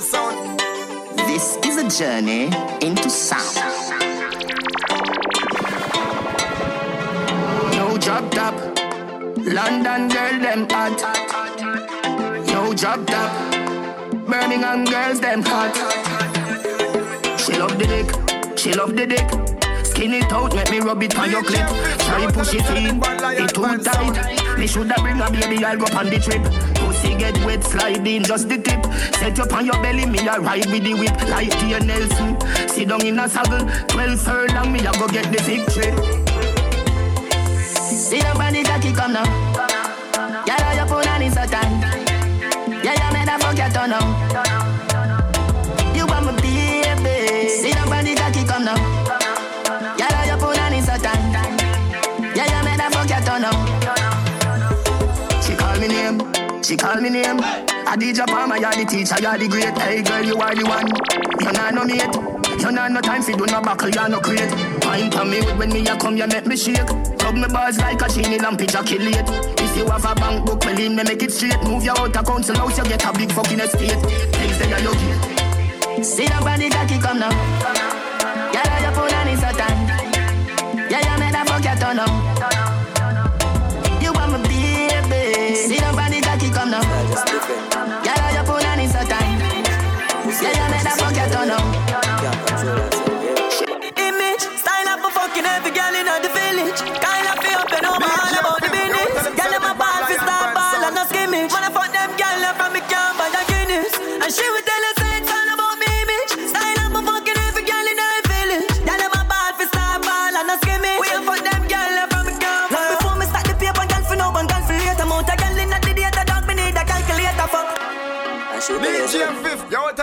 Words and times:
Sound. 0.00 0.58
This 1.28 1.56
is 1.64 1.76
a 1.76 1.86
journey 1.88 2.46
into 2.80 3.10
sound. 3.10 3.56
No 7.76 7.98
drop 7.98 8.30
top. 8.30 8.54
London 9.36 10.08
girl, 10.08 10.40
them 10.40 10.66
hot. 10.70 10.98
Yo, 12.48 12.72
drop 12.72 13.06
top. 13.06 13.52
Birmingham 14.26 14.84
girls, 14.86 15.20
them 15.20 15.42
hot. 15.42 15.76
She 17.38 17.52
love 17.52 17.78
the 17.78 17.86
dick. 17.86 18.58
She 18.58 18.72
love 18.72 18.96
the 18.96 19.06
dick. 19.06 19.28
Skin 19.84 20.14
it 20.14 20.32
out, 20.32 20.54
make 20.54 20.70
me 20.70 20.80
rub 20.80 21.02
it 21.02 21.18
on 21.18 21.30
your 21.30 21.42
clip. 21.42 21.68
Try 21.98 22.30
push 22.32 22.54
it 22.54 22.64
in, 22.70 22.98
it 22.98 23.54
too 23.54 23.78
tight. 23.84 24.58
Me 24.58 24.66
shoulda 24.66 24.94
bring 25.00 25.20
a 25.20 25.30
baby, 25.30 25.64
I'll 25.64 25.76
go 25.76 25.86
on 25.96 26.06
the 26.06 26.18
trip. 26.18 26.71
Pussy 27.02 27.16
get 27.16 27.44
wet, 27.44 27.64
slide 27.64 28.06
in 28.06 28.22
just 28.22 28.48
the 28.48 28.58
tip. 28.58 28.84
Set 29.16 29.38
up 29.40 29.52
on 29.52 29.66
your 29.66 29.80
belly, 29.82 30.06
me 30.06 30.20
a 30.20 30.38
ride 30.40 30.66
with 30.66 30.84
the 30.84 30.94
whip 30.94 31.20
like 31.28 31.50
Tia 31.58 31.80
Nelson. 31.80 32.38
Sit 32.68 32.88
down 32.88 33.04
in 33.04 33.18
a 33.18 33.28
saddle, 33.28 33.66
twelve 33.88 34.20
furlong, 34.20 34.72
me 34.72 34.80
a 34.80 34.92
go 34.92 35.08
get 35.08 35.26
the 35.32 35.42
victory. 35.42 35.90
See 37.64 38.20
the 38.20 38.32
body 38.34 38.62
cocky 38.62 38.92
come 38.92 39.14
now. 39.14 39.24
Girl, 40.46 40.74
your 40.76 40.86
phone 40.86 41.08
and 41.08 41.24
it's 41.24 41.34
so 41.34 41.44
tight. 41.46 41.70
Yeah, 42.84 42.94
you 42.94 43.12
made 43.12 43.28
a 43.28 43.38
fuck 43.38 43.56
your 43.56 43.70
turn 43.70 43.90
now. 43.90 44.21
She 56.62 56.76
call 56.76 57.00
me 57.00 57.10
name. 57.10 57.40
I 57.40 57.96
DJ 57.98 58.24
Palmer, 58.24 58.56
you're 58.56 58.70
the 58.70 58.84
teacher, 58.86 59.18
you're 59.20 59.36
the 59.36 59.48
great. 59.48 59.76
Hey 59.78 60.00
girl, 60.02 60.22
you 60.22 60.36
are 60.38 60.54
the 60.54 60.62
one. 60.62 60.86
You 61.42 61.50
not 61.50 61.74
no 61.74 61.82
mate. 61.84 62.62
You 62.62 62.70
not 62.70 62.92
no 62.92 63.00
time 63.00 63.22
for 63.22 63.32
do 63.32 63.46
no 63.46 63.60
buckle, 63.60 63.90
you 63.90 64.08
no 64.08 64.20
crate. 64.20 64.52
Wine 64.86 65.10
for 65.10 65.24
me 65.24 65.42
when 65.58 65.70
me 65.70 65.82
a 65.88 65.96
come, 65.98 66.16
you 66.16 66.26
make 66.28 66.46
me 66.46 66.56
shake. 66.56 66.86
Rub 66.86 67.34
me 67.34 67.48
bars 67.50 67.78
like 67.78 68.00
a 68.00 68.08
chini 68.08 68.38
lamp, 68.38 68.60
ejaculate. 68.60 69.26
If 69.58 69.76
you 69.76 69.86
have 69.90 70.04
a 70.04 70.14
bank 70.14 70.46
book, 70.46 70.64
in 70.66 70.94
me 70.94 71.02
make 71.02 71.22
it 71.22 71.32
straight. 71.32 71.60
Move 71.64 71.82
your 71.82 71.98
out 71.98 72.14
of 72.14 72.24
council 72.24 72.56
house, 72.56 72.78
you 72.78 72.84
get 72.84 73.04
a 73.04 73.12
big 73.12 73.32
fucking 73.32 73.58
estate. 73.58 73.98
Things 74.30 74.58
they 74.58 74.72
are 74.72 74.80
your 74.80 74.94
gate. 74.94 76.04
See 76.04 76.26
the 76.26 76.38
body 76.46 76.70
cocky 76.70 76.98
come 76.98 77.18
now. 77.18 77.61
Girl, 87.44 87.71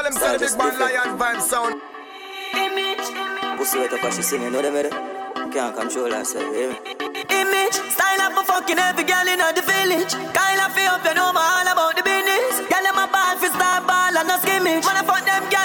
Fif, 0.10 0.22
yo, 0.22 0.28
tell 0.28 0.34
him 0.34 0.40
say 0.40 0.48
the 0.48 0.58
big 0.58 0.58
man 0.58 0.80
lion 0.80 1.18
Vibe 1.18 1.42
sound. 1.42 1.82
Image, 2.54 3.58
Pussy 3.58 3.80
wet 3.80 3.94
up 3.94 4.04
as 4.04 4.16
she 4.16 4.22
sing, 4.22 4.42
you 4.42 4.50
know 4.50 4.61
them, 4.61 4.76
eh? 4.76 4.89
Can't 5.52 5.76
control 5.76 6.11
herself, 6.11 6.56
hear 6.56 6.70
me? 6.70 7.10
image, 7.30 7.78
style 7.94 8.22
up 8.22 8.33
for 8.33 8.45
fucking 8.45 8.78
every 8.78 9.04
girl 9.04 9.28
in 9.28 9.39
the 9.39 9.61
village. 9.61 10.14
Kyle 10.33 10.61
of 10.61 10.78
up, 10.78 11.06
you 11.06 11.14
know 11.14 11.32
all 11.33 11.67
about 11.67 11.95
the 11.95 12.04
business. 12.04 12.61
Girl, 12.70 12.83
them 12.83 12.98
a 12.98 13.06
ball 13.08 13.36
for 13.38 13.50
star 13.50 13.82
ball 13.82 14.17
and 14.17 14.28
no 14.28 14.38
skimmage. 14.39 14.86
Wanna 14.86 15.04
fuck 15.04 15.26
them 15.26 15.44
girl 15.50 15.58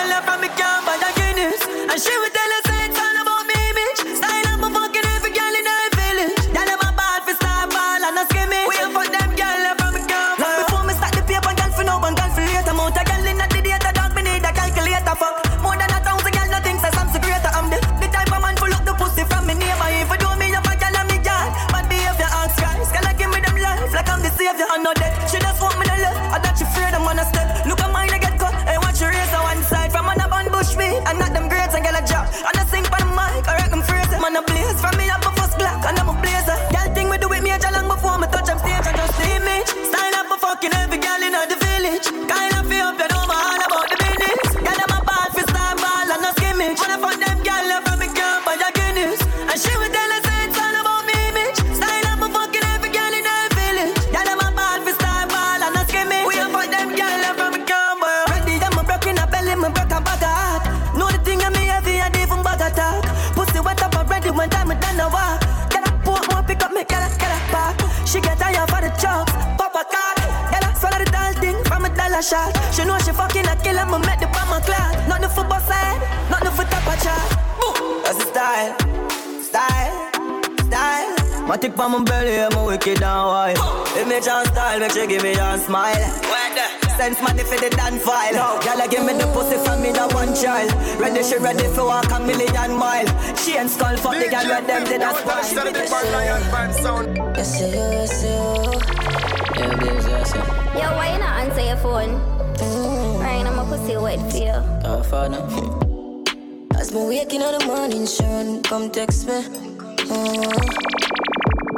waking 107.25 107.41
in 107.41 107.59
the 107.59 107.67
morning, 107.67 108.07
Sharon, 108.07 108.63
come 108.63 108.91
text 108.91 109.27
me. 109.27 109.35
Uh, 109.35 110.61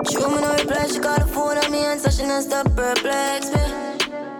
she 0.08 0.18
want 0.18 0.34
me 0.34 0.40
no 0.40 0.50
reply, 0.54 0.86
she 0.88 0.98
call 0.98 1.18
the 1.18 1.26
phone 1.26 1.58
on 1.58 1.70
me 1.70 1.80
and 1.84 2.00
so 2.00 2.10
she 2.10 2.24
not 2.26 2.42
stop 2.42 2.66
perplex 2.74 3.52
me. 3.54 3.62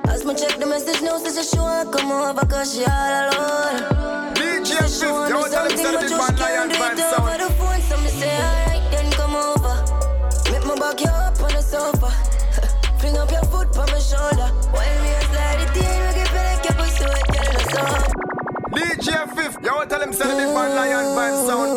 As 0.09 0.25
me 0.25 0.35
check 0.35 0.59
the 0.59 0.67
message 0.67 0.99
she 0.99 1.31
say 1.31 1.43
she 1.43 1.59
wanna 1.59 1.91
come 1.91 2.11
over 2.11 2.47
cause 2.47 2.75
she 2.75 2.85
all 2.85 3.31
alone. 3.31 4.35
DJ 4.35 4.83
Fif, 4.83 5.11
want 5.13 5.33
me 5.33 5.51
tell 5.51 5.71
him 5.71 5.77
something, 5.77 5.79
say 5.79 5.93
the 5.93 5.99
but 5.99 6.01
big 6.03 6.11
you 6.11 6.19
man 6.19 6.37
can't 6.37 6.41
lion 6.41 6.69
do 6.69 6.75
Vine 6.77 6.99
it 6.99 6.99
over 6.99 7.15
sound. 7.17 7.56
Tell 19.97 20.05
him 20.07 20.13
say 20.13 20.29
the 20.29 20.37
big 20.37 20.53
lion 20.53 21.07
Vibe 21.17 21.47
sound. 21.47 21.73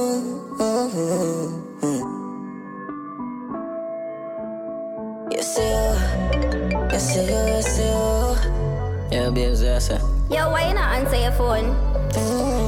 Yes, 5.32 5.56
you. 5.56 5.72
Yes, 6.92 7.16
you, 7.16 7.22
yes, 7.24 7.80
you. 7.80 7.96
Yeah, 9.10 9.30
babes, 9.30 9.62
yes, 9.64 9.88
you. 9.88 10.36
Yo, 10.36 10.50
why 10.52 10.68
you 10.68 10.74
not 10.74 11.00
answer 11.00 11.16
your 11.16 11.32
phone? 11.32 11.72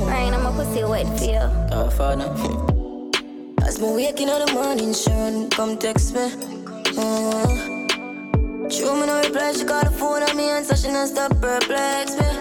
Right, 0.07 0.31
I'm 0.31 0.45
a 0.45 0.51
pussy 0.53 0.85
wet 0.85 1.05
for 1.19 1.25
you. 1.25 1.43
Oh, 1.75 1.89
father. 1.89 2.31
As 3.67 3.77
me 3.77 3.93
waking 3.93 4.29
up 4.29 4.47
in 4.47 4.47
the 4.47 4.53
morning, 4.53 4.93
Sharon, 4.93 5.49
come 5.49 5.77
text 5.77 6.15
me. 6.15 6.31
Uh, 6.95 6.95
oh. 6.95 8.69
She 8.69 8.85
want 8.85 9.01
me 9.01 9.05
no 9.07 9.19
reply, 9.19 9.51
she 9.51 9.65
call 9.65 9.83
the 9.83 9.91
phone 9.91 10.23
on 10.23 10.37
me 10.37 10.47
and 10.47 10.65
so 10.65 10.75
she 10.75 10.87
not 10.87 11.09
stop 11.09 11.31
perplex 11.41 12.15
me. 12.15 12.40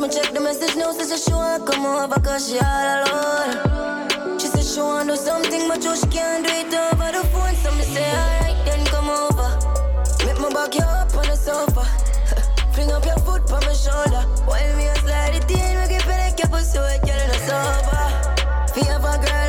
Me 0.00 0.08
check 0.08 0.32
the 0.32 0.40
message 0.40 0.76
now, 0.76 0.92
says 0.92 1.22
she 1.22 1.30
wanna 1.30 1.62
come 1.62 1.84
over 1.84 2.18
cause 2.20 2.48
she 2.48 2.58
all 2.58 3.04
alone. 3.04 4.38
She 4.40 4.46
said 4.46 4.64
she 4.64 4.80
wanna 4.80 5.12
do 5.12 5.16
something, 5.16 5.68
but 5.68 5.82
she 5.82 6.06
can't 6.08 6.40
do 6.42 6.50
it 6.50 6.72
over 6.72 7.12
the 7.12 7.22
phone. 7.28 7.54
So 7.56 7.70
me 7.76 7.82
say, 7.84 8.08
alright, 8.08 8.56
then 8.64 8.86
come 8.86 9.10
over. 9.10 9.48
Make 10.24 10.40
my 10.40 10.48
back 10.48 10.74
you 10.74 10.80
up 10.80 11.14
on 11.14 11.26
the 11.28 11.36
sofa. 11.36 11.84
Fling 12.72 12.90
up 12.92 13.04
your 13.04 13.18
foot 13.18 13.44
on 13.52 13.60
my 13.60 13.74
shoulder. 13.74 14.24
While 14.48 14.74
me 14.78 14.86
a 14.88 14.96
slide 15.04 15.34
it 15.36 15.50
in, 15.50 15.76
we 15.76 15.84
keep 15.92 16.08
it 16.08 16.16
like 16.16 16.38
your 16.40 16.48
pussy 16.48 16.78
girl, 16.78 16.88
in 16.88 17.28
the 17.28 17.38
sofa. 17.44 18.00
Fi 18.72 18.80
have 18.88 19.04
a 19.04 19.20
girl 19.20 19.39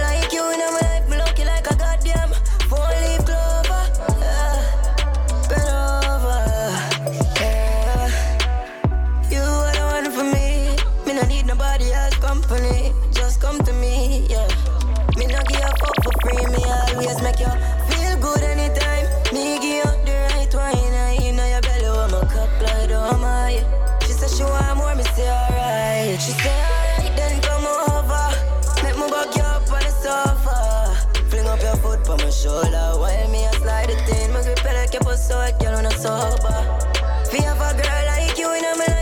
Fi 37.31 37.41
have 37.43 37.61
a 37.61 37.81
girl 37.81 38.05
like 38.07 38.37
you 38.37 38.53
in 38.53 38.61
my 38.61 38.85
life, 38.89 39.00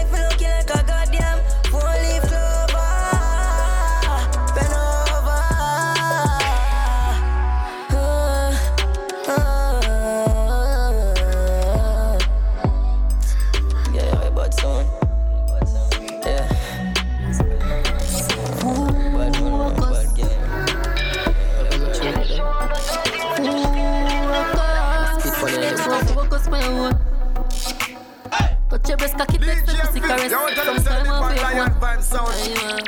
vibe 31.99 32.03
sound. 32.03 32.31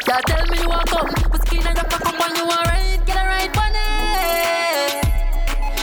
Y'all 0.07 0.21
tell 0.25 0.45
me 0.47 0.57
you 0.61 0.69
want 0.69 0.87
come, 0.89 1.07
pussy 1.31 1.45
clean 1.47 1.67
and 1.67 1.77
rock 1.77 2.05
up 2.05 2.19
when 2.19 2.35
you 2.35 2.45
want 2.45 2.67
right, 2.67 2.99
get 3.05 3.15
a 3.17 3.25
right 3.25 3.57
on 3.57 3.71
it. 3.75 5.03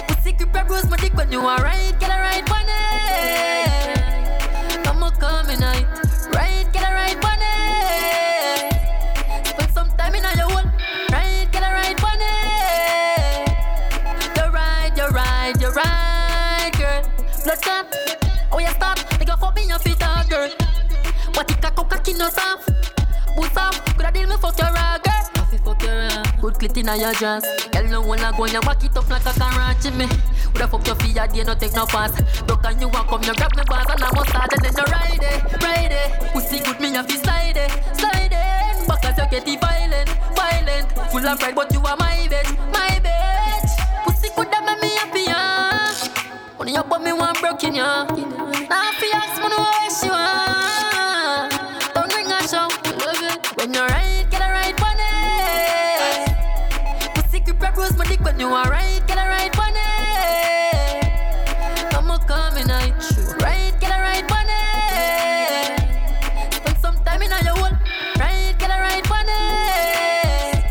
Pussy 0.09 0.33
grip 0.33 0.67
bruise 0.67 0.89
my 0.91 0.97
dick 0.97 1.15
when 1.15 1.31
you 1.33 1.43
want 1.43 1.63
right, 1.63 1.95
get 1.99 2.11
a 2.11 2.19
right 2.21 2.51
it. 2.69 4.85
Come 4.85 5.03
on, 5.03 5.13
come 5.17 5.49
in 5.51 5.61
night, 5.61 5.87
right, 6.35 6.67
get 6.73 6.83
a 6.83 6.93
right 6.93 7.17
it. 7.43 8.75
Spend 9.47 9.73
some 9.73 9.91
time 9.97 10.15
in 10.15 10.23
your 10.23 10.49
hole, 10.49 10.71
right, 11.13 11.49
get 11.53 11.63
a 11.63 11.73
right 11.73 12.05
on 12.05 12.19
it. 12.21 13.49
You're 14.37 14.51
right, 14.51 14.93
you're 14.97 15.11
right, 15.11 15.55
you're 15.61 15.73
right, 15.73 16.71
girl. 16.79 17.03
Blood 17.45 17.63
clot, 17.63 17.95
oh 18.53 18.59
you 18.59 18.69
stop, 18.69 18.99
nigga 19.21 19.39
fuck 19.39 19.55
me 19.55 19.67
your 19.67 19.79
feet 19.79 19.99
girl. 20.29 20.51
What 21.35 21.51
it 21.51 21.61
cock 21.63 21.89
cocky 21.89 22.15
no 22.15 22.29
soft, 22.31 22.68
off, 23.57 23.85
coulda 23.97 24.11
deal 24.13 24.29
me 24.29 24.37
fuck 24.37 24.59
your 24.59 24.73
raw, 24.73 24.99
girl. 24.99 25.15
Eh? 25.15 25.39
Happy 25.39 25.57
fuck 25.59 25.83
your 25.83 25.95
raw, 25.95 26.23
good 26.41 26.55
clit 26.55 26.77
inna 26.77 26.97
your 26.97 27.13
dress. 27.15 27.45
Girl 27.69 27.85
no 27.89 28.01
wanna 28.01 28.33
go, 28.37 28.47
you 28.47 28.61
back 28.61 28.83
it 28.85 28.97
up 28.97 29.09
like 29.09 29.27
a 29.27 29.33
Karachi 29.33 29.91
me. 29.93 30.07
Woulda 30.53 30.69
fuck 30.69 30.87
your 30.87 30.97
feet 30.97 31.17
out, 31.17 31.33
day 31.33 31.43
no 31.45 31.55
take 31.55 31.75
no 31.75 31.87
pass. 31.87 32.13
Broke 32.43 32.65
and 32.65 32.81
you 32.81 32.89
want 32.89 33.09
come, 33.09 33.23
you 33.23 33.35
grab 33.35 33.57
me 33.57 33.63
bars 33.67 33.87
and 33.91 34.03
I 34.03 34.09
start 34.29 34.53
and 34.53 34.65
then 34.65 34.75
you 34.77 34.85
ride 34.93 35.23
it, 35.23 35.63
ride 35.63 35.93
it. 35.93 36.33
Pussy 36.33 36.59
good, 36.61 36.81
me 36.81 36.93
have 36.93 37.07
to 37.07 37.17
slide 37.17 37.57
it, 37.57 37.71
slide 37.97 38.33
it. 38.33 38.89
Back 38.89 39.05
as 39.05 39.19
you 39.19 39.27
get 39.31 39.49
it 39.49 39.61
violent, 39.61 40.09
violent. 40.35 40.93
Full 41.11 41.27
of 41.27 41.39
pride, 41.39 41.55
but 41.55 41.73
you 41.73 41.81
are 41.81 41.97
my 41.97 42.27
bitch, 42.29 42.51
my 42.73 43.01
bitch. 43.05 44.05
Pussy 44.05 44.29
coulda 44.35 44.61
make 44.65 44.81
me 44.83 44.89
happy, 44.97 45.21
yeah. 45.21 45.95
When 46.57 46.69
you 46.69 46.83
put 46.83 47.03
me 47.03 47.13
one 47.13 47.35
broken, 47.41 47.75
yeah. 47.75 48.05
Now 48.69 48.93
fi 48.99 49.11
ask 49.15 49.41
me 49.41 49.49
what 49.49 49.93
she 49.93 50.09
want. 50.09 50.98
When 53.69 53.75
you're 53.75 53.87
right, 53.87 54.25
get 54.31 54.41
a 54.41 54.49
right 54.51 54.83
on 54.83 54.97
it. 54.97 55.13
Eh. 56.33 57.21
Pussy 57.21 57.41
grip 57.41 57.61
your 57.61 57.73
bruise 57.73 57.95
my 57.99 58.07
dick 58.07 58.21
when 58.21 58.41
you 58.41 58.47
are 58.47 58.65
right, 58.65 59.07
get 59.07 59.19
a 59.19 59.29
right 59.29 59.59
on 59.59 59.75
it. 59.77 61.11
Come 61.93 62.11
on, 62.11 62.19
come 62.21 62.57
in 62.57 62.67
night, 62.67 62.95
right, 63.43 63.79
get 63.79 63.91
a 63.91 64.01
right 64.01 64.25
on 64.33 64.49
it. 64.49 65.69
Eh. 66.33 66.51
Spend 66.51 66.79
some 66.79 66.97
time 67.05 67.21
in 67.21 67.29
your 67.29 67.57
hole, 67.59 67.77
right, 68.19 68.55
get 68.59 68.71
a 68.71 68.81
right 68.81 69.11
on 69.11 69.29
it. 69.29 69.37
Eh. 69.85 70.65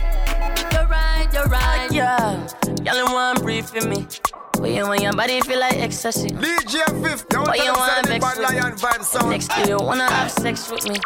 You're 0.73 0.87
right, 0.87 1.29
you're 1.31 1.49
right. 1.49 1.91
Yeah, 1.91 2.47
y'all 2.83 3.13
want 3.13 3.43
brief 3.43 3.75
with 3.75 3.85
me. 3.85 4.07
When 4.57 4.73
you 4.73 4.87
want 4.87 5.01
your 5.03 5.13
body 5.13 5.39
feel 5.41 5.59
like 5.59 5.75
ecstasy. 5.75 6.29
DJ 6.29 6.83
Fif, 7.03 7.25
you 7.31 7.36
want 7.36 7.36
Why 7.47 7.55
you 7.55 7.63
tell 7.63 7.75
them 7.75 7.79
wanna 7.79 8.01
the 8.01 8.07
big 8.09 8.21
vex 8.21 8.37
man 8.37 8.45
with 8.45 8.53
me? 8.53 8.59
lion 8.59 8.75
vibe 8.77 9.03
sound. 9.03 9.29
Next 9.29 9.51
to 9.51 9.67
you 9.69 9.77
wanna 9.77 10.09
have 10.11 10.31
sex 10.31 10.69
with 10.69 10.83
me. 10.89 10.97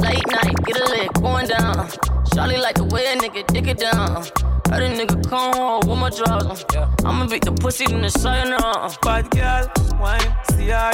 Late 0.00 0.26
night, 0.30 0.56
get 0.64 0.80
a 0.80 0.84
lick 0.90 1.12
going 1.14 1.46
down. 1.48 1.88
Charlie 2.34 2.56
like 2.56 2.76
the 2.76 2.84
way 2.84 3.12
a 3.12 3.16
nigga 3.16 3.46
dick 3.48 3.66
it 3.66 3.78
down. 3.78 4.24
Heard 4.70 4.82
a 4.82 4.88
nigga 4.88 5.28
come 5.28 5.52
home 5.52 5.86
with 5.86 5.98
my 5.98 6.08
drawers 6.08 6.64
on. 6.74 6.94
I'ma 7.04 7.26
beat 7.26 7.44
the 7.44 7.52
pussy 7.52 7.84
in 7.92 8.00
the 8.00 8.08
side 8.08 8.48
now. 8.48 8.88
Bad 9.02 9.30
girl, 9.30 9.70
wine, 10.00 10.34
see 10.52 10.68
ya. 10.68 10.90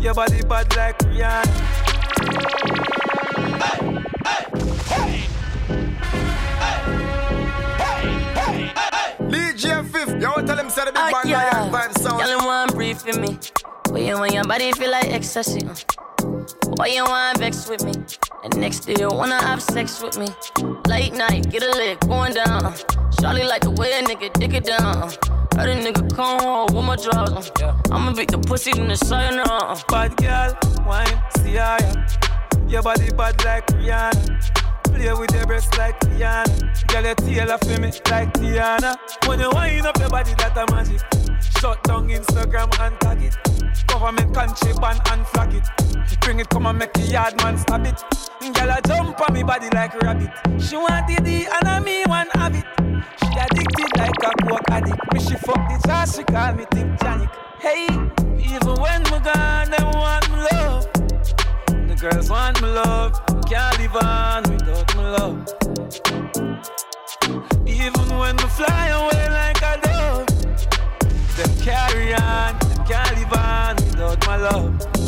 Your 0.00 0.14
body 0.14 0.42
bad 0.42 0.74
like 0.76 0.98
Rihanna. 0.98 2.60
DJ 9.30 9.84
Fif, 9.92 10.08
you 10.08 10.28
want 10.28 10.38
to 10.38 10.46
tell 10.46 10.56
them 10.56 10.70
say 10.70 10.84
the 10.84 10.92
big 10.92 11.00
Ah, 11.00 11.22
man 11.24 11.32
lion 11.32 11.72
vibe 11.72 11.98
sound. 11.98 12.28
Y'all 12.28 12.44
want 12.46 12.74
brief 12.74 13.04
with 13.04 13.18
me. 13.20 13.38
When 13.90 14.06
you 14.06 14.14
want 14.14 14.32
your 14.32 14.44
body 14.44 14.72
feel 14.72 14.90
like 14.90 15.08
ecstasy. 15.12 15.66
uh. 15.66 15.74
Why 16.76 16.86
you 16.86 17.02
want 17.04 17.38
vex 17.38 17.68
with 17.68 17.84
me? 17.84 17.92
And 18.44 18.56
next 18.56 18.80
day 18.80 18.94
you 18.98 19.08
wanna 19.08 19.40
have 19.42 19.60
sex 19.60 20.00
with 20.00 20.16
me. 20.18 20.28
Late 20.86 21.12
night, 21.14 21.50
get 21.50 21.62
a 21.62 21.70
lick 21.70 22.00
going 22.00 22.34
down. 22.34 22.72
Charlie 23.20 23.44
like 23.44 23.62
the 23.62 23.70
way 23.72 23.98
a 23.98 24.02
nigga 24.02 24.32
dick 24.34 24.54
it 24.54 24.64
down. 24.64 25.10
Heard 25.56 25.70
a 25.70 25.76
nigga 25.76 26.14
come 26.14 26.40
home 26.40 26.74
with 26.74 26.84
my 26.84 26.96
drawers 26.96 27.50
on. 27.62 27.82
I'ma 27.90 28.12
beat 28.12 28.30
the 28.30 28.38
pussy 28.38 28.70
in 28.80 28.88
the 28.88 28.96
side 28.96 29.34
now. 29.34 29.74
Bad 29.88 30.16
girl, 30.16 30.56
wine, 30.86 31.22
see 31.38 31.54
ya. 31.54 31.78
Your 32.68 32.82
body 32.82 33.10
bad 33.10 33.44
like 33.44 33.66
Rihanna. 33.66 34.69
Play 34.94 35.12
with 35.12 35.34
your 35.34 35.46
breasts 35.46 35.76
like 35.78 35.98
Rihanna. 36.00 36.86
Girl, 36.88 37.04
your 37.04 37.14
tail 37.14 37.52
off 37.52 37.64
me 37.66 37.90
like 38.10 38.32
Tiana. 38.34 38.96
When 39.26 39.40
you 39.40 39.50
wind 39.50 39.86
up 39.86 39.98
your 39.98 40.10
body, 40.10 40.34
that 40.34 40.56
a 40.56 40.72
magic. 40.72 41.00
Shut 41.60 41.82
down 41.84 42.08
Instagram 42.08 42.70
and 42.80 43.00
tag 43.00 43.22
it. 43.22 43.36
Government 43.86 44.34
country 44.34 44.72
ban 44.80 45.00
and 45.10 45.26
flag 45.28 45.54
it. 45.54 45.66
Bring 46.20 46.40
it, 46.40 46.48
come 46.50 46.66
and 46.66 46.78
make 46.78 46.92
the 46.92 47.00
yard 47.02 47.36
man 47.42 47.56
stab 47.58 47.86
it. 47.86 47.98
Girl, 48.54 48.70
I 48.70 48.80
jump 48.86 49.20
on 49.20 49.34
me 49.34 49.42
body 49.42 49.68
like 49.70 49.94
rabbit. 50.02 50.30
She 50.60 50.76
want 50.76 51.06
the 51.08 51.16
and 51.16 51.68
I 51.68 51.80
me 51.80 52.04
have 52.34 52.54
it. 52.54 52.64
She 53.20 53.38
addicted 53.38 53.98
like 53.98 54.22
a 54.22 54.30
coke 54.46 54.70
addict. 54.70 55.12
Me 55.12 55.20
she 55.20 55.34
fuck 55.36 55.56
the 55.68 55.80
trash, 55.84 56.16
she 56.16 56.22
call 56.24 56.52
me 56.54 56.64
Tip 56.70 56.88
Janik. 57.00 57.30
Hey, 57.58 57.86
even 58.38 58.74
when 58.80 59.02
me 59.04 59.18
gone, 59.24 59.70
them 59.70 59.90
want 59.92 60.30
me 60.30 60.36
love. 60.52 60.79
Girls 62.00 62.30
want 62.30 62.62
me 62.62 62.68
love. 62.68 63.12
Can't 63.44 63.78
live 63.78 63.96
on 63.96 64.42
without 64.44 64.96
me 64.96 65.02
love. 65.02 65.46
Even 67.66 68.18
when 68.18 68.36
me 68.36 68.42
fly 68.44 68.88
away 68.88 69.28
like 69.28 69.60
a 69.60 69.78
dove, 69.82 70.26
them 71.36 71.50
carry 71.60 72.14
on. 72.14 72.58
Can't 72.86 73.16
live 73.18 73.32
on 73.34 73.76
without 73.76 74.26
my 74.26 74.36
love. 74.36 74.99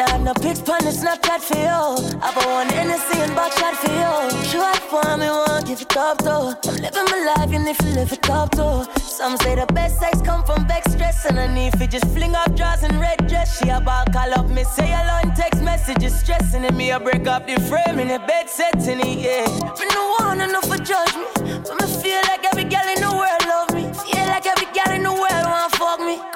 I 0.00 0.10
have 0.10 0.22
no 0.22 0.32
pics 0.34 0.60
on 0.60 0.80
the 0.84 0.90
Snapchat 0.90 1.40
for 1.40 1.58
you. 1.58 2.18
I 2.22 2.30
have 2.30 2.46
one 2.46 2.68
Hennessy 2.68 3.18
and 3.20 3.34
back 3.34 3.52
shot 3.52 3.76
for 3.76 3.92
you. 3.92 4.62
Up 4.62 4.76
for 4.88 5.16
me, 5.18 5.26
won't 5.26 5.66
give 5.66 5.82
it 5.82 5.96
up 5.96 6.18
though. 6.18 6.54
I'm 6.64 6.76
living 6.76 7.04
my 7.10 7.34
life, 7.36 7.52
and 7.52 7.68
if 7.68 7.80
you 7.82 7.92
live 7.92 8.12
it 8.12 8.30
up 8.30 8.50
though. 8.52 8.86
Some 8.96 9.36
say 9.38 9.54
the 9.54 9.66
best 9.66 9.98
sex 9.98 10.22
come 10.22 10.44
from 10.44 10.66
back 10.66 10.88
stress, 10.88 11.26
and 11.26 11.38
I 11.38 11.52
need 11.52 11.74
to 11.74 11.86
just 11.86 12.06
fling 12.06 12.34
up 12.34 12.54
drawers 12.56 12.82
and 12.82 12.98
red 12.98 13.26
dress. 13.28 13.58
She 13.58 13.68
about 13.68 14.12
call 14.12 14.32
up 14.32 14.48
me, 14.48 14.64
say 14.64 14.92
alone 14.92 15.34
text 15.34 15.62
messages, 15.62 16.18
stressing 16.18 16.64
and 16.64 16.76
me. 16.76 16.90
I 16.92 16.98
break 16.98 17.26
up 17.26 17.46
the 17.46 17.60
frame 17.60 17.98
in 17.98 18.08
the 18.08 18.18
bed 18.20 18.48
setting 18.48 19.00
it, 19.00 19.18
yeah. 19.18 19.46
Me 19.78 19.86
no 19.94 20.16
one 20.20 20.40
enough 20.40 20.64
for 20.64 20.78
judge 20.78 21.14
me, 21.14 21.26
but 21.36 21.76
me 21.80 21.86
feel 22.02 22.20
like 22.28 22.44
every 22.46 22.64
girl 22.64 22.88
in 22.88 23.00
the 23.00 23.11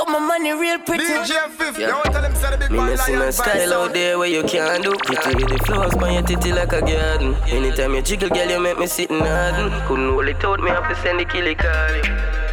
Got 0.07 0.21
my 0.21 0.27
money 0.27 0.51
money 0.51 0.61
real 0.61 0.79
pretty. 0.79 1.05
DJ 1.05 1.49
Fif, 1.51 1.79
yeah. 1.79 1.89
yo, 1.89 2.03
tell 2.13 2.23
him 2.23 2.35
say 2.35 2.51
the 2.51 2.59
big 2.59 2.71
man 2.71 2.97
lion. 2.97 3.19
Me 3.19 3.33
style 3.33 3.73
out 3.73 3.93
there 3.93 4.19
where 4.19 4.29
you 4.29 4.43
can't 4.45 4.83
do. 4.83 4.95
Pretty 5.05 5.35
with 5.35 5.49
the 5.49 5.59
flowers 5.65 5.95
on 5.95 6.13
your 6.13 6.23
titty 6.23 6.53
like 6.53 6.73
a 6.73 6.81
garden. 6.81 7.35
Anytime 7.47 7.95
you 7.95 8.03
jiggle, 8.03 8.29
girl, 8.29 8.49
you 8.49 8.61
make 8.61 8.79
me 8.79 8.87
sit 8.87 9.11
in 9.11 9.19
harden. 9.19 9.71
Couldn't 9.89 10.11
hold 10.11 10.29
it 10.29 10.45
out, 10.45 10.61
me 10.61 10.71
have 10.71 10.89
to 10.89 11.03
send 11.03 11.19
the 11.19 11.25
killie 11.25 11.59
call. 11.59 12.46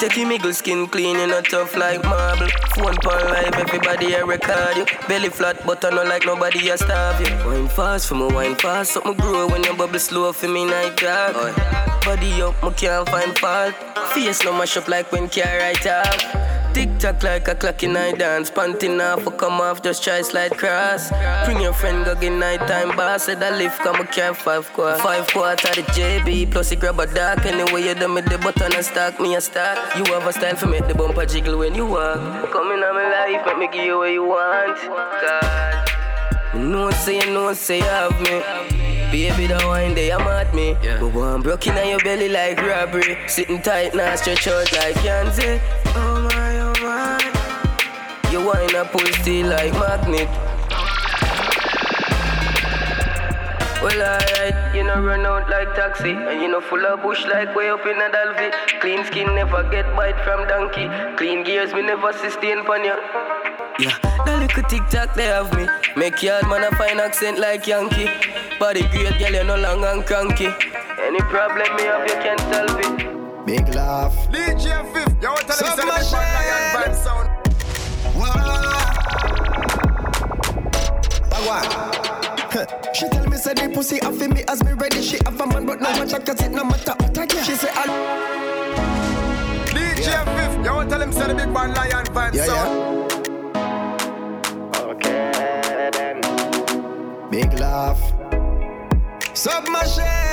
Take 0.00 0.16
your 0.16 0.28
miggle 0.28 0.52
skin 0.52 0.86
clean, 0.88 1.16
you 1.18 1.26
not 1.26 1.44
tough 1.44 1.76
like 1.76 2.02
marble. 2.04 2.48
Phone 2.74 2.96
pan 2.96 3.30
live, 3.30 3.54
everybody 3.54 4.16
I 4.16 4.20
record 4.20 4.76
you. 4.76 4.86
Belly 5.08 5.28
flat, 5.28 5.64
but 5.64 5.84
I 5.84 5.90
know 5.90 6.02
like 6.02 6.26
nobody 6.26 6.68
a 6.68 6.76
starve 6.76 7.20
you. 7.20 7.34
Wine 7.46 7.68
fast 7.68 8.08
for 8.08 8.16
me, 8.16 8.26
wine 8.26 8.56
fast. 8.56 8.92
Something 8.92 9.14
grow 9.14 9.46
when 9.46 9.62
you 9.62 9.74
bubble 9.74 9.98
slow 9.98 10.32
for 10.32 10.48
me 10.48 10.64
night 10.64 10.96
dog. 10.96 11.54
Body 12.04 12.42
up, 12.42 12.62
me 12.62 12.70
can't 12.72 13.08
find 13.08 13.38
fault. 13.38 13.74
Face 14.12 14.44
no 14.44 14.52
mash 14.52 14.76
up 14.76 14.88
like 14.88 15.10
when 15.12 15.28
car 15.28 15.58
right 15.58 15.86
off. 15.86 16.43
Tick 16.74 16.90
tock 16.98 17.22
like 17.22 17.46
a 17.46 17.54
clock 17.54 17.84
in 17.84 17.96
I 17.96 18.12
dance. 18.12 18.50
Panting 18.50 19.00
off, 19.00 19.24
come 19.38 19.60
off, 19.60 19.80
just 19.80 20.02
try 20.02 20.22
slide 20.22 20.50
cross. 20.58 21.10
Bring 21.44 21.60
your 21.60 21.72
friend, 21.72 22.04
go 22.04 22.14
get 22.16 22.32
night 22.32 22.66
time. 22.66 22.96
Boss 22.96 23.26
said 23.26 23.42
I 23.42 23.56
lift, 23.56 23.78
come 23.78 24.00
a 24.00 24.04
car 24.04 24.34
five 24.34 24.70
quart. 24.72 25.00
Five 25.00 25.28
quarter 25.28 25.68
the 25.68 25.82
JB, 25.92 26.50
plus 26.50 26.70
he 26.70 26.76
grab 26.76 26.98
a 26.98 27.06
dark. 27.06 27.46
Anyway, 27.46 27.86
you 27.86 27.94
done 27.94 28.14
with 28.14 28.26
the 28.26 28.38
button 28.38 28.74
and 28.74 28.84
stack 28.84 29.20
me 29.20 29.36
a 29.36 29.40
start. 29.40 29.78
You 29.96 30.12
have 30.12 30.26
a 30.26 30.32
style 30.32 30.56
for 30.56 30.66
make 30.66 30.86
the 30.88 30.94
bumper 30.94 31.24
jiggle 31.26 31.58
when 31.58 31.74
you 31.76 31.86
walk. 31.86 32.50
Come 32.50 32.72
in 32.72 32.82
on 32.82 32.94
my 32.94 33.08
life, 33.08 33.46
make 33.46 33.58
me 33.58 33.68
give 33.72 33.86
you 33.86 33.98
what 33.98 34.10
you 34.12 34.24
want. 34.24 34.76
God. 34.82 35.90
No 36.54 36.90
say, 36.90 37.18
no 37.32 37.52
say, 37.52 37.78
you 37.78 37.84
have 37.84 38.20
me. 38.20 38.42
Baby, 39.10 39.46
the 39.46 39.60
wine 39.66 39.94
they 39.94 40.10
I'm 40.10 40.22
at 40.22 40.52
me. 40.54 40.76
Yeah. 40.82 40.98
But 40.98 41.14
one 41.14 41.42
broken 41.42 41.78
on 41.78 41.88
your 41.88 42.00
belly 42.00 42.28
like 42.28 42.60
robbery. 42.60 43.16
Sitting 43.28 43.62
tight 43.62 43.94
now, 43.94 44.16
stretch 44.16 44.48
out 44.48 44.72
like 44.72 44.96
Yanzi. 44.96 45.60
Oh 45.94 46.13
my 46.94 48.30
you 48.30 48.40
wind 48.46 48.74
up 48.74 48.94
steel 49.20 49.46
like 49.48 49.72
magnet. 49.74 50.28
Well, 53.82 54.00
alright, 54.00 54.74
you 54.74 54.82
know 54.82 55.02
run 55.02 55.26
out 55.26 55.48
like 55.50 55.74
taxi, 55.74 56.10
and 56.10 56.40
you 56.40 56.48
know 56.48 56.60
full 56.60 56.84
of 56.86 57.02
bush 57.02 57.24
like 57.26 57.54
way 57.54 57.68
up 57.70 57.86
in 57.86 57.98
a 58.06 58.08
Dalvey. 58.14 58.50
Clean 58.80 59.04
skin 59.04 59.34
never 59.34 59.62
get 59.70 59.86
bite 59.96 60.20
from 60.24 60.46
donkey. 60.48 60.86
Clean 61.16 61.44
gears 61.44 61.74
we 61.74 61.82
never 61.82 62.12
sustain 62.12 62.64
pon 62.64 62.84
you. 62.84 62.96
Yeah, 63.78 63.96
the 64.24 64.38
little 64.42 64.62
tic 64.64 64.86
tac 64.88 65.14
they 65.14 65.24
have 65.24 65.52
me. 65.56 65.66
Make 65.96 66.22
your 66.22 66.46
man 66.48 66.64
a 66.64 66.76
fine 66.76 67.00
accent 67.00 67.38
like 67.38 67.66
Yankee. 67.66 68.08
Body 68.58 68.88
great, 68.88 69.18
girl, 69.18 69.34
you 69.34 69.44
no 69.44 69.56
long 69.56 69.84
and 69.84 70.06
cranky. 70.06 70.48
Any 71.08 71.20
problem 71.34 71.76
me 71.76 71.82
have, 71.82 72.08
you 72.08 72.16
can 72.24 72.38
solve 72.52 72.80
it. 72.80 73.23
Big 73.46 73.68
laugh. 73.74 74.14
DJ 74.30 74.82
Fif, 74.92 75.08
you 75.20 75.28
want 75.28 75.40
to 75.40 75.46
tell 75.46 75.58
me 75.58 75.66
something 75.66 75.84
about 75.84 76.12
Lion 76.12 76.74
Vibe 76.74 76.94
Sound? 77.04 77.28
She 82.94 83.06
tell 83.08 83.26
me 83.26 83.36
say 83.36 83.52
the 83.52 83.68
pussy 83.74 84.00
off 84.00 84.18
me 84.18 84.44
as 84.48 84.64
me 84.64 84.72
ready. 84.72 85.02
She 85.02 85.18
have 85.24 85.38
a 85.38 85.46
man 85.46 85.66
but 85.66 85.78
no 85.80 85.90
watch 85.90 86.12
cause 86.24 86.40
it 86.40 86.52
no 86.52 86.64
matter 86.64 86.94
what 86.98 87.18
I 87.18 87.26
get. 87.26 87.44
She 87.44 87.54
say 87.54 87.68
I. 87.70 87.86
DJ 89.66 90.06
yeah. 90.06 90.24
Fif, 90.24 90.54
you 90.64 90.72
want 90.72 90.88
to 90.88 90.94
tell 90.96 91.02
him 91.02 91.12
say 91.12 91.26
the 91.26 91.34
big 91.34 91.50
man 91.50 91.74
lion 91.74 92.06
vibe 92.06 92.34
yeah, 92.34 92.46
sound. 92.46 92.94
Yeah. 95.04 97.30
Big 97.30 97.52
laugh. 97.58 98.00
Submachine. 99.36 100.23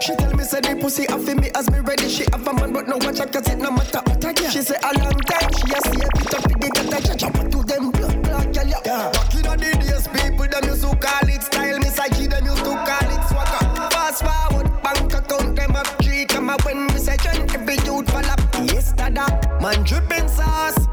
She 0.00 0.14
tell 0.16 0.32
me 0.34 0.44
say 0.44 0.60
the 0.60 0.76
pussy 0.80 1.06
off 1.08 1.26
me 1.26 1.50
as 1.54 1.70
me 1.70 1.80
ready. 1.80 2.08
She 2.08 2.24
have 2.32 2.46
a 2.46 2.52
man 2.52 2.72
but 2.72 2.88
no 2.88 2.96
watch 3.00 3.18
her 3.18 3.26
cause 3.26 3.48
it 3.48 3.58
no 3.58 3.70
matter 3.70 4.00
what 4.06 4.24
I 4.24 4.32
get. 4.32 4.52
She 4.52 4.62
say 4.62 4.76
a 4.82 4.90
long 4.98 5.18
time 5.26 5.50
she 5.52 5.66
a 5.72 5.80
see 5.90 6.02
a 6.02 6.08
bit 6.14 6.34
of 6.34 6.42
the 6.44 6.54
get 6.60 6.78
a 6.78 6.98
judge 7.06 7.22
up 7.24 7.34
to 7.50 7.58
them 7.64 7.90
blood 7.90 8.24
clot 8.24 8.46
girl 8.54 8.68
yeah. 8.68 9.10
Back 9.12 9.34
in 9.34 9.42
the 9.42 9.70
days 9.82 10.06
people 10.08 10.46
them 10.46 10.64
used 10.64 10.82
to 10.82 10.94
call 10.96 11.28
it 11.28 11.42
style. 11.42 11.78
Me 11.78 11.88
say 11.90 12.26
them 12.26 12.44
used 12.44 12.64
to 12.64 12.72
call 12.86 13.08
it 13.10 13.22
swagger. 13.28 13.64
Fast 13.90 14.22
forward 14.22 14.68
bank 14.82 15.12
account 15.14 15.56
them 15.56 15.76
up 15.76 15.86
three 16.02 16.24
come 16.26 16.50
up 16.50 16.64
when 16.64 16.86
we 16.88 16.98
say 16.98 17.16
trend 17.16 17.50
every 17.54 17.76
youth 17.84 18.08
fall 18.10 18.26
up. 18.26 18.40
Yes 18.70 18.92
dada 18.92 19.26
man 19.60 19.82
dripping 19.82 20.28
sauce 20.28 20.86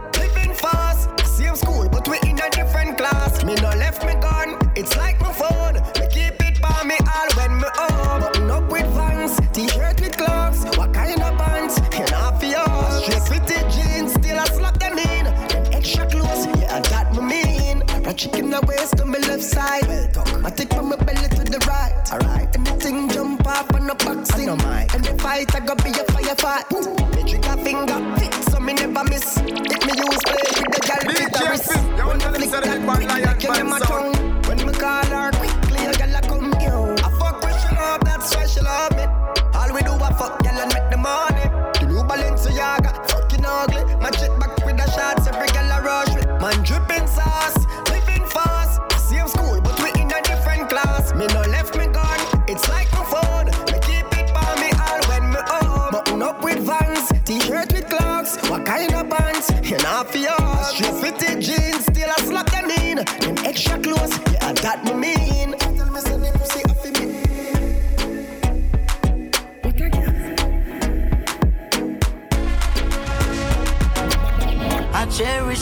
I 20.63 20.65
take 20.65 20.77
from 20.77 20.89
my 20.89 20.95
belly 20.95 21.27
to 21.27 21.43
the 21.43 21.59
right. 21.67 21.91
Alright. 22.13 22.55
Anything 22.55 23.09
jump 23.09 23.45
off 23.45 23.75
on 23.75 23.85
the 23.85 23.95
boxing. 23.95 24.45
No 24.45 24.55
mind. 24.55 24.95
And 24.95 25.03
the 25.03 25.11
fight 25.21 25.53
I 25.53 25.59
go 25.59 25.75
be 25.75 25.89
a 25.89 26.03
firefight. 26.07 26.71
Me 27.15 27.21
trigger 27.29 27.57
finger 27.63 27.99
fit, 28.17 28.33
so 28.47 28.59
me 28.61 28.71
never 28.71 29.03
miss. 29.03 29.35
If 29.43 29.81
me 29.83 29.91
use 29.99 30.23
play 30.23 30.47
with 30.55 30.71
the 30.71 30.79
gal 30.87 31.03
with 31.03 31.19
the 31.19 31.43
wrist. 31.51 31.67
When 31.67 32.21
I 32.21 32.31
flick 32.31 32.51
them, 32.63 32.82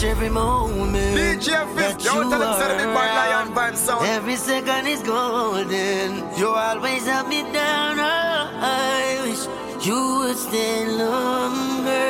cherish 0.01 0.17
every 0.17 0.29
moment. 0.29 1.17
DJ 1.17 1.48
Fif, 1.75 2.03
yo, 2.05 2.29
tell 2.29 2.41
him 2.41 2.53
say 2.60 2.77
the 2.77 2.88
big 2.88 3.12
lion 3.20 3.53
vibe 3.53 3.75
sound. 3.75 4.05
Every 4.05 4.36
second 4.36 4.88
is 4.88 5.01
golden. 5.01 6.10
You 6.38 6.48
always 6.50 7.05
have 7.05 7.27
me 7.27 7.41
down. 7.51 8.00
Oh, 8.00 8.03
I 8.03 9.20
wish 9.24 9.43
you 9.86 10.01
would 10.20 10.38
stay 10.38 10.86
longer. 10.86 12.01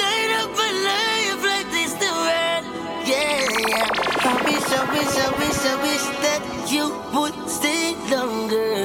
Light 0.00 0.30
up 0.40 0.50
my 0.62 0.72
life 0.90 1.42
like 1.50 1.68
this 1.76 1.92
the 2.02 2.10
world. 2.24 2.64
Yeah, 3.10 3.46
yeah. 3.70 4.30
I 4.30 4.34
wish, 4.46 4.68
I 4.78 4.82
wish, 4.94 5.14
I 5.24 5.28
wish, 5.40 5.60
I 5.72 5.74
wish 5.86 6.06
that 6.24 6.42
you 6.72 6.86
would 7.14 7.36
stay 7.48 7.94
longer. 8.14 8.78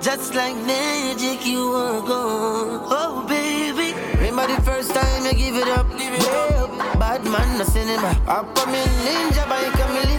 Just 0.00 0.34
like 0.34 0.56
magic, 0.66 1.46
you 1.46 1.70
were 1.70 2.00
gone. 2.06 2.23
Man, 7.38 7.58
the 7.58 7.64
cinema. 7.64 8.10
I 8.28 8.42
come 8.54 8.74
in 8.74 8.88
ninja 9.04 9.44
bike 9.48 9.82
me 9.94 10.13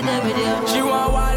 She 0.00 0.80
want 0.80 1.29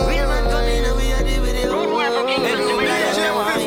Real 0.08 0.28
man 0.28 0.50
come 0.50 0.64
in 0.64 0.84
and 0.84 0.96
we 0.96 1.12
are 1.12 1.22
the 1.22 1.40
video. 1.40 1.68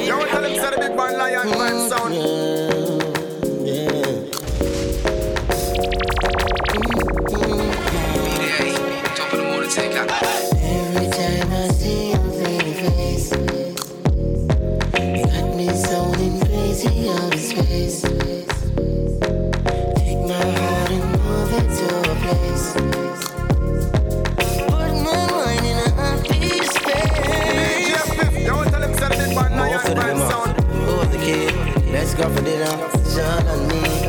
Yo, 0.06 0.26
tell 0.26 0.44
him 0.44 0.56
say 0.56 0.70
the 0.72 0.78
big 0.78 0.96
man 0.96 1.18
lion 1.18 1.50
man 1.50 1.90
sound. 1.90 2.41
Go 32.22 32.30
for 32.36 32.44
dinner. 32.44 32.66
John 33.16 33.48
and 33.48 33.68
me. 33.70 34.01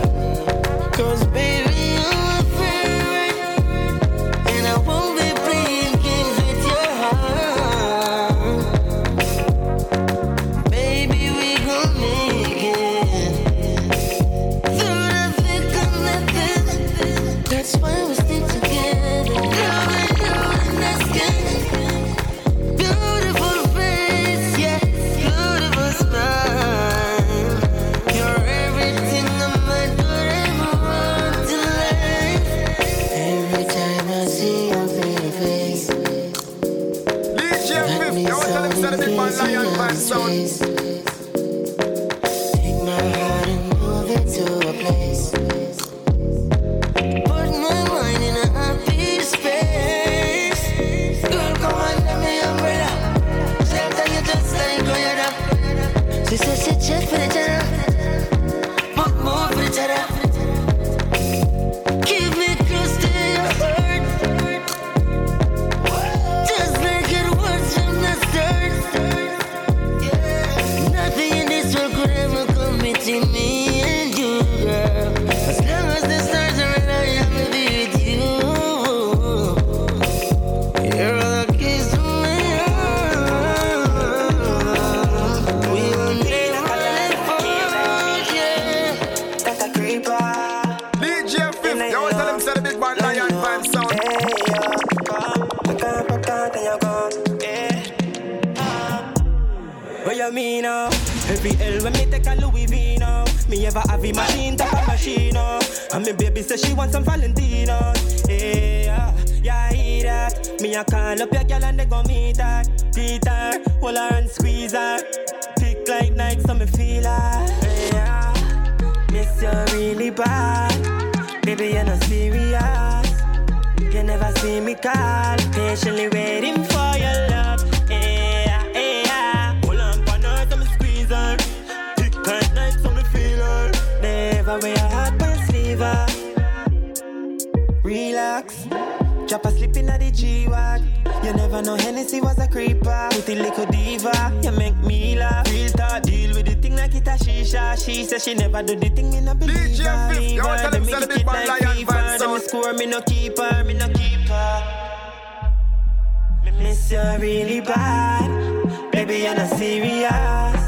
Serious. 159.83 160.63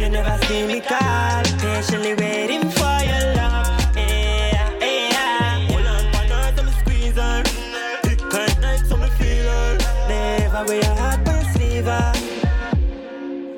You 0.00 0.08
never 0.08 0.38
see 0.46 0.66
me 0.66 0.80
call, 0.80 1.42
patiently 1.58 2.14
waiting 2.14 2.70
for 2.70 2.98
your 3.10 3.24
love. 3.34 3.96
Yeah, 3.96 4.70
yeah. 4.80 5.66
Hold 5.68 6.30
on, 6.30 6.56
so 6.56 6.62
me 6.62 6.72
squeeze 6.80 7.16
her. 7.16 7.42
Tick 8.02 8.20
like 8.32 8.60
Nike, 8.60 8.84
so 8.84 8.96
me 8.96 9.08
feel 9.18 9.46
her. 9.50 9.78
Never 10.08 10.64
wear 10.68 10.82
a 10.82 10.94
heart 10.94 11.24
pan 11.24 11.44
sleeve 11.52 11.84
her. 11.84 12.12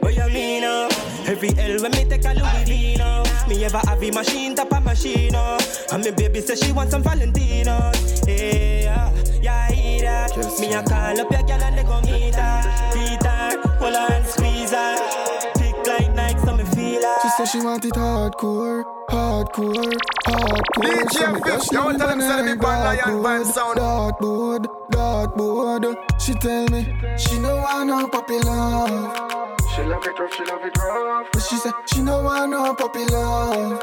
What 0.01 0.15
you 0.15 0.29
mean 0.33 0.63
now? 0.63 0.89
Every 1.27 1.51
L 1.59 1.83
when 1.83 1.91
me 1.93 2.05
take 2.05 2.25
a 2.25 2.33
Louis 2.33 2.65
V 2.65 2.97
now. 2.97 3.23
Me 3.49 3.65
ever 3.65 3.79
have 3.79 4.03
a 4.03 4.11
machine, 4.11 4.55
top 4.55 4.73
a 4.73 4.81
machine 4.81 5.33
now. 5.33 5.59
And 5.93 6.05
me 6.05 6.11
baby 6.13 6.41
say 6.41 6.57
she 6.57 6.73
want 6.73 6.91
some 6.91 7.03
Valentino. 7.03 7.93
Yeah, 8.27 9.13
yeah, 9.43 9.67
I 9.69 9.73
hear 9.73 10.03
that. 10.03 10.37
Me 10.59 10.73
a 10.73 10.83
call 10.83 11.21
up 11.21 11.31
your 11.31 11.43
girl 11.43 11.63
and 11.63 11.79
they 11.79 11.83
gon' 11.83 12.05
meet 12.05 12.35
her. 12.35 12.63
Beat 12.95 13.23
her, 13.27 13.61
hold 13.79 13.95
her 13.95 14.25
and 14.73 15.53
squeeze 15.55 15.87
like 15.87 16.15
Nike, 16.15 16.39
so 16.41 16.57
me 16.57 16.65
feel 16.65 17.03
her. 17.03 17.17
She 17.23 17.29
said 17.37 17.45
she 17.47 17.61
want 17.61 17.85
it 17.85 17.93
hardcore, 17.95 18.85
hardcore, 19.09 19.93
hardcore. 20.27 20.83
DJ 20.83 21.13
So 21.13 21.33
me 21.33 21.41
Fif, 21.41 21.45
dash 21.45 21.73
yo, 21.73 21.83
down 21.91 21.99
tell 21.99 22.09
him 22.11 22.19
the 22.19 22.29
say 22.29 22.37
the 22.37 22.43
big 22.51 22.63
man 22.63 22.85
lion 22.85 23.23
van 23.23 23.43
dartboard, 23.43 23.55
sound. 23.55 23.79
Dartboard, 23.79 24.67
dartboard. 24.93 26.21
She 26.21 26.35
tell 26.35 26.69
me 26.69 26.95
she 27.17 27.39
no 27.39 27.57
want 27.57 27.87
no 27.89 28.09
puppy 28.09 28.39
love. 28.41 29.60
She 29.75 29.83
love 29.83 30.05
it 30.05 30.19
rough, 30.19 30.35
she 30.35 30.45
love 30.45 30.65
it 30.65 30.77
rough. 30.79 31.27
But 31.33 31.43
she 31.43 31.57
said 31.57 31.73
she 31.87 32.03
no 32.03 32.23
want 32.23 32.51
no 32.51 32.75
puppy 32.75 33.05
love. 33.07 33.81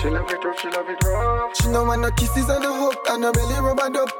She 0.00 0.10
love 0.10 0.30
it 0.30 0.44
rough, 0.44 0.60
she 0.60 0.68
love 0.68 0.88
it 0.88 1.04
rough. 1.04 1.56
She 1.56 1.68
no 1.68 1.84
want 1.84 2.02
no 2.02 2.10
kisses 2.10 2.50
on 2.50 2.62
the 2.62 2.72
hook 2.72 2.98
and 3.08 3.22
no 3.22 3.30
belly 3.32 3.60
rubber 3.60 3.90
dub. 3.90 4.10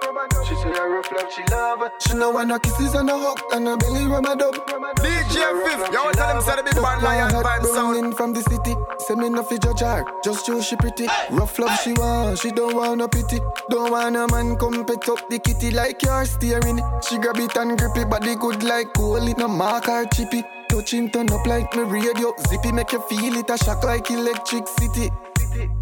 She 0.46 0.54
say 0.54 0.70
I 0.70 0.86
rough 0.86 1.10
love, 1.10 1.32
she 1.32 1.42
love 1.50 1.82
it. 1.82 1.92
She 2.06 2.14
no 2.14 2.30
want 2.30 2.48
no 2.48 2.58
kisses 2.58 2.94
on 2.94 3.06
the 3.06 3.18
hook 3.18 3.40
and 3.52 3.64
no 3.64 3.76
belly 3.76 4.06
rubber 4.06 4.36
dub. 4.36 4.54
DJ 5.02 5.36
Fif, 5.64 5.92
yo, 5.92 6.12
tell 6.12 6.36
him 6.36 6.42
say 6.42 6.56
the 6.56 6.62
big 6.62 6.80
man 6.80 7.02
lion 7.02 7.30
van 7.30 7.64
sound. 7.64 7.96
Rolling 7.96 8.12
from 8.12 8.32
the 8.32 8.42
city, 8.42 8.76
say 8.98 9.14
me 9.14 9.30
no 9.30 9.42
fi 9.42 9.58
judge 9.58 9.80
her. 9.80 10.04
Just 10.22 10.46
show 10.46 10.60
she 10.60 10.76
pretty. 10.76 11.08
Rough 11.30 11.58
love 11.58 11.76
she 11.80 11.92
want, 11.94 12.38
she 12.38 12.52
don't 12.52 12.76
want 12.76 12.98
no 12.98 13.08
pity. 13.08 13.40
Don't 13.68 13.90
want 13.90 14.16
a 14.16 14.28
man 14.28 14.56
come 14.56 14.84
pet 14.84 15.08
up 15.08 15.28
the 15.28 15.40
kitty 15.40 15.72
like 15.72 16.00
you're 16.02 16.24
steering. 16.24 16.80
She 17.08 17.18
grab 17.18 17.38
it 17.38 17.56
and 17.56 17.76
grip 17.76 17.96
it, 17.96 18.08
body 18.08 18.36
good 18.36 18.62
like 18.62 18.92
cool. 18.94 19.26
It 19.26 19.38
no 19.38 19.48
mark 19.48 19.88
or 19.88 20.04
chippy. 20.06 20.44
Touching 20.70 21.10
turn 21.10 21.30
up 21.32 21.44
like 21.46 21.74
me 21.74 21.82
radio. 21.82 22.32
Zippy 22.48 22.70
make 22.70 22.92
you 22.92 23.00
feel 23.08 23.34
it 23.36 23.50
a 23.50 23.58
shock 23.58 23.82
like 23.82 24.08
electricity. 24.10 25.10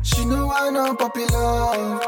She 0.03 0.25
no 0.25 0.47
want 0.47 0.73
no 0.73 0.95
puppy 0.95 1.27
love. 1.27 2.03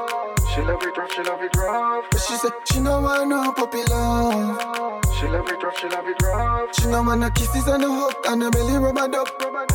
She 0.54 0.62
love 0.62 0.82
it 0.82 0.96
rough, 0.96 1.12
she 1.12 1.22
love 1.22 1.42
it 1.42 1.54
rough. 1.56 2.04
But 2.10 2.20
She 2.20 2.34
said 2.36 2.52
she 2.64 2.80
no 2.80 3.02
want 3.02 3.28
no 3.28 3.52
puppy 3.52 3.82
love. 3.84 5.04
She 5.20 5.26
love 5.28 5.46
it 5.46 5.62
rough, 5.62 5.78
she 5.78 5.88
love 5.88 6.08
it 6.08 6.22
rough. 6.22 6.74
She 6.74 6.86
no 6.86 7.02
want 7.02 7.20
no 7.20 7.30
kisses 7.30 7.66
and 7.68 7.82
no 7.82 7.92
hug 7.92 8.14
and 8.26 8.40
no 8.40 8.50
belly 8.50 8.76
rub 8.78 8.96
a 8.96 9.08
dub. 9.08 9.28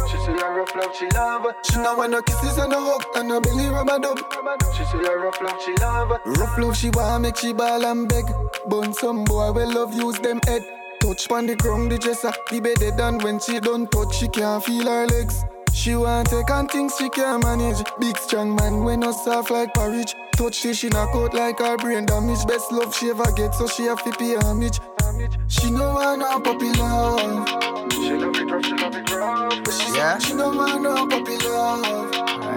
She 0.10 0.18
say 0.18 0.34
a 0.34 0.50
rough 0.50 0.76
love, 0.76 0.96
she 0.96 1.08
love. 1.10 1.46
She 1.63 1.78
no 1.78 1.96
want 1.96 2.12
no 2.12 2.22
kisses 2.24 2.58
and 2.58 2.72
no 2.72 2.84
hug 2.84 3.06
and 3.15 3.30
no 3.30 3.39
belly 3.39 3.68
rub 3.70 3.88
a 3.88 4.00
dub. 4.00 4.18
She 4.76 4.84
say 4.86 5.06
a 5.06 5.18
rough 5.18 5.39
love, 5.41 5.62
she 5.63 5.74
love. 5.76 6.10
Rough 6.26 6.58
love 6.58 6.76
she 6.76 6.89
want 6.89 7.22
make 7.22 7.38
she 7.38 7.54
ball 7.54 7.86
and 7.86 8.10
beg. 8.10 8.26
Bun 8.68 8.94
some 8.94 9.24
boy 9.26 9.52
will 9.52 9.72
love 9.72 9.94
use 9.94 10.18
them 10.20 10.39
head. 10.48 10.65
Touch 11.06 11.30
pon 11.30 11.46
the 11.46 11.56
ground 11.56 11.91
the 11.91 12.00
dresser, 12.00 12.32
the 12.50 12.60
bed 12.60 12.78
dead 12.80 13.00
and 13.00 13.22
when 13.22 13.39
she 13.39 13.60
done 13.60 13.86
touch 13.89 14.15
she 14.15 14.28
can't 14.28 14.63
feel 14.63 14.88
her 14.88 15.06
legs. 15.06 15.44
She 15.72 15.96
want 15.96 16.32
take 16.32 16.50
on 16.50 16.68
things 16.68 16.96
she 16.98 17.10
can't 17.10 17.44
manage. 17.44 17.78
Big 18.00 18.18
strong 18.18 18.56
man 18.56 18.84
when 18.84 19.02
not 19.02 19.12
soft 19.12 19.52
like 19.52 19.72
porridge. 19.76 20.15
Touch 20.32 20.56
she 20.56 20.74
she 20.74 20.89
knock 20.89 21.13
out 21.13 21.36
like 21.36 21.60
her 21.60 21.78
brain 21.78 22.08
damage. 22.08 22.44
Best 22.48 22.72
love 22.72 22.96
she 22.96 23.12
ever 23.12 23.32
get 23.34 23.54
so 23.54 23.68
she 23.68 23.84
have 23.84 24.04
to 24.04 24.10
pay 24.18 24.36
homage. 24.38 24.80
She 25.48 25.70
no 25.70 25.94
want 25.94 26.22
no 26.22 26.39
puppy 26.39 26.72
love. 26.74 27.50
She 27.91 28.12
love 28.12 28.36
it 28.36 28.50
rough, 28.50 28.65
she 28.65 28.74
love 28.74 28.96
it 28.96 29.12
rough. 29.12 29.72
She 29.72 29.94
yeah. 29.94 30.18
she 30.18 30.34
no 30.34 30.50
want 30.50 30.82
no 30.82 31.06
puppy 31.06 31.38
love. 31.48 32.55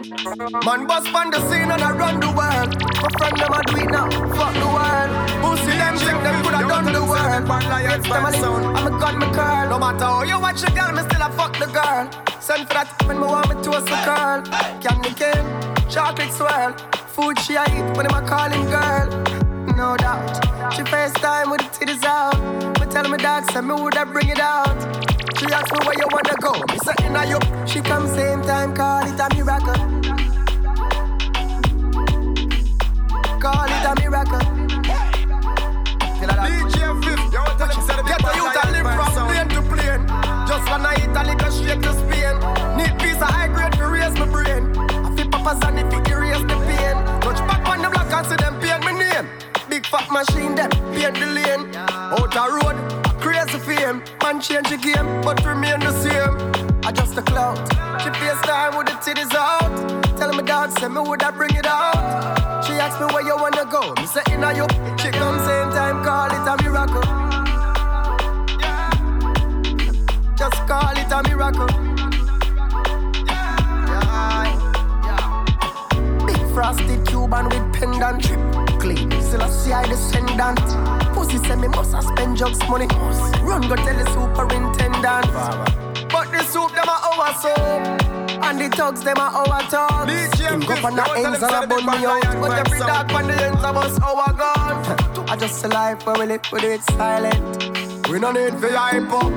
Man 0.00 0.86
bust 0.86 1.14
on 1.14 1.30
the 1.30 1.38
scene 1.50 1.70
and 1.70 1.82
I 1.82 1.92
run 1.92 2.20
the 2.20 2.28
world. 2.28 2.72
My 3.02 3.08
friend 3.18 3.36
them 3.36 3.52
a 3.52 3.60
do 3.66 3.76
it 3.76 3.90
now, 3.90 4.08
fuck 4.34 4.54
the 4.54 4.66
world. 4.66 5.10
Who 5.44 5.56
see 5.58 5.76
them 5.76 5.96
think 5.98 6.22
them 6.22 6.42
coulda 6.42 6.66
done 6.66 6.92
the 6.92 7.04
world? 7.04 7.44
It's 7.92 8.08
them 8.08 8.24
a 8.24 8.30
live, 8.30 8.76
I'm 8.76 8.86
a 8.86 8.98
gun, 8.98 9.18
me 9.18 9.26
curl. 9.26 9.68
No 9.68 9.78
matter 9.78 10.04
how 10.04 10.22
you 10.22 10.40
watch 10.40 10.62
a 10.62 10.70
girl, 10.70 10.92
me 10.92 11.02
still 11.02 11.20
a 11.22 11.30
fuck 11.32 11.58
the 11.58 11.66
girl. 11.66 12.08
Send 12.40 12.66
for 12.66 12.74
that 12.74 12.88
when 13.04 13.20
me 13.20 13.26
want 13.26 13.54
me 13.54 13.62
toast 13.62 13.86
the 13.86 14.00
girl. 14.08 14.42
Candy 14.80 15.12
cane, 15.12 15.90
chocolate 15.90 16.32
swirl. 16.32 16.72
Food 17.08 17.38
she 17.40 17.56
a 17.56 17.64
eat 17.64 17.94
when 17.94 18.06
I'm 18.06 18.24
a 18.24 18.26
calling 18.26 18.64
girl. 18.70 19.39
No 19.80 19.96
doubt. 19.96 20.74
She 20.74 20.82
FaceTime 20.82 21.50
with 21.50 21.62
the 21.62 21.70
titties 21.72 22.04
out. 22.04 22.36
Me 22.78 22.86
tell 22.92 23.08
me 23.08 23.16
dog, 23.16 23.50
say 23.50 23.62
me 23.62 23.72
woulda 23.72 24.04
bring 24.04 24.28
it 24.28 24.38
out. 24.38 24.76
She 25.38 25.46
ask 25.46 25.72
me 25.72 25.78
where 25.86 25.96
you 25.96 26.06
wanna 26.12 26.36
go. 26.38 26.52
Me 26.68 26.76
say 26.84 26.92
inna 27.06 27.24
you. 27.24 27.40
She 27.66 27.80
come 27.80 28.06
same 28.08 28.42
time, 28.42 28.74
call 28.74 29.08
it 29.08 29.18
a 29.18 29.26
miracle. 29.34 29.80
Call 33.40 33.70
it 33.76 33.84
a 33.88 33.92
miracle. 34.02 34.44
DJ 36.44 36.76
Fif, 37.02 37.20
yo, 37.32 37.42
tell 37.56 37.72
him 37.72 37.80
the 37.88 38.04
Get 38.04 38.20
a 38.20 38.36
youth 38.36 38.58
and 38.60 38.72
live 38.76 38.88
from 38.98 39.08
plane 39.32 39.48
to 39.48 39.62
plane. 39.72 40.02
Just 40.46 40.68
wanna 40.68 40.92
eat 41.00 41.16
a 41.16 41.22
little 41.24 41.50
straight 41.56 41.80
to 41.80 41.92
Spain. 41.96 42.36
Need 42.76 42.92
piece 43.00 43.16
of 43.16 43.32
high 43.32 43.48
grade 43.48 43.72
to 43.80 43.86
raise 43.86 44.12
my 44.20 44.26
brain. 44.26 44.76
I 44.76 45.16
feel 45.16 45.28
papas 45.30 45.64
and 45.64 45.78
if 45.80 45.88
it 45.88 46.06
erase 46.12 46.44
the 46.44 46.56
pain. 46.68 46.96
Touch 47.24 47.40
back 47.48 47.66
on 47.66 47.80
the 47.80 47.88
block 47.88 48.12
and 48.12 48.26
see 48.26 48.36
them 48.36 48.49
fat 49.90 50.08
machine 50.10 50.54
them 50.54 50.70
paint 50.94 51.18
the 51.18 51.26
lane. 51.26 51.74
Out 51.74 52.34
a 52.36 52.44
road, 52.56 52.76
crazy 53.18 53.58
fame. 53.58 54.02
Man 54.22 54.40
change 54.40 54.70
the 54.70 54.76
game, 54.76 55.20
but 55.22 55.44
remain 55.44 55.80
the 55.80 55.92
same. 56.02 56.34
I 56.84 56.92
just 56.92 57.18
a 57.18 57.22
clout. 57.22 57.58
She 58.00 58.10
face 58.20 58.40
time 58.42 58.76
with 58.76 58.86
the 58.86 58.94
titties 59.02 59.34
out. 59.34 60.16
Tell 60.16 60.32
me 60.32 60.42
dad, 60.44 60.72
send 60.78 60.94
me 60.94 61.00
would 61.00 61.22
I 61.22 61.30
bring 61.32 61.54
it 61.56 61.66
out. 61.66 62.64
She 62.64 62.74
asked 62.74 63.00
me 63.00 63.06
where 63.12 63.26
you 63.26 63.36
wanna 63.36 63.64
go. 63.66 63.94
Me 63.94 64.06
say 64.06 64.22
inna 64.32 64.54
you. 64.54 64.66
She 65.00 65.10
come 65.10 65.38
same 65.44 65.70
time, 65.74 66.04
call 66.04 66.30
it 66.30 66.46
a 66.46 66.54
miracle. 66.62 67.06
Just 70.36 70.58
call 70.70 70.94
it 71.02 71.10
a 71.10 71.20
miracle. 71.28 71.70
Big 76.26 76.54
frosted 76.54 77.06
Cuban 77.08 77.48
with 77.48 77.74
pendant 77.74 78.24
trip 78.24 78.49
clean. 78.80 79.10
Still 79.22 79.42
I 79.42 79.48
see 79.50 79.72
I 79.72 79.86
descendant. 79.86 80.58
Pussy 81.14 81.38
say 81.38 81.56
me 81.56 81.68
must 81.68 81.92
spend 82.08 82.36
jugs 82.36 82.58
money. 82.68 82.88
Run 83.44 83.62
go 83.68 83.76
tell 83.76 83.96
the 84.00 84.06
superintendent. 84.10 85.30
But 86.10 86.32
the 86.32 86.42
soup 86.44 86.72
them 86.72 86.88
a 86.88 86.96
our 87.08 87.32
soap. 87.40 87.82
And 88.42 88.58
the 88.60 88.68
thugs 88.76 89.02
them 89.02 89.18
a 89.18 89.26
our 89.40 89.62
thugs. 89.70 90.40
Him 90.40 90.60
go 90.60 90.74
on 90.86 90.96
the 90.96 91.04
ends 91.16 91.42
and 91.42 91.64
a 91.64 91.66
bun 91.66 91.86
me 91.86 92.06
out. 92.06 92.40
But 92.40 92.66
every 92.66 92.78
dog 92.80 93.12
on 93.12 93.26
the 93.28 93.34
ends 93.34 93.62
of 93.62 93.76
us 93.76 93.98
our 94.00 94.32
gun. 94.32 95.28
I 95.28 95.36
just 95.36 95.64
a 95.64 95.68
life 95.68 96.04
where 96.06 96.18
we 96.18 96.26
live 96.26 96.42
with 96.50 96.64
it 96.64 96.82
silent. 96.82 98.08
We 98.08 98.18
no 98.18 98.32
need 98.32 98.54
for 98.58 98.70
hype 98.72 99.12
up. 99.12 99.32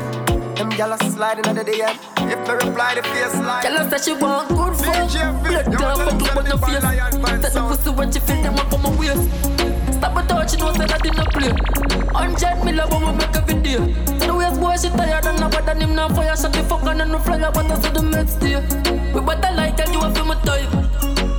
Them 0.55 0.71
gyal 0.71 0.93
a 0.93 1.11
sliding 1.11 1.45
at 1.45 1.55
the 1.55 1.71
DM. 1.71 2.12
If 2.31 2.47
me 2.47 2.53
reply, 2.53 2.95
the 2.95 3.03
face 3.03 3.35
line. 3.35 3.63
Tell 3.63 3.77
us 3.77 3.89
that 3.91 4.03
she 4.03 4.13
want 4.13 4.49
good 4.49 4.75
fuck. 4.77 5.11
Blood 5.43 5.65
clot 5.75 5.97
fuck 5.97 6.21
look 6.21 6.35
on 6.35 6.45
your 6.45 6.57
face. 6.57 6.81
Set 6.81 7.53
the 7.53 7.61
pussy 7.67 7.89
when 7.89 8.11
she 8.11 8.19
feel 8.19 8.41
them 8.41 8.55
up 8.55 8.73
on 8.73 8.81
my 8.81 8.89
waist. 8.97 9.27
Stop 9.97 10.17
a 10.17 10.27
touch, 10.27 10.53
you 10.53 10.59
know 10.59 10.73
say 10.73 10.85
that 10.85 11.05
in 11.05 11.19
a 11.19 11.25
play. 11.35 11.51
Hundred 12.13 12.57
mil 12.63 12.79
but 12.89 12.99
we 13.01 13.11
make 13.17 13.35
a 13.35 13.41
video. 13.41 13.79
So 14.19 14.27
the 14.27 14.35
waist 14.35 14.59
boy 14.59 14.75
she 14.77 14.89
tired 14.89 15.25
and 15.25 15.39
nobody 15.39 15.65
than 15.65 15.81
him 15.81 15.95
now 15.95 16.09
fire 16.09 16.35
shot 16.35 16.53
the 16.53 16.63
fuck 16.63 16.83
and 16.83 17.11
no 17.11 17.19
flyer 17.19 17.51
but 17.51 17.71
I 17.71 17.79
see 17.79 17.89
the 17.89 18.01
next 18.01 18.35
day. 18.39 18.55
We 19.13 19.21
better 19.21 19.55
like 19.55 19.77
tell 19.77 19.91
you 19.91 19.99
I 19.99 20.13
feel 20.13 20.25
my 20.25 20.35
type. 20.43 20.71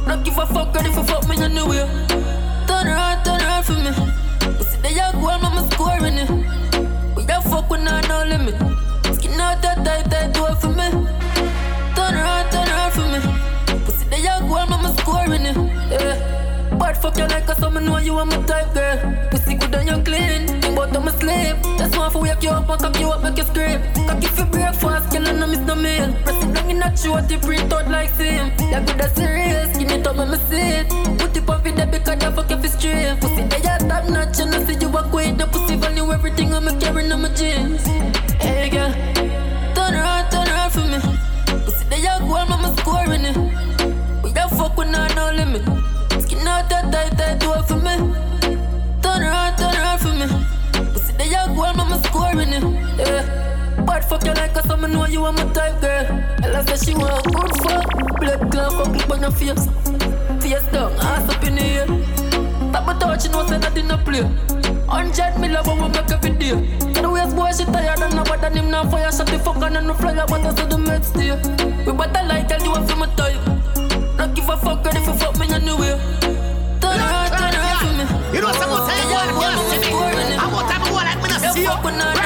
Don't 0.06 0.24
give 0.24 0.38
a 0.38 0.46
fuck 0.46 0.74
ready 0.74 0.90
for 0.92 1.04
fuck 1.04 1.28
me 1.28 1.36
anyway. 1.42 1.84
Turn 2.68 2.86
around, 2.88 3.24
turn 3.24 3.40
around 3.40 3.64
for 3.64 3.72
me. 3.72 3.92
You 4.58 4.64
see 4.64 4.80
the 4.80 4.92
young 4.92 5.12
girl, 5.20 5.38
mama 5.40 5.68
scoring 5.72 6.18
it. 6.18 6.30
We 7.16 7.22
a 7.24 7.40
fuck 7.40 7.70
with 7.70 7.80
no 7.80 8.00
no 8.08 8.24
limit. 8.24 8.83
Out 9.40 9.60
that 9.62 9.84
tight, 9.84 10.10
tight, 10.10 10.32
do 10.32 10.46
it 10.46 10.56
for 10.56 10.68
me. 10.68 10.88
Turn 11.94 12.14
around, 12.14 12.50
turn 12.50 12.68
around 12.68 12.92
for 12.92 13.06
me. 13.12 13.20
Pussy 13.84 14.04
the 14.08 14.20
young 14.20 14.48
girl, 14.48 14.66
mama 14.66 14.94
scoring 14.98 15.42
it. 15.42 15.56
Yeah. 15.90 16.76
Bad 16.78 16.96
fuck 16.98 17.16
you 17.18 17.26
like 17.26 17.48
a 17.48 17.54
summer, 17.54 17.80
know 17.80 17.98
you 17.98 18.16
are 18.16 18.26
my 18.26 18.36
type, 18.46 18.72
girl. 18.74 19.28
Pussy 19.30 19.54
good 19.54 19.74
and 19.74 19.88
you 19.88 20.02
clean. 20.02 20.46
Think 20.46 20.64
about 20.66 20.96
I'm 20.96 21.08
a 21.08 21.12
slave. 21.20 21.56
Just 21.78 21.96
want 21.96 22.12
to 22.12 22.18
wake 22.18 22.42
you 22.42 22.50
up 22.50 22.68
and 22.68 22.80
cock 22.80 22.98
you 23.00 23.10
up, 23.10 23.22
make 23.22 23.36
you 23.36 23.44
scream. 23.44 23.80
Cock 24.06 24.24
if 24.24 24.38
you 24.38 24.44
breakfast, 24.46 25.10
can 25.12 25.26
I 25.26 25.32
no 25.32 25.46
miss 25.46 25.60
no 25.60 25.74
meal. 25.74 26.12
Press 26.24 26.42
it 26.44 26.54
down 26.54 26.70
in 26.70 26.78
that 26.78 26.98
short, 26.98 27.30
you 27.30 27.38
print 27.38 27.72
out 27.72 27.88
like 27.90 28.10
same. 28.10 28.52
Yeah, 28.58 28.84
good 28.84 29.00
as 29.00 29.12
serious, 29.14 29.74
skin 29.74 29.90
it 29.90 30.06
up, 30.06 30.16
see 30.48 30.56
it. 30.56 30.88
Put 31.18 31.36
it 31.36 31.48
on 31.48 31.62
video 31.62 31.86
because 31.86 32.24
I 32.24 32.32
fuck 32.32 32.50
if 32.50 32.64
it's 32.64 32.74
straight. 32.74 33.20
Pussy 33.20 33.42
they 33.42 33.68
are 33.68 33.78
top 33.78 34.08
notch, 34.08 34.40
I 34.40 34.44
you 34.44 34.50
walk 34.50 34.63
Ella 56.94 57.20
said 57.20 57.24
she 57.24 57.34
want 57.34 57.34
good 57.34 57.52
fuck. 57.62 58.20
Blood 58.20 58.50
clot, 58.50 58.72
fuck 58.72 58.96
look 58.96 59.10
on 59.10 59.22
your 59.22 59.30
face. 59.30 59.66
Face 60.42 60.66
down, 60.72 60.92
ass 61.00 61.28
up 61.28 61.44
in 61.44 61.54
the 61.54 61.62
air. 61.62 61.86
Stop 62.70 62.88
a 62.88 62.98
touch, 62.98 63.24
you 63.24 63.30
know, 63.30 63.46
say 63.46 63.80
in 63.80 63.90
a 63.90 63.98
play. 63.98 64.22
Hundred 64.86 65.38
mil 65.40 65.56
but 65.64 65.74
we 65.74 65.88
make 65.88 66.10
a 66.10 66.16
video. 66.18 66.56
So 66.94 67.02
the 67.02 67.10
waist 67.10 67.34
boy 67.34 67.50
she 67.52 67.64
tired 67.64 68.00
and 68.00 68.14
nobody 68.14 68.40
than 68.42 68.56
him 68.56 68.70
now 68.70 68.88
fire 68.88 69.10
shot 69.10 69.26
the 69.26 69.38
fuck 69.38 69.56
and 69.56 69.86
no 69.86 69.94
but 69.94 70.44
I 70.44 70.54
see 70.54 70.66
the 70.66 70.76
next 70.78 71.10
day. 71.12 71.34
We 71.84 71.92
better 71.92 72.26
like 72.28 72.48
tell 72.48 72.62
you 72.62 72.72
I 72.72 72.86
feel 72.86 72.96
my 72.96 73.06
type. 73.16 73.40
Not 74.16 74.34
give 74.34 74.48
a 74.48 74.56
fuck 74.56 74.84
ready 74.84 75.00
for 75.00 75.14
fuck 75.14 75.38
me 75.38 75.46
anyway. 75.52 75.98
Turn 76.80 77.00
around, 77.00 77.30
turn 77.34 77.54
around 77.54 77.78
for 77.82 77.92
me. 77.98 78.04
You 78.36 78.40
know 78.42 78.52
some 78.52 78.70
more 78.70 78.86
time 78.86 79.10
one 79.10 79.30
girl 79.34 79.58
see 79.70 79.78
me. 79.82 79.90
I 80.38 80.46
want 80.52 80.70
time 80.70 80.82
go 80.84 80.94
like 80.94 81.22
me 81.22 81.28
no 81.28 81.38
see 81.52 81.62
you. 81.62 82.23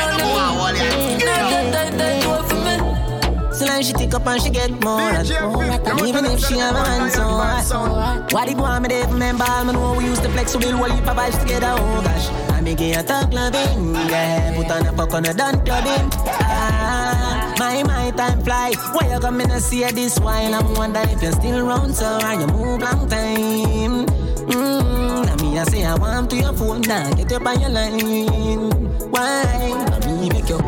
Now 3.79 3.85
she 3.85 3.93
take 3.93 4.13
up 4.13 4.27
and 4.27 4.43
she 4.43 4.51
get 4.51 4.73
more 4.83 4.99
and 5.01 5.31
more. 5.31 5.63
And 5.63 6.01
even 6.01 6.25
if 6.25 6.41
she 6.45 6.59
have 6.59 6.75
a 6.75 6.83
man 6.83 7.11
so 7.13 7.23
hot 7.23 8.33
Why 8.33 8.47
they 8.47 8.55
go 8.55 8.65
on 8.65 8.83
me 8.83 8.89
there 8.89 9.07
remember 9.07 9.45
all 9.47 9.65
me 9.65 9.73
know 9.73 9.95
we 9.95 10.05
used 10.05 10.21
to 10.25 10.29
flex 10.31 10.51
So 10.51 10.59
we'll 10.59 10.83
of 10.83 10.99
vibes 11.05 11.39
together 11.39 11.77
oh 11.79 12.03
gosh 12.03 12.29
I 12.51 12.61
me 12.61 12.75
give 12.75 12.97
you 12.97 13.03
talk 13.05 13.33
loving 13.33 13.95
Yeah, 14.11 14.57
put 14.57 14.69
on 14.73 14.85
a 14.85 14.93
fuck 14.97 15.15
on 15.15 15.27
a 15.27 15.33
done 15.33 15.65
clubbing. 15.65 16.11
Ah, 16.27 17.55
my, 17.61 17.85
my 17.85 18.11
time 18.17 18.43
fly. 18.43 18.75
Why 18.91 19.15
you 19.15 19.21
come 19.21 19.41
in 19.43 19.49
and 19.53 19.63
see 19.63 19.85
this 19.93 20.19
while 20.19 20.55
I'm 20.55 20.75
wondering 20.75 21.11
if 21.11 21.23
you're 21.23 21.31
still 21.31 21.65
around 21.65 21.95
So 21.95 22.05
are 22.05 22.35
you 22.35 22.49
move 22.49 22.83
long 22.83 23.09
time. 23.09 24.07
Mmm, 24.51 25.25
now 25.25 25.37
me 25.37 25.57
I 25.57 25.63
say 25.71 25.85
I 25.85 25.95
want 25.95 26.31
to 26.31 26.37
your 26.37 26.53
phone 26.53 26.81
now 26.81 27.15
Get 27.15 27.31
up 27.31 27.47
on 27.47 27.61
your 27.61 27.71
line. 27.71 28.71
Why? 29.13 29.87
Let 29.89 30.05
me 30.05 30.31
make 30.31 30.49
you 30.49 30.59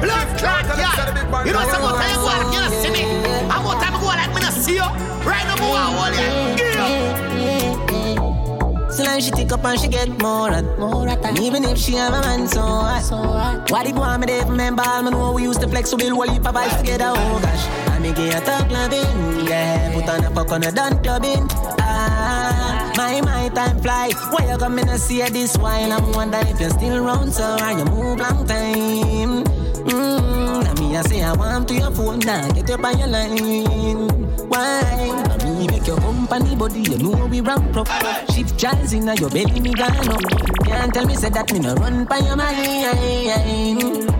blood 0.00 0.28
clot, 0.38 0.64
yeah. 0.78 1.44
You 1.44 1.52
know 1.52 1.64
some 1.70 1.82
more 1.82 1.92
time 1.92 2.16
go 2.16 2.26
like 2.26 2.52
you 2.54 2.60
no 2.60 2.68
see 2.82 2.90
me. 2.90 3.02
I 3.50 3.62
more 3.62 3.74
time 3.80 3.94
go 4.00 4.06
like 4.06 4.32
me 4.34 4.40
no 4.40 4.50
see 4.50 4.74
you. 4.76 4.88
Right 5.26 5.44
now 5.46 5.56
go 5.56 5.66
on 5.72 5.94
wall 5.96 6.12
yeah. 6.12 6.56
So 8.90 9.02
now 9.04 9.18
she 9.20 9.30
take 9.30 9.52
up 9.52 9.62
and 9.64 9.78
she 9.78 9.88
get 9.88 10.08
more 10.22 10.50
and 10.50 10.66
more 10.78 11.06
at 11.06 11.22
and 11.22 11.38
even 11.40 11.64
if 11.64 11.76
she 11.76 11.92
have 11.94 12.14
a 12.14 12.20
man 12.22 12.48
so 12.48 12.62
hot, 12.62 13.02
so 13.02 13.16
hot. 13.16 13.70
Why 13.70 13.84
they 13.84 13.92
go 13.92 14.00
on 14.00 14.20
me 14.20 14.26
there 14.26 14.46
remember 14.46 14.82
all 14.86 15.02
me 15.02 15.10
know 15.10 15.32
we 15.32 15.42
used 15.42 15.60
to 15.60 15.68
flex 15.68 15.90
so 15.90 15.96
we'll 15.98 16.14
whole 16.14 16.28
heap 16.28 16.46
of 16.46 16.54
vibes 16.54 16.78
together 16.78 17.12
oh 17.14 17.38
gosh 17.42 17.66
I 17.90 17.98
me 17.98 18.12
give 18.14 18.32
you 18.32 18.40
talk 18.40 18.70
loving. 18.70 19.46
Yeah, 19.46 19.92
put 19.92 20.08
on 20.08 20.24
a 20.24 20.30
fuck 20.30 20.50
on 20.52 20.64
a 20.64 20.72
done 20.72 21.02
clubbing. 21.02 21.46
Ah, 21.80 22.92
my 22.96 23.20
my 23.20 23.48
time 23.50 23.80
fly. 23.80 24.12
Why 24.30 24.50
you 24.50 24.58
come 24.58 24.78
in 24.78 24.88
and 24.88 25.00
see 25.00 25.20
this 25.28 25.56
while 25.58 25.92
I'm 25.92 26.12
wondering 26.12 26.46
if 26.48 26.60
you're 26.60 26.70
still 26.70 26.96
around, 26.96 27.32
so 27.32 27.44
are 27.44 27.72
you 27.78 27.84
move 27.84 28.18
long 28.18 28.46
time? 28.46 29.55
Mmm, 29.86 30.64
now 30.64 30.74
me 30.74 30.96
I 30.96 31.02
say 31.02 31.22
I 31.22 31.32
want 31.32 31.68
to 31.68 31.74
your 31.74 31.90
phone 31.92 32.18
now, 32.20 32.50
get 32.50 32.70
up 32.70 32.84
on 32.84 32.98
your 32.98 33.08
line. 33.08 34.08
Why? 34.48 34.82
Now 35.28 35.36
me 35.44 35.66
make 35.68 35.86
your 35.86 35.98
company 35.98 36.56
body, 36.56 36.80
you 36.80 36.98
know 36.98 37.26
we 37.26 37.40
ramp 37.40 37.76
up. 37.76 37.88
Shift 38.32 38.58
jazz 38.58 38.92
in 38.92 39.06
your 39.06 39.30
belly, 39.30 39.60
me 39.60 39.72
gone 39.72 40.08
up. 40.08 40.22
Can't 40.64 40.92
tell 40.92 41.06
me 41.06 41.14
say 41.14 41.30
that 41.30 41.52
me 41.52 41.60
no 41.60 41.74
run 41.74 42.04
by 42.04 42.18
your 42.18 42.36
mind. 42.36 44.15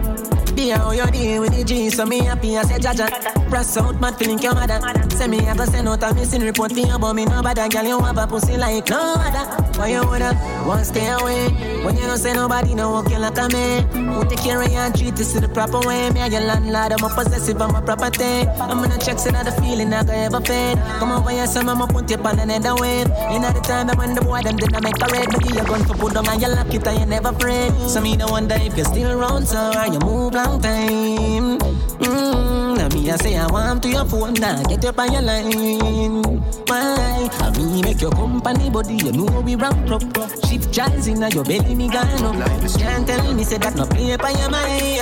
Be 0.56 0.70
how 0.70 0.90
you 0.90 1.06
deal 1.10 1.42
with 1.42 1.54
the 1.54 1.62
G, 1.62 1.90
so 1.90 2.06
me 2.06 2.24
happy 2.24 2.56
I 2.56 2.62
say 2.62 2.78
Jaja. 2.78 3.06
Press 3.50 3.76
out, 3.76 4.00
mad 4.00 4.16
feeling 4.16 4.38
your 4.38 4.54
mother. 4.54 4.80
Say 5.10 5.28
me 5.28 5.38
I 5.40 5.54
go 5.54 5.66
send 5.66 5.86
out 5.86 6.02
a 6.02 6.14
missing 6.14 6.40
report 6.40 6.72
for 6.72 6.80
you, 6.80 6.98
but 6.98 7.12
me 7.12 7.26
no 7.26 7.42
bother. 7.42 7.68
Girl, 7.68 7.84
you 7.84 8.00
have 8.00 8.16
a 8.16 8.26
pussy 8.26 8.56
like 8.56 8.88
no 8.88 9.14
other. 9.18 9.62
Why 9.78 9.88
you 9.88 10.00
woulda 10.00 10.32
want 10.66 10.86
stay 10.86 11.06
away? 11.08 11.48
When 11.84 11.96
you 11.96 12.06
don't 12.06 12.16
say 12.16 12.32
nobody 12.32 12.74
no 12.74 12.90
walk 12.90 13.10
you 13.10 13.18
like 13.18 13.36
a 13.36 13.48
man. 13.50 13.84
Who 14.14 14.24
take 14.28 14.38
care 14.38 14.62
of 14.62 14.70
you 14.70 14.78
and 14.78 14.96
treat 14.96 15.14
this 15.14 15.34
the 15.34 15.46
proper 15.48 15.80
way? 15.86 16.08
Me 16.10 16.20
a 16.20 16.28
your 16.28 16.40
landlord, 16.40 16.92
I'm 16.92 17.04
a 17.04 17.14
possessive, 17.14 17.60
I'm 17.60 17.74
a 17.74 17.82
property. 17.82 18.48
I'm 18.58 18.80
gonna 18.80 18.98
check 18.98 19.18
see 19.18 19.30
the 19.30 19.52
feeling 19.60 19.92
I 19.92 20.04
go 20.04 20.12
ever 20.12 20.40
fade. 20.40 20.78
Come 20.98 21.12
over 21.12 21.30
here, 21.30 21.46
son, 21.46 21.68
I'ma 21.68 21.86
put 21.86 22.10
you 22.10 22.16
on 22.16 22.38
another 22.38 22.74
wave. 22.80 23.06
In 23.30 23.42
the 23.42 23.60
time 23.62 23.88
that 23.88 23.98
when 23.98 24.14
the 24.14 24.22
boy 24.22 24.40
them 24.40 24.56
did 24.56 24.74
I 24.74 24.80
make 24.80 24.96
a 24.96 25.06
red, 25.12 25.28
give 25.38 25.54
you 25.54 25.64
gun 25.64 25.84
for 25.84 25.94
put 25.94 26.14
down 26.14 26.26
and 26.28 26.40
you 26.40 26.48
lock 26.48 26.72
it 26.72 26.86
and 26.86 26.98
you 27.00 27.06
never 27.06 27.32
pray. 27.32 27.70
So 27.86 28.00
me 28.00 28.16
no 28.16 28.28
wonder 28.28 28.56
if 28.58 28.74
you're 28.74 28.86
still 28.86 29.12
around, 29.12 29.46
so 29.46 29.58
are 29.58 29.92
you 29.92 29.98
move 30.00 30.34
long 30.46 30.60
time? 30.60 31.58
Mmm, 31.98 32.76
now 32.78 32.88
me 32.88 33.10
I 33.10 33.16
say 33.16 33.36
I 33.36 33.46
want 33.46 33.82
to 33.82 33.88
your 33.88 34.04
phone 34.04 34.34
now, 34.34 34.62
get 34.64 34.84
up 34.84 34.98
on 34.98 35.12
your 35.12 35.22
line. 35.22 36.22
Why? 36.66 37.28
I 37.40 37.50
me 37.56 37.82
make 37.82 38.00
your 38.00 38.12
company 38.12 38.70
body, 38.70 38.96
you 38.96 39.12
know 39.12 39.40
we 39.40 39.56
ramp 39.56 39.90
up. 39.90 40.02
Shift 40.46 40.72
jazz 40.72 41.08
in 41.08 41.22
your 41.30 41.44
belly, 41.44 41.74
me 41.74 41.88
gone 41.88 42.24
up. 42.24 42.60
Can't 42.78 43.06
tell 43.06 43.34
me 43.34 43.44
say 43.44 43.58
that 43.58 43.76
no 43.76 43.86
play 43.86 44.12
up 44.12 44.24
on 44.24 44.38
your 44.38 44.50
mind. 44.50 45.00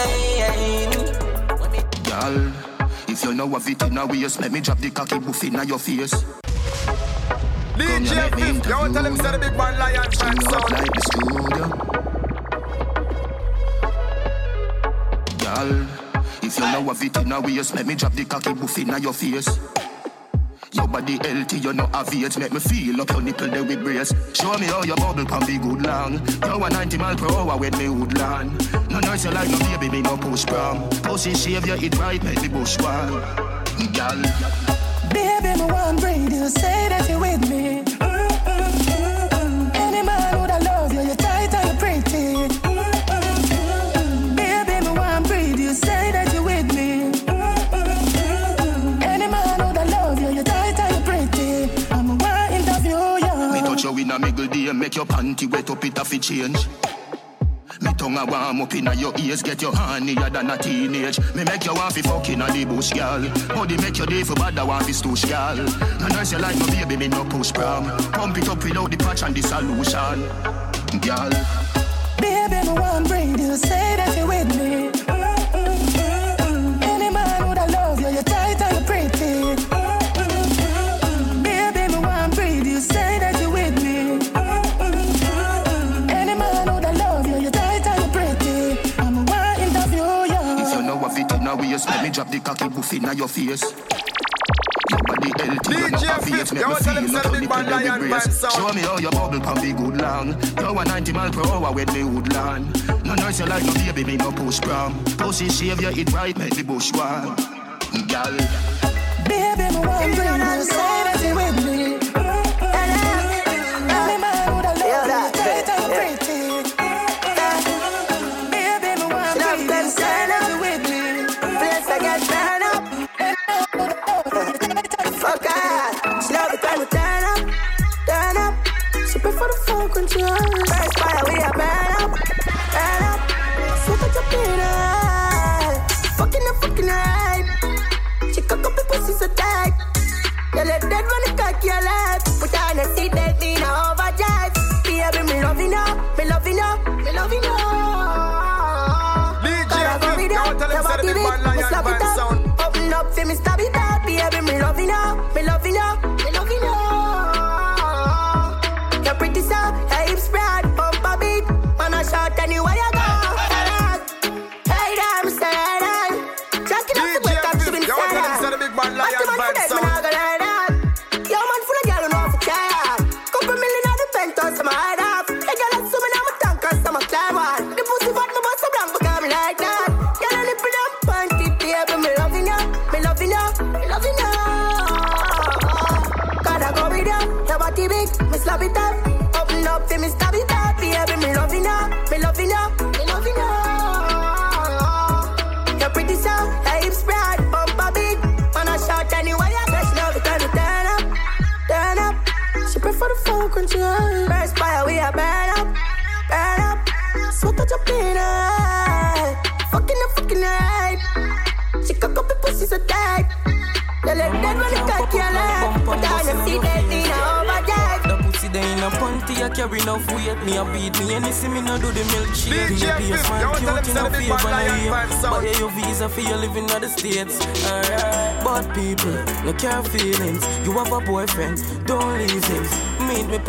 Girl, 2.04 2.52
if 3.08 3.24
you 3.24 3.34
know 3.34 3.54
of 3.54 3.68
it 3.68 3.82
in 3.82 3.98
a 3.98 4.06
waist, 4.06 4.40
let 4.40 4.52
me 4.52 4.60
drop 4.60 4.78
the 4.78 4.90
cocky 4.90 5.18
buff 5.18 5.42
in 5.44 5.54
your 5.66 5.78
face. 5.78 6.24
DJ 7.76 8.30
Fif, 8.34 8.66
you 8.66 8.76
want 8.76 8.94
tell 8.94 9.04
him 9.04 9.16
say 9.16 9.32
the 9.32 9.38
big 9.38 9.56
man 9.56 9.78
lion 9.78 10.10
fan 10.12 10.40
sound. 10.42 10.70
like 10.70 10.92
the 10.92 11.00
studio. 11.00 11.83
Girl, 15.54 15.86
if 16.42 16.58
you 16.58 16.64
know 16.64 16.90
of 16.90 17.02
it 17.02 17.16
in 17.16 17.30
a 17.30 17.40
waist, 17.40 17.74
let 17.74 17.86
me 17.86 17.94
drop 17.94 18.12
the 18.12 18.24
cocky 18.24 18.52
buff 18.54 18.76
in 18.76 18.88
your 19.00 19.12
face. 19.12 19.58
Your 20.72 20.88
body 20.88 21.18
healthy, 21.22 21.58
you 21.58 21.72
know 21.72 21.86
have 21.92 22.12
it 22.12 22.36
Make 22.38 22.52
me 22.52 22.58
feel 22.58 23.00
up 23.00 23.10
your 23.10 23.20
nipple 23.20 23.48
there 23.48 23.62
with 23.62 23.84
brace. 23.84 24.12
Show 24.34 24.58
me 24.58 24.66
how 24.66 24.82
your 24.82 24.96
bubble 24.96 25.24
can 25.24 25.46
be 25.46 25.58
good 25.58 25.82
long. 25.82 26.14
You 26.42 26.64
a 26.64 26.70
90 26.70 26.98
mile 26.98 27.16
per 27.16 27.30
hour 27.30 27.56
when 27.56 27.78
me 27.78 27.88
would 27.88 28.18
land 28.18 28.90
No 28.90 28.98
noise 28.98 29.24
you 29.24 29.30
like 29.30 29.48
no 29.48 29.58
baby, 29.58 29.90
me 29.90 30.02
no 30.02 30.16
push 30.16 30.44
prom. 30.44 30.88
Pussy 31.02 31.34
shave 31.34 31.66
you 31.66 31.74
it 31.74 31.98
right, 31.98 32.22
make 32.24 32.42
me 32.42 32.48
bush 32.48 32.76
one. 32.80 33.22
Girl. 33.92 34.22
Baby, 35.12 35.62
me 35.62 35.70
want 35.70 36.00
breathe 36.00 36.32
you 36.32 36.48
say 36.48 36.88
that 36.88 37.08
you 37.08 37.20
with 37.20 37.48
me. 37.48 37.93
Make 54.94 55.08
your 55.08 55.16
panty 55.16 55.50
wet 55.50 55.70
up, 55.70 55.84
it 55.84 55.98
have 55.98 56.08
to 56.08 56.18
change 56.20 56.68
me 57.82 57.92
tongue 57.94 58.16
a 58.16 58.24
warm 58.24 58.60
up 58.60 58.72
inna 58.72 58.94
your 58.94 59.12
ears, 59.18 59.42
get 59.42 59.60
your 59.60 59.72
hornier 59.72 60.32
than 60.32 60.48
a 60.48 60.56
teenage. 60.56 61.18
Me 61.34 61.42
make 61.42 61.64
you 61.64 61.74
want 61.74 61.92
fi 61.92 62.00
fuck 62.00 62.28
inna 62.30 62.46
the 62.52 62.64
bush, 62.64 62.92
girl. 62.92 63.28
Body 63.48 63.76
make 63.78 63.98
you 63.98 64.06
day 64.06 64.22
for 64.22 64.36
bad, 64.36 64.56
I 64.56 64.62
want 64.62 64.86
fi 64.86 64.92
stoosh, 64.92 65.24
girl. 65.28 65.56
No 65.98 66.06
nurse 66.06 66.30
you 66.30 66.38
like 66.38 66.56
no 66.60 66.66
baby, 66.66 66.96
me 66.96 67.08
no 67.08 67.24
push 67.24 67.52
prom. 67.52 67.86
Pump 68.12 68.38
it 68.38 68.48
up 68.48 68.62
without 68.62 68.88
the 68.88 68.96
patch 68.96 69.24
and 69.24 69.34
the 69.34 69.42
solution, 69.42 70.20
girl. 71.00 71.30
Baby, 72.20 72.68
me 72.68 72.80
want 72.80 73.08
bring 73.08 73.36
you 73.36 73.56
say 73.56 73.96
that 73.96 74.16
you 74.16 74.28
with 74.28 74.56
me. 74.56 75.13
In 91.86 91.90
a 91.90 91.90
waist, 91.90 91.90
let 91.90 92.02
me 92.02 92.10
drop 92.10 92.30
the 92.30 92.40
cocky 92.40 92.68
buff 92.68 92.92
inna 92.92 93.14
your 93.14 93.28
face. 93.28 93.62
Your 94.90 95.00
body 95.06 95.30
healthy, 95.38 95.74
you 95.74 95.90
know 95.90 95.98
have 95.98 96.28
it 96.28 96.52
Make 96.52 96.68
me 96.68 96.76
feel 96.76 96.94
like 96.94 97.24
your 97.24 97.40
nipple 97.40 97.64
there 97.64 97.98
with 97.98 98.08
brace 98.10 98.54
Show 98.54 98.72
me 98.72 98.80
how 98.82 98.98
your 98.98 99.10
bubble 99.12 99.40
can 99.40 99.62
be 99.62 99.72
good 99.72 100.00
long. 100.00 100.28
You 100.58 100.78
a 100.78 100.84
90 100.84 101.12
mile 101.12 101.30
per 101.30 101.42
hour 101.46 101.72
when 101.72 101.92
me 101.92 102.04
would 102.04 102.32
land. 102.32 103.04
No 103.04 103.14
noise 103.14 103.40
you 103.40 103.46
like 103.46 103.64
no 103.64 103.72
baby, 103.72 104.04
me 104.04 104.16
no 104.16 104.30
push 104.32 104.60
prom. 104.60 105.02
Pussy 105.16 105.48
shave 105.48 105.80
you 105.80 105.88
it 105.88 106.12
right, 106.12 106.36
make 106.36 106.54
the 106.54 106.62
bush 106.62 106.92
one. 106.92 107.34
Girl. 108.08 108.36
Baby, 109.26 109.72
me 109.72 109.86
want 109.86 110.14
breathe 110.14 110.56
you 110.58 110.64
say 110.64 111.02
that 111.04 111.20
you 111.24 111.34
with 111.34 111.56
me. 111.56 111.63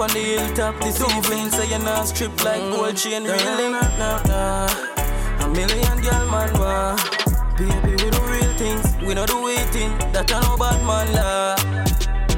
On 0.06 0.14
the 0.14 0.20
hilltop 0.20 0.80
this 0.82 1.02
evening, 1.02 1.50
so 1.50 1.64
you're 1.64 1.80
not 1.80 2.08
strip 2.08 2.32
like 2.44 2.62
mm-hmm. 2.62 2.76
gold 2.76 2.96
chain 2.96 3.24
really. 3.24 3.70
Nah, 3.72 3.98
nah, 3.98 4.22
nah. 4.30 5.44
A 5.44 5.48
million 5.50 5.98
girl 6.06 6.26
man, 6.30 6.52
wah. 6.60 6.96
Baby, 7.58 7.92
we 8.04 8.10
do 8.14 8.22
real 8.34 8.54
things, 8.62 8.86
we 9.02 9.14
know 9.16 9.26
the 9.26 9.38
waiting. 9.48 9.92
That 10.14 10.32
I 10.32 10.42
know 10.42 10.58
bad 10.58 10.80
man 10.90 11.08
la. 11.18 11.56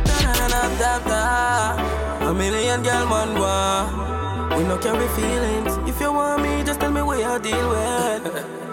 Da 0.08 0.34
da 0.40 0.48
da 0.54 0.64
da 0.82 0.94
da. 1.12 2.30
A 2.30 2.34
million 2.34 2.84
girl 2.84 3.06
man, 3.12 3.32
wah. 3.42 4.56
We 4.56 4.64
no 4.64 4.78
carry 4.78 5.08
feelings. 5.20 5.74
If 5.90 6.00
you 6.00 6.14
want 6.14 6.44
me, 6.44 6.64
just 6.64 6.80
tell 6.80 6.92
me 6.92 7.02
where 7.02 7.28
I 7.28 7.38
deal 7.40 7.70
with. 7.70 8.64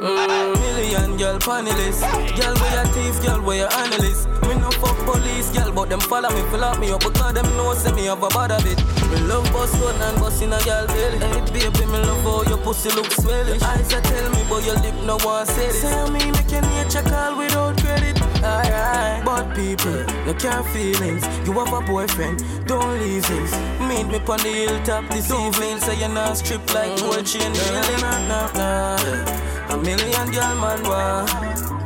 Mm, 0.00 0.56
million 0.60 1.18
girl 1.18 1.38
panelist. 1.38 2.00
Girl 2.40 2.54
where 2.56 2.72
you 2.72 2.92
thief, 2.94 3.22
girl 3.22 3.42
where 3.42 3.58
you 3.58 3.68
analyst? 3.84 4.28
Me 4.48 4.54
no 4.56 4.70
fuck 4.80 4.96
police, 5.04 5.50
girl 5.50 5.70
but 5.72 5.90
them 5.90 6.00
follow 6.00 6.30
me 6.30 6.40
Fill 6.48 6.64
up 6.64 6.80
me 6.80 6.90
up 6.90 7.00
because 7.00 7.34
them 7.34 7.44
know 7.58 7.74
say 7.74 7.92
me 7.92 8.06
have 8.06 8.22
a 8.22 8.28
bad 8.28 8.50
habit. 8.50 8.80
Me 9.10 9.20
love 9.28 9.44
bust 9.52 9.78
gun 9.78 10.00
and 10.00 10.18
bust 10.18 10.40
in 10.40 10.54
a 10.54 10.64
girl 10.64 10.86
belly. 10.86 11.18
Hey 11.18 11.44
baby, 11.52 11.84
me 11.84 11.98
love 11.98 12.24
how 12.24 12.48
your 12.48 12.56
pussy 12.64 12.88
look 12.96 13.12
swellish 13.12 13.60
Eyes 13.62 13.92
a 13.92 14.00
tell 14.00 14.30
me 14.30 14.42
but 14.48 14.64
your 14.64 14.76
lip 14.76 14.94
no 15.04 15.18
one 15.18 15.44
say 15.44 15.66
this. 15.66 15.82
Say 15.82 16.10
me 16.10 16.30
make 16.32 16.50
your 16.50 16.62
nature 16.62 17.02
call 17.02 17.36
without 17.36 17.76
credit. 17.76 18.16
Alright, 18.40 19.22
but 19.22 19.54
people, 19.54 20.00
no 20.24 20.32
care 20.32 20.64
feelings. 20.72 21.28
You 21.44 21.52
have 21.60 21.74
a 21.74 21.80
boyfriend, 21.84 22.42
don't 22.66 22.98
leave 23.00 23.26
things 23.26 23.52
Meet 23.84 24.08
me 24.08 24.16
on 24.16 24.38
the 24.40 24.48
hilltop 24.48 25.10
this 25.10 25.30
evening. 25.30 25.76
Say 25.78 26.00
you're 26.00 26.08
not 26.08 26.38
strip 26.38 26.64
like 26.72 26.98
gold 27.00 27.26
chain 27.26 27.52
Really 27.52 28.00
nah, 28.00 28.26
nah, 28.28 28.52
nah 28.54 29.49
a 29.70 29.76
million 29.78 30.30
girl 30.32 30.54
man 30.60 30.82
wah 30.84 31.24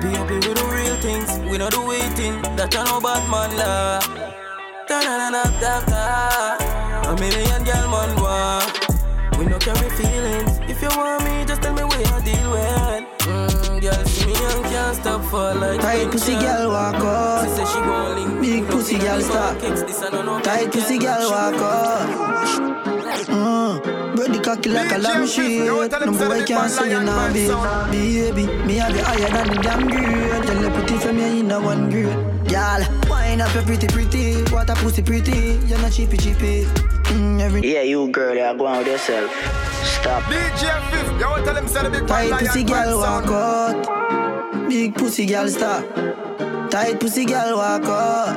Baby 0.00 0.34
we 0.34 0.52
do 0.54 0.64
real 0.68 0.96
things. 1.00 1.30
We 1.50 1.56
know 1.56 1.70
the 1.70 1.80
waiting. 1.80 2.42
That 2.56 2.76
I 2.76 2.84
know 2.84 3.00
bad 3.00 3.24
man 3.30 3.56
la. 3.56 4.00
Da 4.88 5.00
da 5.00 5.14
da 5.16 5.28
da 5.32 5.44
da 5.60 5.74
da. 5.88 7.10
A 7.10 7.14
million 7.16 7.64
girl 7.64 7.86
man 7.88 8.12
wah 8.20 8.60
We 9.38 9.46
no 9.46 9.58
carry 9.58 9.88
feelings. 9.96 10.58
If 10.68 10.82
you 10.82 10.88
want 10.96 11.24
me 11.24 11.44
just 11.46 11.62
tell 11.62 11.72
me 11.72 11.84
where 11.84 12.00
you 12.00 12.18
deal 12.28 12.50
with. 12.52 13.04
Mm, 13.24 13.80
girl 13.80 14.04
see 14.04 14.26
me 14.26 14.34
and 14.34 14.64
can't 14.64 14.96
stop 14.96 15.24
for 15.30 15.54
like 15.54 15.80
Tight 15.80 16.10
pussy 16.10 16.34
girl 16.36 16.70
walk 16.70 16.96
out. 16.96 17.44
She 17.44 17.50
say 17.56 17.64
she 17.64 17.80
gon' 17.80 18.14
link 18.16 18.40
Big 18.40 18.66
pussy 18.68 18.98
girl 18.98 19.20
stop. 19.20 19.58
Tight 20.42 20.72
pussy 20.72 20.98
girl 20.98 21.30
walk 21.30 21.54
out. 21.54 22.06
Mm. 23.28 23.83
Ready 24.16 24.38
cocky 24.40 24.70
like 24.70 24.92
a 24.92 24.98
lamb 24.98 25.26
shit. 25.26 25.66
No 25.66 25.88
boy 26.12 26.44
can't 26.44 26.70
say 26.70 26.90
you 26.90 27.02
nah 27.02 27.32
be. 27.32 27.48
Baby, 27.90 28.46
me 28.64 28.74
have 28.76 28.94
you 28.96 29.02
higher 29.02 29.28
than 29.28 29.48
the 29.48 29.60
damn 29.62 29.88
grade. 29.88 30.42
Tell 30.46 30.60
the 30.62 30.70
pretty 30.70 30.98
from 30.98 31.16
me 31.16 31.40
in 31.40 31.50
a 31.50 31.60
one 31.60 31.90
grade. 31.90 32.06
Girl, 32.48 32.82
wind 33.10 33.42
up 33.42 33.52
your 33.54 33.64
pretty 33.64 33.86
pretty. 33.88 34.42
What 34.52 34.70
a 34.70 34.74
pussy 34.74 35.02
pretty. 35.02 35.58
You're 35.66 35.78
not 35.80 35.92
cheapy 35.92 36.16
cheapy. 36.16 36.64
Mm, 37.10 37.40
every 37.40 37.60
Yeah, 37.74 37.82
you 37.82 38.08
girl, 38.08 38.34
you're 38.34 38.54
going 38.54 38.78
with 38.78 38.86
yourself. 38.86 39.30
Stop. 39.82 40.22
DJ 40.24 40.90
Fif, 40.90 41.20
you 41.20 41.26
want 41.26 41.44
tell 41.44 41.54
them 41.54 41.66
say 41.68 41.82
the 41.82 41.90
big 41.90 42.00
man 42.00 42.08
Tight 42.08 42.30
lion 42.30 42.46
pussy 42.46 42.64
fan 42.64 42.66
girl 42.66 43.02
sound. 43.02 43.26
walk 43.26 43.34
out. 43.34 44.68
Big 44.68 44.94
pussy 44.94 45.26
girl 45.26 45.48
stop. 45.48 45.84
Tight 46.70 47.00
pussy 47.00 47.24
girl 47.24 47.56
walk 47.56 47.84
out. 47.84 48.36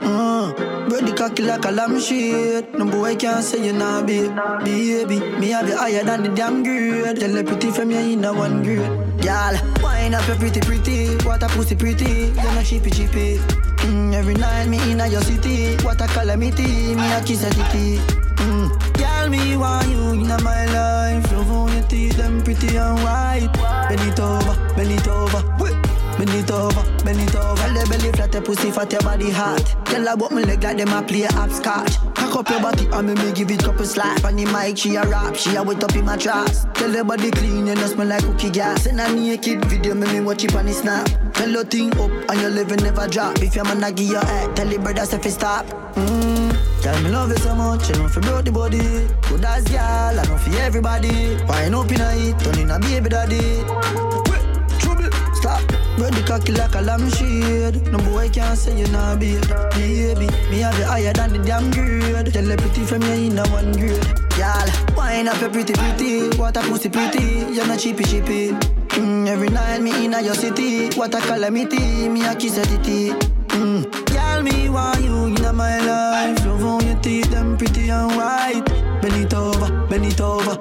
Mm. 0.00 0.79
Ready 0.90 1.12
cocky 1.12 1.44
like 1.44 1.64
a 1.66 1.70
lamb 1.70 2.00
shit. 2.00 2.74
No 2.76 2.84
boy 2.84 3.14
can't 3.14 3.44
say 3.44 3.64
you 3.64 3.72
nah 3.72 4.02
be. 4.02 4.26
Baby, 4.64 5.20
me 5.38 5.50
have 5.50 5.68
you 5.68 5.76
higher 5.76 6.02
than 6.02 6.24
the 6.24 6.28
damn 6.30 6.64
grade. 6.64 7.20
Tell 7.20 7.30
the 7.30 7.44
pretty 7.44 7.70
from 7.70 7.92
you 7.92 7.98
in 7.98 8.24
a 8.24 8.32
one 8.32 8.64
grade. 8.64 8.82
Girl, 9.22 9.54
wind 9.80 10.16
up 10.16 10.26
your 10.26 10.36
pretty 10.36 10.60
pretty. 10.60 11.14
What 11.24 11.44
a 11.44 11.48
pussy 11.48 11.76
pretty. 11.76 12.32
You're 12.34 12.54
not 12.54 12.64
cheapy 12.64 12.90
cheapy. 12.90 13.38
Mm, 13.86 14.14
every 14.14 14.34
night 14.34 14.66
me 14.66 14.78
in 14.90 15.00
a 15.00 15.06
your 15.06 15.22
city. 15.22 15.76
What 15.84 16.00
a 16.00 16.08
calamity. 16.08 16.96
Me 16.96 17.12
a 17.12 17.22
kiss 17.22 17.44
a 17.44 17.50
titty. 17.50 17.98
Mm. 18.42 18.68
Girl, 18.98 19.28
me 19.28 19.56
want 19.56 19.88
you 19.88 20.10
in 20.14 20.26
my 20.42 20.66
life. 20.74 21.30
Love 21.30 21.46
how 21.46 21.68
your 21.68 21.84
teeth 21.84 22.16
them 22.16 22.42
pretty 22.42 22.76
and 22.76 22.98
white. 23.04 23.48
Bend 23.88 24.00
it 24.00 24.18
over, 24.18 24.74
bend 24.74 24.90
it 24.90 25.06
over. 25.06 25.59
Bend 26.20 26.34
it 26.34 26.50
over, 26.50 26.84
bend 27.02 27.18
it 27.18 27.34
over. 27.34 27.56
Tell 27.56 27.72
the 27.72 27.86
belly 27.88 28.12
flat, 28.12 28.34
your 28.34 28.42
pussy 28.42 28.70
fat, 28.70 28.92
your 28.92 29.00
body 29.00 29.30
hot. 29.30 29.64
Tell 29.86 30.04
her 30.04 30.12
about 30.12 30.32
me 30.32 30.44
leg 30.44 30.62
like 30.62 30.76
them 30.76 30.92
a 30.92 31.02
play 31.02 31.22
hopscotch. 31.22 31.96
Cock 32.14 32.36
up 32.36 32.50
your 32.50 32.60
body 32.60 32.86
and 32.92 33.06
me 33.08 33.14
me 33.14 33.32
give 33.32 33.50
it 33.50 33.60
couple 33.64 33.86
slap. 33.86 34.22
On 34.26 34.36
the 34.36 34.44
mic, 34.52 34.76
she 34.76 34.96
a 34.96 35.02
rap, 35.08 35.34
she 35.34 35.56
a 35.56 35.62
wet 35.62 35.82
up 35.82 35.96
in 35.96 36.04
my 36.04 36.18
tracks. 36.18 36.66
Tell 36.74 36.92
her 36.92 37.04
body 37.04 37.30
clean, 37.30 37.68
you 37.68 37.74
know 37.74 37.86
smell 37.86 38.06
like 38.06 38.22
cookie 38.22 38.50
gas. 38.50 38.82
Send 38.82 39.00
a 39.00 39.10
naked 39.10 39.64
video, 39.64 39.94
me 39.94 40.12
me 40.12 40.20
watch 40.20 40.44
it 40.44 40.54
on 40.54 40.66
the 40.66 40.74
snap. 40.74 41.08
Tell 41.32 41.48
your 41.48 41.64
thing 41.64 41.90
up 41.98 42.10
and 42.10 42.38
your 42.38 42.50
level 42.50 42.76
never 42.76 43.08
drop. 43.08 43.40
If 43.40 43.56
your 43.56 43.64
man 43.64 43.82
a 43.82 43.90
give 43.90 44.10
your 44.10 44.22
head, 44.22 44.54
tell 44.54 44.68
the 44.68 44.76
brother 44.76 45.06
say 45.06 45.18
fi 45.22 45.30
stop. 45.30 45.64
Mm. 45.94 46.82
Tell 46.82 47.02
me 47.02 47.08
love 47.08 47.30
you 47.30 47.38
so 47.38 47.54
much, 47.54 47.88
you 47.88 47.94
know 47.94 48.08
fi 48.08 48.20
broke 48.20 48.44
the 48.44 48.52
body. 48.52 49.08
Good 49.26 49.42
as 49.46 49.64
girl, 49.64 50.20
I 50.20 50.22
know 50.28 50.36
fi 50.36 50.50
everybody. 50.58 51.42
Wine 51.48 51.72
up 51.72 51.90
in 51.90 52.00
a 52.02 52.28
it, 52.28 52.38
turn 52.40 52.58
in 52.58 52.70
a 52.70 52.78
baby 52.78 53.08
daddy. 53.08 54.29
Stop. 56.00 56.12
Ready 56.12 56.22
cocky 56.26 56.52
like 56.52 56.74
a 56.74 56.80
lamb 56.80 57.10
shade. 57.10 57.92
No 57.92 57.98
boy 57.98 58.28
can't 58.30 58.56
say 58.56 58.78
you 58.78 58.86
nah 58.88 59.16
be. 59.16 59.38
Baby, 59.76 60.26
me 60.50 60.60
have 60.60 60.78
you 60.78 60.84
higher 60.84 61.12
than 61.12 61.32
the 61.32 61.38
damn 61.44 61.70
grade. 61.70 62.32
Tell 62.32 62.44
the 62.44 62.56
pretty 62.56 62.84
from 62.84 63.02
you 63.02 63.30
in 63.30 63.38
a 63.38 63.46
one 63.48 63.72
grade. 63.72 64.04
Girl, 64.36 64.68
wine 64.96 65.28
up 65.28 65.40
your 65.40 65.50
pretty 65.50 65.74
pretty. 65.74 66.36
What 66.38 66.56
a 66.56 66.60
pussy 66.62 66.88
pretty. 66.88 67.52
You're 67.52 67.66
not 67.66 67.78
cheapy 67.78 68.04
cheapy. 68.04 68.52
Mm, 68.96 69.28
every 69.28 69.48
night 69.48 69.82
me 69.82 70.04
in 70.04 70.14
a 70.14 70.22
your 70.22 70.34
city. 70.34 70.88
What 70.96 71.14
a 71.14 71.20
calamity. 71.20 72.08
Me 72.08 72.24
a 72.24 72.34
kiss 72.34 72.56
a 72.56 72.64
titty. 72.64 73.10
Mm. 73.50 73.84
Girl, 74.06 74.42
me 74.42 74.68
want 74.70 75.02
you 75.02 75.26
in 75.26 75.56
my 75.56 75.78
life. 75.80 76.46
Love 76.46 76.60
how 76.60 76.80
your 76.80 76.98
teeth 77.00 77.30
them 77.30 77.56
pretty 77.58 77.90
and 77.90 78.16
white. 78.16 78.64
Bend 79.02 79.14
it 79.14 79.34
over, 79.34 79.86
bend 79.86 80.06
it 80.06 80.20
over. 80.20 80.56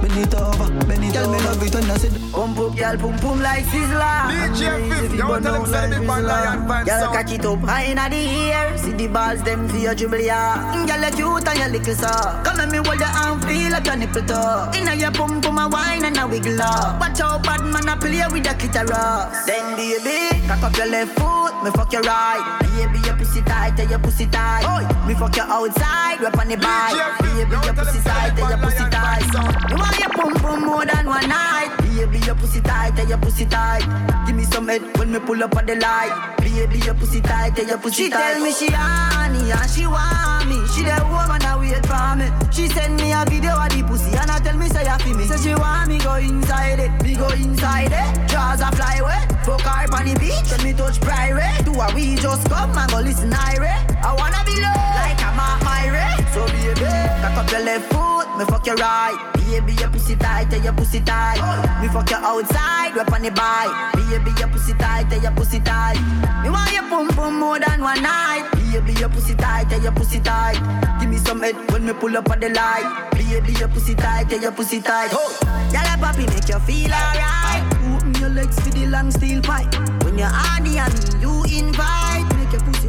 Bend 0.00 0.16
it 0.16 0.34
over, 0.34 0.86
bend 0.86 0.99
it 1.20 1.26
Girl, 1.26 1.32
me 1.32 1.38
love 1.44 1.62
it 1.62 1.74
when 1.74 1.90
I 1.90 1.96
said 1.96 2.32
Pump 2.32 2.58
up, 2.58 2.76
girl, 2.76 2.96
pum 2.96 3.18
pum 3.18 3.40
like 3.40 3.64
sizzler 3.64 4.30
DJ 4.30 5.00
Fif, 5.00 5.14
you 5.14 5.28
want 5.28 5.44
tell 5.44 5.52
them 5.54 5.66
say 5.66 5.90
the 5.90 5.98
big 5.98 6.06
man 6.06 6.24
lion 6.24 6.68
fan 6.68 6.86
Girl, 6.86 7.00
sound. 7.00 7.14
catch 7.14 7.32
it 7.32 7.44
up 7.44 7.58
high 7.60 7.84
inna 7.90 8.08
the 8.08 8.16
air. 8.16 8.78
See 8.78 8.92
the 8.92 9.06
balls, 9.08 9.42
them 9.42 9.68
for 9.68 9.76
your 9.76 9.94
dribble, 9.94 10.20
yeah. 10.20 10.72
Mm, 10.74 10.86
girl, 10.86 11.02
you 11.04 11.16
cute 11.16 11.48
and 11.48 11.58
you 11.58 11.78
little 11.78 11.94
so 11.94 12.08
Come 12.44 12.60
and 12.60 12.72
me 12.72 12.78
hold 12.78 12.98
your 12.98 13.08
arm, 13.08 13.40
feel 13.42 13.70
like 13.70 13.86
your 13.86 13.96
nipple 13.96 14.22
toe 14.22 14.70
Inna 14.76 14.94
your 14.94 15.10
pum 15.12 15.40
pum 15.40 15.58
a 15.58 15.68
wine 15.68 16.04
and 16.04 16.16
a 16.18 16.26
wiggle 16.26 16.60
up. 16.62 17.00
Watch 17.00 17.20
out, 17.20 17.42
bad 17.42 17.62
man, 17.64 17.88
a 17.88 17.96
play 17.96 18.22
with 18.32 18.44
the 18.44 18.54
clitoris. 18.54 19.44
Then 19.46 19.76
baby, 19.76 20.46
cock 20.46 20.62
up 20.62 20.76
your 20.76 20.86
left 20.86 21.18
foot, 21.18 21.52
me 21.64 21.70
fuck 21.70 21.92
your 21.92 22.02
right. 22.02 22.40
Baby, 22.60 22.98
your 23.06 23.16
pussy 23.16 23.42
tight, 23.42 23.76
tell 23.76 23.88
your 23.88 23.98
pussy 23.98 24.26
tight. 24.26 24.64
Me 25.06 25.14
fuck 25.14 25.36
your 25.36 25.46
outside, 25.46 26.20
rep 26.20 26.38
on 26.38 26.48
the 26.48 26.56
bike. 26.56 27.20
Baby, 27.20 27.56
your 27.64 27.74
pussy 27.74 28.00
tight, 28.00 28.36
tell 28.36 28.48
your 28.48 28.58
pussy 28.58 28.84
tight. 28.90 29.24
You 29.70 29.76
want 29.76 29.98
your 29.98 30.10
pum 30.10 30.34
pum 30.34 30.64
more 30.64 30.86
than 30.86 31.06
one 31.10 31.28
night. 31.28 31.74
Baby, 31.82 32.18
your 32.24 32.36
pussy 32.36 32.60
tight, 32.60 32.94
tell 32.94 33.08
your 33.08 33.18
pussy 33.18 33.44
tight. 33.44 33.84
Give 34.26 34.36
me 34.36 34.44
some 34.44 34.68
head 34.68 34.82
when 34.96 35.12
me 35.12 35.18
pull 35.18 35.42
up 35.42 35.56
on 35.56 35.66
the 35.66 35.74
light. 35.74 36.36
Baby, 36.38 36.78
your 36.86 36.94
pussy 36.94 37.20
tight, 37.20 37.56
tell 37.56 37.66
your 37.66 37.78
pussy 37.78 38.04
She 38.04 38.10
tight. 38.10 38.34
tell 38.34 38.42
me 38.42 38.52
she 38.52 38.68
honey 38.70 39.50
and 39.50 39.70
she 39.70 39.86
want 39.86 40.46
me. 40.48 40.58
She 40.72 40.82
the 40.86 40.96
woman 41.10 41.40
that 41.42 41.58
wait 41.58 41.84
for 41.84 42.14
me 42.16 42.26
She 42.54 42.68
send 42.68 42.96
me 43.02 43.12
a 43.12 43.24
video 43.26 43.52
of 43.58 43.68
the 43.74 43.82
pussy 43.82 44.16
and 44.16 44.30
I 44.30 44.38
tell 44.38 44.56
me 44.56 44.68
say 44.68 44.84
you 44.86 44.98
feel 45.02 45.16
me? 45.18 45.24
Say 45.26 45.38
she 45.42 45.54
want 45.54 45.88
me 45.88 45.98
go 45.98 46.14
inside 46.14 46.78
it, 46.78 46.92
me 47.02 47.16
go 47.16 47.28
inside 47.30 47.90
it. 47.92 48.30
Jaws 48.30 48.60
a 48.60 48.70
fly 48.78 49.02
away, 49.02 49.20
fuck 49.42 49.60
her 49.66 49.90
on 49.90 50.06
the 50.06 50.14
beach. 50.22 50.46
When 50.52 50.62
me 50.62 50.72
touch 50.72 51.00
private, 51.00 51.64
do 51.64 51.74
a 51.74 51.92
we 51.94 52.14
just 52.16 52.48
come 52.48 52.78
and 52.78 52.90
go 52.90 53.00
listen 53.00 53.30
Irie 53.30 53.74
I 54.06 54.14
wanna 54.14 54.42
be 54.46 54.54
low, 54.62 54.78
like 55.02 55.18
I'm 55.26 55.38
a 55.42 55.48
Myrie 55.66 56.09
So 56.40 56.46
baby, 56.46 56.88
cock 57.20 57.36
up 57.36 57.50
your 57.52 57.60
left 57.60 57.92
foot, 57.92 58.26
me 58.38 58.44
fuck 58.46 58.64
your 58.66 58.76
right. 58.76 59.30
Baby, 59.36 59.74
your 59.74 59.90
pussy 59.90 60.16
tight, 60.16 60.50
your 60.64 60.72
pussy 60.72 61.00
tight. 61.00 61.36
Me 61.82 61.88
fuck 61.88 62.08
you 62.08 62.16
outside, 62.16 62.96
rep 62.96 63.12
on 63.12 63.20
the 63.20 63.30
bike 63.30 63.94
Baby, 63.94 64.30
your 64.38 64.48
pussy 64.48 64.72
tight, 64.74 65.12
your 65.20 65.32
pussy 65.32 65.60
tight. 65.60 66.00
Me 66.42 66.48
want 66.48 66.72
your 66.72 66.84
pum 66.88 67.08
pum 67.08 67.38
more 67.38 67.58
than 67.58 67.82
one 67.82 68.00
night. 68.00 68.48
Baby, 68.52 68.94
your 68.94 69.10
pussy 69.10 69.34
tight, 69.34 69.70
your 69.82 69.92
pussy 69.92 70.18
tight. 70.20 70.56
Give 70.98 71.10
me 71.10 71.18
some 71.18 71.42
head 71.42 71.56
when 71.72 71.84
me 71.84 71.92
pull 71.92 72.16
up 72.16 72.30
on 72.30 72.40
the 72.40 72.48
light. 72.48 73.10
Baby, 73.12 73.52
your 73.58 73.68
pussy 73.68 73.94
tight, 73.94 74.30
your 74.30 74.52
pussy 74.52 74.80
tight. 74.80 75.10
Oh. 75.12 75.36
Y'all 75.74 75.98
papi 76.00 76.26
make 76.26 76.48
you 76.48 76.58
feel 76.60 76.90
alright. 76.90 77.62
Open 77.92 78.14
your 78.14 78.30
legs 78.30 78.58
for 78.60 78.70
the 78.70 78.86
long 78.86 79.10
steel 79.10 79.42
pipe. 79.42 79.68
When 80.04 80.16
you're 80.16 80.30
and 80.32 80.64
me, 80.64 80.80
you 81.20 81.44
invite 81.58 82.29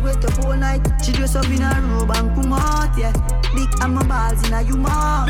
Make 0.03 0.13
your 0.13 0.23
pussy 0.23 0.29
wet 0.29 0.39
up 0.39 0.45
all 0.45 0.55
night 0.55 0.81
She 1.03 1.11
dress 1.11 1.35
up 1.35 1.45
in 1.45 1.61
a 1.61 1.81
robe 1.81 2.11
and 2.11 2.35
come 2.35 2.53
out, 2.53 2.97
yeah. 2.97 3.13
Big 3.53 3.69
and 3.81 3.95
my 3.95 4.03
balls 4.07 4.47
in 4.47 4.53
a 4.53 4.61
you 4.61 4.77
mouth. 4.77 5.27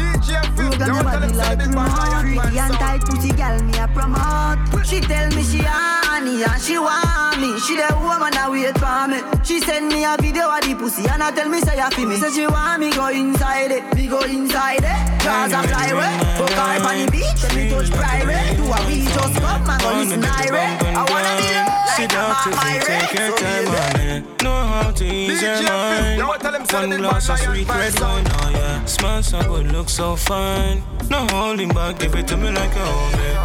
Rogue 0.57 0.81
on 0.81 0.93
your 0.93 1.03
body 1.03 1.33
like 1.33 1.57
remote. 1.59 2.21
Pretty 2.21 2.59
and 2.59 2.73
tight 2.75 3.01
pussy 3.01 3.31
girl 3.33 3.59
me 3.63 3.73
a 3.79 3.87
promote. 3.87 4.85
She 4.85 5.01
tell 5.01 5.29
me 5.31 5.43
she 5.43 5.59
honey 5.65 6.43
and 6.43 6.61
she 6.61 6.77
want 6.77 7.41
me. 7.41 7.59
She 7.59 7.75
the 7.75 7.89
woman 7.97 8.31
that 8.37 8.49
wait 8.51 8.77
for 8.77 9.07
me. 9.09 9.19
She 9.43 9.59
send 9.59 9.89
me 9.89 10.05
a 10.05 10.15
video 10.21 10.49
of 10.49 10.61
the 10.61 10.75
pussy 10.75 11.07
and 11.09 11.23
I 11.23 11.31
tell 11.31 11.49
me 11.49 11.59
say 11.61 11.77
you 11.77 11.89
feel 11.91 12.07
me. 12.07 12.15
Say 12.17 12.31
she 12.31 12.45
want 12.45 12.79
me 12.79 12.91
go 12.91 13.07
inside 13.09 13.71
it, 13.71 13.83
me 13.95 14.07
go 14.07 14.21
inside 14.21 14.85
it. 14.85 14.99
Cause 15.21 15.53
I 15.53 15.65
fly 15.65 15.87
away, 15.89 16.13
fuck 16.37 16.53
her 16.53 16.77
on 16.85 17.05
the 17.05 17.11
beach, 17.11 17.41
let 17.41 17.55
me 17.55 17.69
touch 17.69 17.89
private. 17.89 18.57
Do 18.57 18.69
a 18.69 18.77
we 18.85 19.01
just 19.01 19.35
come 19.41 19.69
and 19.69 19.81
go 19.81 19.89
listen 19.97 20.21
irate. 20.21 20.77
I 20.93 21.01
wanna 21.09 21.33
be 21.41 21.49
there. 21.49 21.65
Sit 21.97 22.09
down 22.13 22.37
to 22.37 22.49
take 22.85 23.13
your 23.17 23.33
time 23.37 23.67
on 23.67 24.01
it. 24.01 24.41
To 24.71 25.05
ease 25.05 25.41
your 25.41 25.61
mind. 25.63 26.21
One 26.71 26.89
glass 26.97 27.29
of 27.29 27.39
sweet 27.39 27.67
red 27.67 27.99
wine, 27.99 28.25
oh 28.27 28.49
yeah. 28.53 28.85
Smell 28.85 29.21
so 29.21 29.41
good, 29.43 29.71
look 29.71 29.89
so 29.89 30.15
fine. 30.15 30.81
No 31.09 31.27
holding 31.27 31.69
back, 31.69 31.99
give 31.99 32.15
it 32.15 32.27
to 32.29 32.37
me 32.37 32.51
like 32.51 32.73
a 32.75 32.85
homie. 32.87 33.35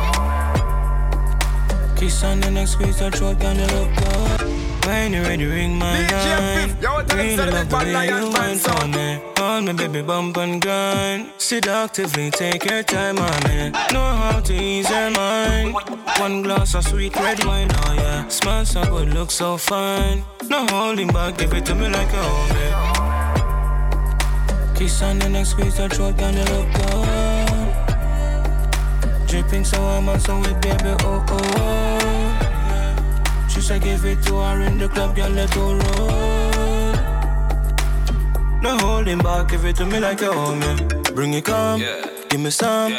Kiss 1.97 2.22
on 2.22 2.41
the 2.41 2.51
neck, 2.51 2.68
squeeze 2.68 2.99
that 3.01 3.14
throat, 3.16 3.39
gonna 3.41 3.66
look 3.74 3.91
good. 3.97 4.41
When 4.87 5.12
you 5.14 5.22
ready, 5.22 5.47
ring 5.47 5.77
my 5.77 5.99
line. 6.09 6.77
Really 6.81 7.37
love 7.37 7.68
the 7.68 7.77
way 7.77 8.07
you 8.07 8.31
wine 8.31 8.59
for 8.59 8.87
me. 8.87 9.36
Hold 9.57 9.68
me, 9.68 9.72
baby, 9.72 10.02
bump 10.02 10.36
and 10.36 10.61
grind. 10.61 11.32
Seductively, 11.38 12.30
take 12.30 12.66
your 12.66 12.82
time 12.82 13.18
on 13.18 13.42
me. 13.44 13.70
Know 13.90 14.04
how 14.04 14.40
to 14.40 14.52
ease 14.52 14.90
your 14.90 15.11
mind. 15.12 15.74
One 16.18 16.42
glass 16.42 16.74
of 16.74 16.86
sweet 16.86 17.16
red 17.16 17.42
wine, 17.42 17.70
oh 17.72 17.94
yeah. 17.94 18.28
Smell 18.28 18.66
so 18.66 18.84
good, 18.84 19.14
look 19.14 19.30
so 19.30 19.57
fine. 19.57 20.26
No 20.50 20.66
holding 20.66 21.09
back, 21.09 21.38
give 21.38 21.54
it 21.54 21.64
to 21.64 21.74
me 21.74 21.88
like 21.88 22.12
a 22.12 22.22
homie. 22.28 22.72
Kiss 24.76 25.00
on 25.00 25.18
the 25.20 25.28
neck, 25.30 25.46
squeeze 25.46 25.78
that 25.78 25.94
throat, 25.94 26.18
gonna 26.18 26.44
look 26.52 26.70
good. 26.76 27.72
Dripping 29.26 29.64
so 29.64 29.80
warm 29.80 30.11
and 30.11 30.20
so 30.20 30.38
wet, 30.38 30.61
baby, 30.61 30.94
oh 31.00 31.24
oh. 31.30 33.48
She 33.48 33.62
said 33.62 33.80
give 33.80 34.04
it 34.04 34.22
to 34.24 34.36
her 34.36 34.61
in 34.61 34.76
the 34.76 34.86
club, 34.86 35.16
girl, 35.16 35.30
let 35.30 35.48
her 35.54 35.61
roll. 35.61 36.36
No 38.67 38.77
holding 38.79 39.19
back, 39.19 39.49
give 39.49 39.64
it 39.64 39.77
to 39.77 39.87
me 39.87 40.01
like 40.01 40.23
a 40.23 40.25
homie. 40.25 41.14
Bring 41.14 41.35
it 41.35 41.45
come, 41.45 41.79
give 42.29 42.41
me 42.41 42.51
some. 42.51 42.97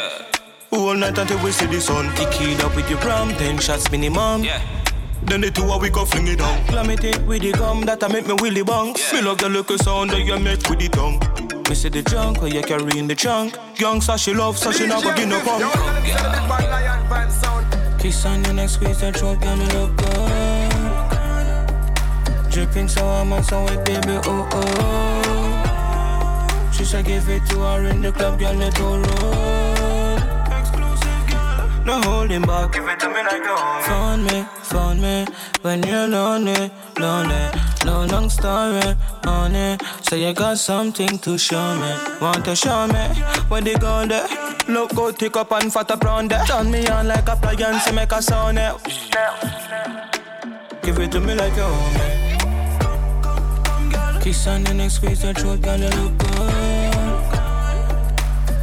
All 0.70 0.94
night 0.94 1.18
until 1.18 1.44
we 1.44 1.52
see 1.52 1.66
the 1.66 1.78
sun. 1.78 2.10
Kick 2.14 2.40
it 2.40 2.64
up 2.64 2.74
with 2.74 2.88
your 2.88 2.98
prom, 3.00 3.34
ten 3.34 3.58
shots 3.58 3.90
minimum. 3.90 4.44
Yeah. 4.44 4.62
Then 5.24 5.42
the 5.42 5.50
two 5.50 5.70
of 5.70 5.82
we 5.82 5.90
go 5.90 6.06
fling 6.06 6.26
it 6.28 6.38
down. 6.38 6.66
Slam 6.68 6.88
it 6.88 7.04
in 7.04 7.26
with 7.26 7.42
the 7.42 7.52
gum 7.52 7.82
that 7.82 8.02
I 8.02 8.08
make 8.08 8.26
me 8.26 8.32
willy 8.40 8.62
bong. 8.62 8.94
Me 9.12 9.20
love 9.20 9.36
the 9.36 9.50
little 9.50 9.76
sound 9.76 10.08
that 10.12 10.22
you 10.22 10.38
make 10.38 10.66
with 10.70 10.78
the 10.78 10.88
tongue. 10.88 11.20
Me 11.68 11.74
see 11.74 11.90
the 11.90 12.00
junk 12.00 12.40
where 12.40 12.50
you 12.50 12.62
carry 12.62 12.98
in 12.98 13.06
the 13.06 13.14
trunk. 13.14 13.58
Young 13.76 14.00
so 14.00 14.16
she 14.16 14.32
love, 14.32 14.56
so 14.56 14.72
she 14.72 14.86
not 14.86 15.02
go 15.04 15.14
give 15.14 15.28
no 15.28 15.38
pump. 15.40 15.70
Kiss 18.00 18.24
on 18.24 18.42
your 18.42 18.54
neck, 18.54 18.70
squeeze 18.70 19.00
that 19.02 19.18
throat, 19.18 19.38
gonna 19.42 19.68
look 19.74 19.94
good. 19.98 20.72
Dripping 22.50 22.88
so 22.88 23.04
warm 23.04 23.34
and 23.34 23.44
so 23.44 23.64
wet, 23.64 23.84
baby, 23.84 24.18
oh 24.24 24.48
oh. 24.50 25.27
She 26.78 26.84
said 26.84 27.06
give 27.06 27.28
it 27.28 27.44
to 27.46 27.58
her 27.58 27.84
in 27.86 28.02
the 28.02 28.12
club, 28.12 28.38
girl, 28.38 28.54
let 28.54 28.78
her 28.78 28.84
roll. 28.84 30.18
No 31.84 32.00
holding 32.02 32.42
back, 32.42 32.72
give 32.72 32.86
it 32.86 33.00
to 33.00 33.08
me 33.08 33.14
like 33.14 33.42
a 33.42 33.56
homie. 33.56 33.82
Phone 33.82 34.22
me, 34.22 34.46
phone 34.62 35.00
me 35.00 35.26
when 35.62 35.82
you're 35.82 36.06
lonely, 36.06 36.70
lonely. 36.96 37.50
No 37.84 38.04
long 38.04 38.30
story 38.30 38.94
on 39.26 39.56
it. 39.56 39.82
So 40.02 40.14
you 40.14 40.32
got 40.32 40.58
something 40.58 41.18
to 41.18 41.36
show 41.36 41.74
me. 41.74 41.92
Want 42.20 42.44
to 42.44 42.54
show 42.54 42.86
me 42.86 43.08
where 43.48 43.60
they 43.60 43.74
go 43.74 44.06
there? 44.06 44.28
Look 44.68 44.94
go 44.94 45.10
take 45.10 45.36
up 45.36 45.50
and 45.50 45.72
fat 45.72 45.90
up 45.90 46.04
round 46.04 46.30
there. 46.30 46.44
Turn 46.44 46.70
me 46.70 46.86
on 46.86 47.08
like 47.08 47.28
a 47.28 47.32
appliance 47.32 47.92
make 47.92 48.12
a 48.12 48.22
sound 48.22 48.58
it. 48.58 48.74
Give 50.82 50.96
it 51.00 51.10
to 51.10 51.18
me 51.18 51.34
like 51.34 51.54
a 51.54 51.66
homie. 51.66 52.17
Kiss 54.20 54.46
on 54.46 54.64
the 54.64 54.74
neck, 54.74 54.90
squeeze 54.90 55.22
that 55.22 55.38
throat, 55.38 55.62
gonna 55.62 55.88
look 55.96 56.18
good. 56.18 56.28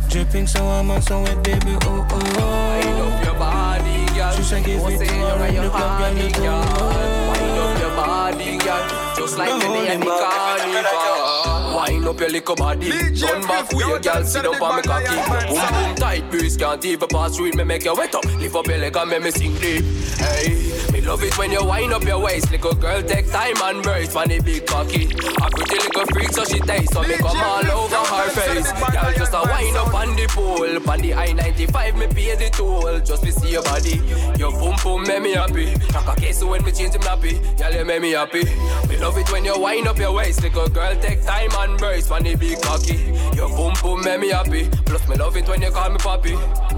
Dripping 0.10 0.48
so 0.48 0.64
warm 0.64 0.92
and 0.92 1.04
so 1.04 1.22
wet, 1.22 1.44
baby, 1.44 1.78
oh 1.84 2.08
oh. 2.10 2.16
Wind 2.16 3.00
up 3.02 3.24
your 3.26 3.34
body, 3.36 4.06
girl. 4.16 4.32
She 4.36 4.44
said 4.44 4.64
give 4.66 4.82
it 4.82 5.00
to 5.00 5.14
her 5.14 5.46
in 5.48 5.56
the 5.56 5.70
club, 5.70 6.00
girl, 6.00 6.14
let 6.14 6.36
her. 6.36 6.42
Wind 6.42 7.60
up 7.60 7.80
your 7.80 7.94
body, 7.96 8.58
girl. 8.58 8.84
Just 9.16 9.38
like 9.38 9.50
the 9.62 9.68
day 9.68 9.88
at 9.90 10.00
the 10.00 10.06
carnival. 10.06 11.76
Wind 11.76 12.08
up 12.08 12.20
your 12.20 12.30
little 12.30 12.56
body. 12.56 12.90
Turn 13.16 13.42
back 13.42 13.72
with 13.72 13.88
your 13.88 14.00
girl, 14.00 14.24
sit 14.24 14.46
up 14.46 14.62
on 14.62 14.76
me 14.78 14.82
cocky. 14.84 15.16
Boom 15.16 15.56
boom 15.56 15.96
tight, 15.96 16.30
breeze 16.32 16.58
can't 16.58 16.86
even 16.86 17.08
pass 17.10 17.36
through 17.36 17.48
it. 17.48 17.56
Me 17.56 17.64
make 17.64 17.86
you 17.86 17.96
wet 17.96 18.14
up. 18.14 18.26
Lift 18.26 18.56
up 18.56 18.68
your 18.68 18.78
leg 18.78 18.96
and 18.96 19.10
make 19.10 19.22
me 19.24 19.32
sing 19.32 19.56
deep. 19.56 19.84
Hey, 20.18 20.72
me 20.94 20.95
love 21.06 21.24
it 21.24 21.38
when 21.38 21.52
you 21.52 21.64
wind 21.64 21.94
up 21.94 22.04
your 22.04 22.20
waist. 22.20 22.52
Little 22.52 22.74
girl, 22.74 23.02
take 23.04 23.30
time 23.32 23.56
and 23.64 23.84
brace 23.84 24.14
the 24.14 24.42
big 24.44 24.66
cocky. 24.66 25.06
A 25.06 25.50
pretty 25.50 25.78
little 25.78 26.06
freak, 26.08 26.32
so 26.32 26.44
she 26.44 26.60
taste. 26.60 26.94
So 26.94 27.02
me 27.04 27.16
come 27.18 27.38
all 27.38 27.66
over 27.72 27.96
her 27.96 28.30
face. 28.30 28.72
Girl, 28.72 29.14
just 29.14 29.34
a 29.34 29.42
wind 29.46 29.78
up 29.78 29.94
on 29.94 30.16
the 30.16 30.26
pool. 30.28 30.90
On 30.90 31.00
the 31.00 31.14
I-95, 31.14 31.98
me 31.98 32.08
pay 32.08 32.36
the 32.36 32.50
toll. 32.50 33.00
Just 33.00 33.24
to 33.24 33.32
see 33.32 33.52
your 33.52 33.64
body. 33.64 34.02
Your 34.38 34.52
boom 34.52 34.76
boom 34.84 35.04
make 35.04 35.22
me 35.22 35.34
happy. 35.34 35.74
Knock 35.94 36.18
a 36.18 36.20
case 36.20 36.44
when 36.44 36.64
me 36.64 36.72
change 36.72 36.96
him 36.96 37.02
nappy. 37.02 37.40
Girl, 37.58 37.74
you 37.74 37.86
make 37.86 38.02
me 38.02 38.12
happy. 38.12 38.44
Me 38.90 38.98
love 38.98 39.18
it 39.18 39.32
when 39.32 39.46
you 39.46 39.60
wind 39.60 39.88
up 39.88 39.98
your 39.98 40.14
waist. 40.14 40.42
Little 40.42 40.68
girl, 40.70 40.96
take 41.02 41.24
time 41.24 41.52
and 41.60 41.78
brace 41.78 42.08
the 42.08 42.36
big 42.36 42.62
cocky. 42.62 43.14
Your 43.36 43.50
boom 43.50 43.74
boom 43.82 44.04
make 44.04 44.20
me 44.20 44.30
happy. 44.30 44.70
Plus 44.86 45.08
me 45.08 45.16
love 45.16 45.38
it 45.38 45.48
when 45.48 45.62
you 45.62 45.72
call 45.72 45.90
me 45.90 45.98
papi. 45.98 46.34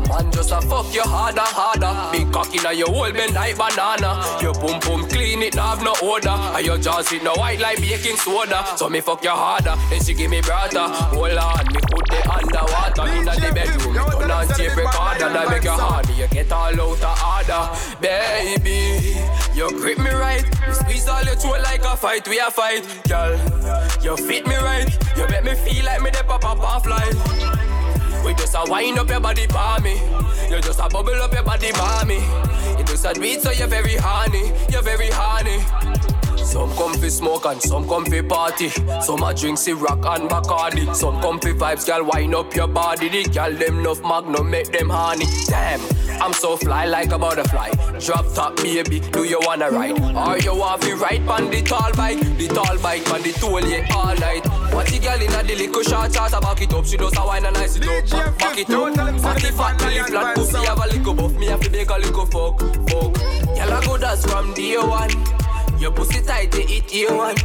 Man, 0.09 0.31
just 0.31 0.51
a 0.51 0.61
fuck 0.61 0.93
you 0.93 1.01
harder, 1.01 1.41
harder. 1.41 2.11
Big 2.11 2.31
cocky 2.33 2.59
now 2.59 2.71
you 2.71 2.85
hold 2.85 3.13
me 3.13 3.27
like 3.31 3.57
banana. 3.57 4.16
Your 4.41 4.53
boom 4.53 4.79
boom 4.79 5.07
clean 5.09 5.41
it, 5.43 5.55
have 5.55 5.83
no 5.83 5.93
odor. 6.01 6.29
And 6.29 6.65
your 6.65 6.77
jaws 6.77 7.11
it 7.11 7.23
no 7.23 7.33
white 7.35 7.59
like 7.59 7.77
baking 7.77 8.17
soda. 8.17 8.65
So 8.77 8.89
me 8.89 9.01
fuck 9.01 9.23
you 9.23 9.29
harder, 9.29 9.75
then 9.89 10.03
she 10.03 10.13
give 10.13 10.29
me 10.29 10.41
brother. 10.41 10.87
Hold 11.13 11.37
on, 11.37 11.65
me 11.73 11.79
put 11.91 12.05
the 12.09 12.19
underwater 12.31 13.07
in 13.13 13.25
the 13.25 13.51
bedroom. 13.53 13.93
Me 13.93 13.99
turn 13.99 14.31
on 14.31 14.47
tape 14.49 14.75
recorder, 14.75 15.29
that 15.29 15.49
make 15.49 15.63
you 15.63 15.71
harder. 15.71 16.13
You 16.13 16.27
get 16.27 16.51
all 16.51 16.67
out 16.67 17.03
of 17.03 17.17
order, 17.33 17.63
baby. 18.01 19.17
You 19.55 19.69
grip 19.71 19.97
me 19.97 20.11
right, 20.11 20.45
you 20.67 20.73
squeeze 20.73 21.07
all 21.07 21.23
your 21.23 21.35
throat 21.35 21.61
like 21.61 21.83
a 21.83 21.95
fight. 21.97 22.27
We 22.27 22.39
a 22.39 22.51
fight, 22.51 22.85
girl. 23.07 23.37
You 24.03 24.15
fit 24.17 24.45
me 24.47 24.55
right, 24.55 24.89
you 25.17 25.27
make 25.29 25.43
me 25.43 25.55
feel 25.55 25.85
like 25.85 26.01
me 26.01 26.09
the 26.11 26.23
pop 26.27 26.45
up 26.45 26.63
and 26.63 26.83
fly. 26.83 27.76
We 28.25 28.33
just 28.33 28.55
a 28.55 28.63
wind 28.67 28.99
up 28.99 29.09
your 29.09 29.19
body 29.19 29.47
for 29.47 29.81
me. 29.81 29.95
You 30.49 30.61
just 30.61 30.79
a 30.79 30.87
bubble 30.89 31.13
up 31.21 31.33
your 31.33 31.43
body, 31.43 31.71
mommy. 31.73 32.19
You 32.77 32.83
just 32.85 33.05
a 33.05 33.11
it 33.21 33.41
so 33.41 33.51
you're 33.51 33.67
very 33.67 33.95
honey, 33.97 34.51
you're 34.69 34.81
very 34.81 35.09
honey. 35.11 35.59
Some 36.43 36.71
come 36.77 36.93
fi 36.93 37.09
smoke 37.09 37.45
and 37.45 37.61
some 37.61 37.87
come 37.87 38.05
fi 38.05 38.21
party. 38.21 38.69
Some 39.01 39.21
a 39.23 39.33
drink 39.33 39.59
rock 39.81 40.05
and 40.05 40.29
Bacardi. 40.29 40.95
Some 40.95 41.19
come 41.21 41.39
fi 41.39 41.49
vibes, 41.51 41.85
girl, 41.85 42.05
wind 42.05 42.33
up 42.33 42.55
your 42.55 42.67
body. 42.67 43.09
The 43.09 43.29
girl 43.29 43.53
them 43.53 43.79
enough 43.79 44.01
magnum 44.01 44.49
make 44.49 44.71
them 44.71 44.89
honey. 44.89 45.25
Damn, 45.47 45.81
I'm 46.21 46.33
so 46.33 46.57
fly 46.57 46.85
like 46.85 47.11
a 47.11 47.17
butterfly. 47.17 47.69
Drop 47.99 48.33
top, 48.33 48.55
baby, 48.57 48.99
do 48.99 49.23
you 49.23 49.39
wanna 49.43 49.69
ride? 49.69 49.99
Or 50.15 50.37
you 50.39 50.55
want 50.55 50.83
fi 50.83 50.93
ride 50.93 51.27
on 51.27 51.49
the 51.49 51.61
tall 51.61 51.91
bike? 51.93 52.19
The 52.37 52.47
tall 52.47 52.77
bike 52.79 53.09
on 53.13 53.21
the 53.21 53.31
toll, 53.33 53.61
yeah, 53.61 53.87
all 53.95 54.15
night. 54.15 54.45
What 54.73 54.87
the 54.87 54.99
girl 54.99 55.21
inna 55.21 55.43
the 55.43 55.55
little 55.55 55.83
short 55.83 56.13
short, 56.13 56.33
a 56.33 56.41
back 56.41 56.61
it 56.61 56.73
up. 56.73 56.85
She 56.85 56.97
does 56.97 57.17
a 57.17 57.25
wine 57.25 57.45
and 57.45 57.57
ice 57.57 57.75
it 57.77 57.87
up, 57.87 58.09
back, 58.09 58.37
back 58.39 58.57
it 58.57 58.69
up. 58.69 59.19
Fatty 59.21 59.51
fat, 59.51 59.79
belly 59.79 59.99
flat, 60.03 60.35
pussy 60.35 60.57
have 60.65 60.83
a 60.83 60.87
little 60.87 61.13
buff. 61.13 61.33
Me 61.33 61.45
have 61.47 61.61
to 61.61 61.69
make 61.69 61.89
a 61.89 61.97
little 61.97 62.25
fuck, 62.25 62.59
fuck. 62.59 63.13
Girl, 63.55 63.73
I 63.73 63.85
good 63.85 64.03
as 64.03 64.25
from 64.25 64.53
day 64.53 64.77
one. 64.77 65.11
Your 65.79 65.91
pussy 65.91 66.21
tight, 66.21 66.51
they 66.51 66.65
eat 66.65 66.93
you 66.93 67.15
one. 67.15 67.35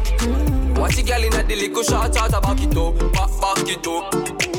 Watch 0.74 0.96
the 0.96 1.02
girl 1.06 1.22
inna 1.22 1.42
the 1.42 1.56
little 1.56 1.82
short 1.82 2.14
short, 2.14 2.32
a 2.32 2.40
back 2.40 2.62
it 2.62 2.76
up, 2.76 2.98
back, 3.12 3.30
back 3.40 3.68
it 3.68 3.86
up. 3.86 4.51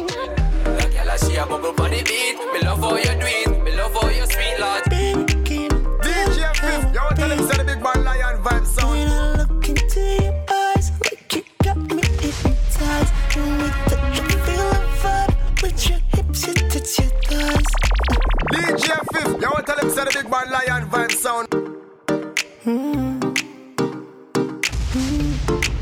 The 1.14 1.20
girl 1.20 1.30
a 1.30 1.32
she 1.32 1.38
a 1.38 1.46
bubble 1.46 1.74
for 1.74 1.90
the 1.90 2.02
beat. 2.04 2.38
Me 2.54 2.60
love 2.62 2.80
how 2.80 2.96
you 2.96 3.04
do 3.04 3.26
it, 3.26 3.64
me 3.64 3.72
love 3.76 3.94
how 3.94 4.10
you 4.10 4.26
sweet 4.26 4.60
lad. 4.60 4.84
DJ 4.86 6.56
Fif, 6.56 6.94
yo, 6.94 7.10
tell 7.16 7.32
him 7.32 7.40
say 7.48 7.58
the 7.58 7.64
big 7.64 7.82
man 7.84 8.04
lion 8.04 8.42
vibe 8.42 8.66
sound. 8.66 8.92
When 8.92 9.08
I 9.08 9.36
look 9.36 9.70
into 9.70 10.00
your 10.00 10.34
eyes, 10.50 10.92
like 11.04 11.36
you 11.36 11.44
got 11.64 11.78
me 11.78 12.02
hypnotized. 12.02 13.14
When 13.36 13.58
we 13.58 13.70
touch, 13.70 14.20
I 14.20 14.28
feel 14.46 14.72
a 14.72 14.82
vibe. 15.02 15.34
With 15.62 15.90
your 15.90 16.00
hips, 16.14 16.48
you 16.48 16.54
touch 16.54 17.00
your 17.00 17.10
thighs. 17.28 17.70
DJ 18.52 18.88
Fif, 19.14 19.30
yo, 19.42 19.50
tell 19.62 19.78
him 19.78 19.90
say 19.92 20.04
the 20.06 20.12
big 20.14 20.28
man 20.30 20.48
lion 20.52 20.90
vibe 20.90 21.12
sound. 21.12 21.48
Baby, 24.94 25.38
can 25.46 25.73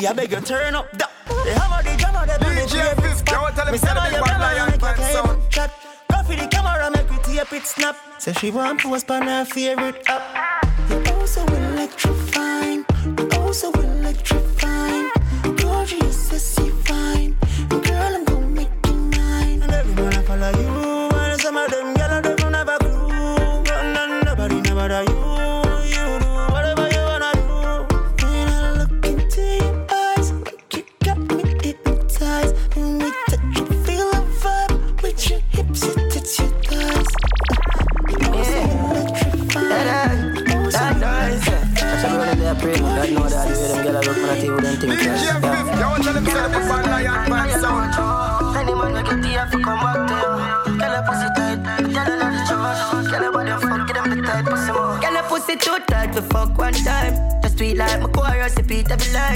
me, 0.00 0.06
I 0.06 0.12
beg 0.12 0.30
you 0.30 0.40
turn 0.40 0.74
up 0.74 0.90
that. 0.98 1.10
They 1.44 1.52
hammer 1.52 1.82
the 1.82 1.96
drummer, 1.96 2.26
they 2.26 2.34
it 2.34 2.68
DJ 2.68 2.94
Fif, 3.02 3.32
yo, 3.32 3.48
tell 3.50 3.66
him 3.66 3.72
Me 3.72 3.78
say 3.78 3.88
the 3.88 3.94
my 3.94 4.08
big 4.08 4.16
you 4.16 4.24
bad 4.24 4.38
never 4.38 4.54
lion 4.54 4.70
make 4.70 4.80
your 4.80 4.94
cable 4.94 5.50
shot. 5.50 5.70
Go 6.10 6.22
for 6.22 6.36
the 6.36 6.46
camera, 6.48 6.90
make 6.90 7.10
we 7.10 7.18
tape 7.18 7.52
it 7.52 7.66
snap. 7.66 7.96
Say 8.18 8.32
she 8.34 8.50
want 8.50 8.80
post 8.80 9.10
on 9.10 9.22
her 9.22 9.44
favorite 9.44 10.02
app. 10.08 10.64
You're 10.90 11.02
oh 11.12 11.26
so 11.26 11.46
electrifying, 11.46 12.84
oh 13.32 13.52
so 13.52 13.70
electrifying. 13.72 13.95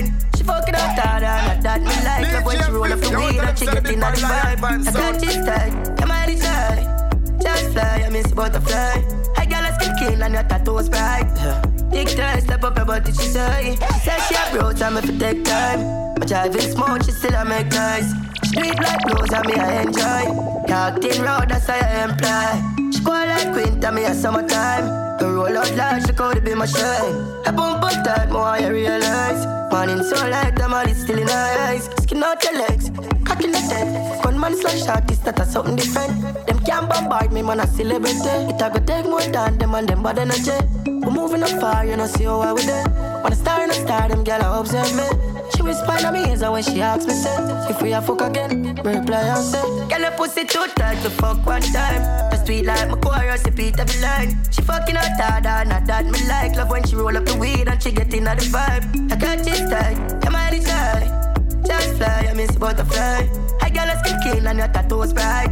Repeat 0.00 0.12
line. 0.12 0.30
She 0.36 0.44
fucking 0.44 0.74
out 0.74 0.98
harder, 0.98 1.26
and 1.26 1.62
that 1.62 1.80
me 1.80 1.86
like. 2.04 2.32
Love 2.32 2.44
when 2.44 2.64
she 2.64 2.70
roll 2.72 2.92
up 2.92 3.00
the 3.00 3.10
weed 3.16 3.40
and 3.40 3.58
she 3.58 3.66
get 3.66 3.90
in 3.90 4.00
the 4.00 4.06
vibe. 4.06 4.64
I 4.64 4.92
got 4.92 5.20
this 5.20 5.36
tight, 5.36 5.98
come 5.98 6.10
on 6.10 6.30
inside. 6.30 7.42
Just 7.42 7.72
fly, 7.72 8.02
I 8.06 8.10
miss 8.10 8.32
butterfly. 8.32 9.02
I 9.36 9.46
girl, 9.46 9.64
I 9.64 9.72
skin 9.78 9.94
kill 9.98 10.22
and 10.22 10.34
your 10.34 10.42
tattoos 10.44 10.88
bright. 10.88 11.28
Big 11.90 12.08
time, 12.08 12.40
step 12.40 12.64
up 12.64 12.76
your 12.76 12.86
body, 12.86 13.12
she 13.12 13.28
say. 13.28 13.76
She 13.76 13.98
said 14.00 14.20
she 14.28 14.34
a 14.34 14.58
bro, 14.58 14.72
time 14.72 14.96
if 14.96 15.08
it 15.08 15.18
take 15.18 15.44
time. 15.44 16.14
But 16.14 16.28
driving 16.28 16.60
smoke, 16.60 17.02
she 17.04 17.12
still 17.12 17.34
a 17.34 17.44
make 17.44 17.72
noise. 17.72 18.12
Street 18.44 18.78
like 18.80 19.00
clothes, 19.06 19.32
and 19.32 19.46
me 19.46 19.54
I 19.54 19.82
enjoy. 19.82 20.66
Dark 20.66 21.02
thin 21.02 21.22
road, 21.22 21.48
that's 21.48 21.66
how 21.66 21.74
I 21.74 22.04
employ. 22.04 22.90
She 22.92 23.00
go 23.02 23.12
like 23.12 23.54
winter, 23.54 23.92
me 23.92 24.04
a 24.04 24.14
summertime. 24.14 25.18
The 25.18 25.26
roll 25.28 25.56
out 25.56 25.74
loud, 25.76 26.06
she 26.06 26.12
could 26.12 26.44
be 26.44 26.54
my 26.54 26.66
shine. 26.66 27.14
I 27.46 27.50
bump 27.50 27.82
up 27.82 28.04
tight, 28.04 28.30
more 28.30 28.42
I 28.42 28.66
realize. 28.68 29.59
Morning 29.70 30.02
so 30.02 30.16
light, 30.28 30.56
the 30.56 30.68
man 30.68 30.88
is 30.88 31.00
still 31.02 31.18
in 31.18 31.28
her 31.28 31.56
eyes. 31.60 31.84
Skin 32.02 32.22
out 32.24 32.42
your 32.42 32.58
legs, 32.58 32.90
cock 33.24 33.42
in 33.44 33.52
the 33.52 33.60
dead. 33.70 34.22
Gunman 34.22 34.56
slash 34.56 34.84
shot, 34.84 35.08
it's 35.10 35.24
not 35.24 35.38
a 35.38 35.44
something 35.46 35.76
different. 35.76 36.12
Them 36.46 36.58
can't 36.60 36.88
bombard 36.88 37.32
me, 37.32 37.42
man, 37.42 37.60
a 37.60 37.66
celebrity. 37.68 38.18
It 38.50 38.60
a 38.60 38.68
go 38.68 38.80
take 38.84 39.04
more 39.04 39.20
than 39.22 39.58
them 39.58 39.74
and 39.74 39.88
them 39.88 40.02
bad 40.02 40.18
energy. 40.18 40.58
We 40.86 41.10
moving 41.10 41.44
up 41.44 41.60
far, 41.60 41.86
you 41.86 41.96
know, 41.96 42.06
see 42.06 42.24
how 42.24 42.40
I 42.40 42.52
with 42.52 42.68
it. 42.68 42.88
When 43.22 43.32
I 43.32 43.36
star 43.36 43.62
in 43.62 43.70
a 43.70 43.74
star, 43.74 44.08
them 44.08 44.24
gyal 44.24 44.60
observe 44.60 44.92
me. 44.96 45.06
She 45.54 45.62
whisper 45.62 45.96
in 45.98 46.12
my 46.12 46.28
ears 46.28 46.42
when 46.42 46.62
she 46.62 46.82
asks 46.82 47.06
me, 47.06 47.14
say, 47.14 47.36
if 47.70 47.80
we 47.80 47.92
a 47.92 48.02
fuck 48.02 48.22
again, 48.22 48.62
me 48.62 48.70
reply 48.72 49.22
and 49.22 49.44
say, 49.44 49.62
Girl, 49.88 50.00
your 50.00 50.10
pussy 50.12 50.44
too 50.44 50.66
tight 50.74 51.00
to 51.02 51.10
fuck 51.10 51.46
one 51.46 51.62
time. 51.62 52.29
The 52.40 52.46
sweet 52.46 52.64
like 52.64 52.88
my 52.88 52.96
chorus, 52.96 53.44
repeat 53.44 53.78
every 53.78 54.00
line. 54.00 54.38
She 54.50 54.62
fucking 54.62 54.96
out 54.96 55.20
harder, 55.20 55.68
not 55.68 55.86
that 55.86 56.06
me 56.06 56.18
like. 56.26 56.56
Love 56.56 56.70
when 56.70 56.84
she 56.84 56.96
roll 56.96 57.16
up 57.16 57.24
the 57.26 57.36
weed 57.36 57.68
and 57.68 57.82
she 57.82 57.92
get 57.92 58.12
in 58.14 58.24
the 58.24 58.30
vibe. 58.30 59.12
I 59.12 59.16
got 59.16 59.38
this 59.44 59.60
tight, 59.68 60.24
am 60.24 60.34
I 60.34 60.50
the 60.50 60.64
shy? 60.64 61.04
Just 61.66 61.96
fly, 61.96 62.28
I 62.30 62.34
miss 62.34 62.50
the 62.52 62.58
butterfly. 62.58 63.28
I 63.60 63.70
got 63.70 63.88
a 63.88 63.98
skin 64.00 64.16
kill 64.22 64.48
and 64.48 64.58
your 64.58 64.68
tattoos 64.68 65.12
bright. 65.12 65.50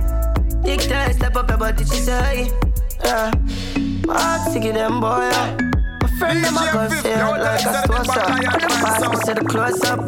Big 0.62 0.80
time, 0.80 1.12
step 1.12 1.36
up 1.36 1.48
your 1.48 1.58
body, 1.58 1.84
she 1.84 2.00
say. 2.00 2.50
Yeah, 3.04 3.32
my 4.06 4.20
heart 4.20 4.52
sick 4.52 4.64
of 4.64 4.74
them 4.74 5.00
boy. 5.00 5.28
Yeah. 5.28 5.58
My 6.00 6.08
friend 6.18 6.44
them 6.44 6.56
a 6.56 6.72
go 6.72 6.88
say 6.88 7.12
it 7.12 7.40
like 7.42 7.60
a 7.60 7.86
sauce 7.86 8.16
up. 8.16 8.26
Them 8.28 8.70
pass 8.80 9.00
me 9.02 9.16
to 9.26 9.34
the 9.34 9.44
close 9.46 9.84
up. 9.84 10.00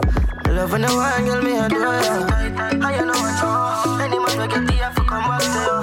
I 0.47 0.51
love 0.53 0.73
when 0.73 0.81
the 0.83 0.89
wine 0.89 1.25
girl 1.27 1.43
me 1.43 1.59
a 1.59 1.69
do 1.69 1.77
yeah. 1.77 2.81
I 2.83 3.05
know 3.05 3.13
what 3.21 3.37
you 3.39 4.03
Any 4.03 4.19
man 4.19 4.39
we 4.39 4.47
get 4.49 4.67
the 4.67 4.93
for 4.95 5.05
come 5.05 5.25
back 5.25 5.41
to 5.43 5.49
you. 5.49 5.80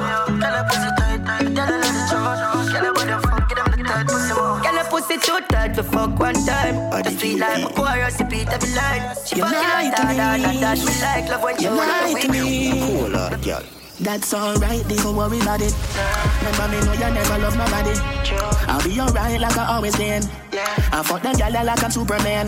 Girl 1.58 1.74
a 1.74 1.82
pussy 1.82 2.06
tight, 2.06 2.10
tell 2.10 2.24
her 2.24 2.36
not 2.38 2.54
to 2.54 2.72
charge. 2.72 2.72
Girl 2.72 2.86
a 2.86 2.94
body 2.94 3.16
fuck, 3.28 3.50
get 3.50 3.58
them 3.58 3.72
the 3.72 3.84
tight 3.90 4.08
pussy 4.08 4.34
more. 4.34 4.60
Girl 4.62 4.78
a 4.78 4.84
pussy 4.90 5.18
too 5.18 5.40
tight 5.50 5.74
to 5.76 5.84
fuck 5.84 6.20
one 6.20 6.36
time. 6.46 7.04
Just 7.04 7.18
feel 7.20 7.40
like 7.40 7.64
my 7.64 7.72
chorus, 7.72 8.20
repeat 8.20 8.48
every 8.50 8.72
line. 8.76 9.16
She 9.26 9.36
You 9.38 9.44
fucking 9.44 9.58
lie 9.58 9.92
out 9.92 9.98
to 9.98 10.06
hard, 10.06 10.42
that 10.62 10.78
she 10.78 10.86
like. 11.02 11.30
Love 11.30 11.44
when 11.44 11.58
she 11.58 11.64
You 11.64 11.70
roll 11.72 11.80
up 11.82 11.88
lie 11.88 12.14
the 12.14 12.20
to 12.22 12.32
weed. 12.32 12.72
me. 12.72 13.00
Cool 13.00 13.16
out, 13.18 13.42
girl. 13.42 13.64
That's 14.00 14.32
alright, 14.32 14.88
don't 14.88 15.16
worry 15.16 15.40
about 15.40 15.62
it. 15.62 15.74
Remember 16.40 16.68
me 16.68 16.86
know 16.86 16.94
you 16.94 17.14
never 17.14 17.38
love 17.40 17.58
nobody. 17.58 17.98
I'll 18.68 18.84
be 18.84 19.00
alright 19.00 19.42
like 19.42 19.58
I 19.58 19.76
always 19.76 19.96
been. 19.96 20.24
I 20.54 21.02
fuck 21.04 21.24
them 21.24 21.36
gyal 21.36 21.66
like 21.66 21.84
I'm 21.84 21.90
Superman. 21.90 22.48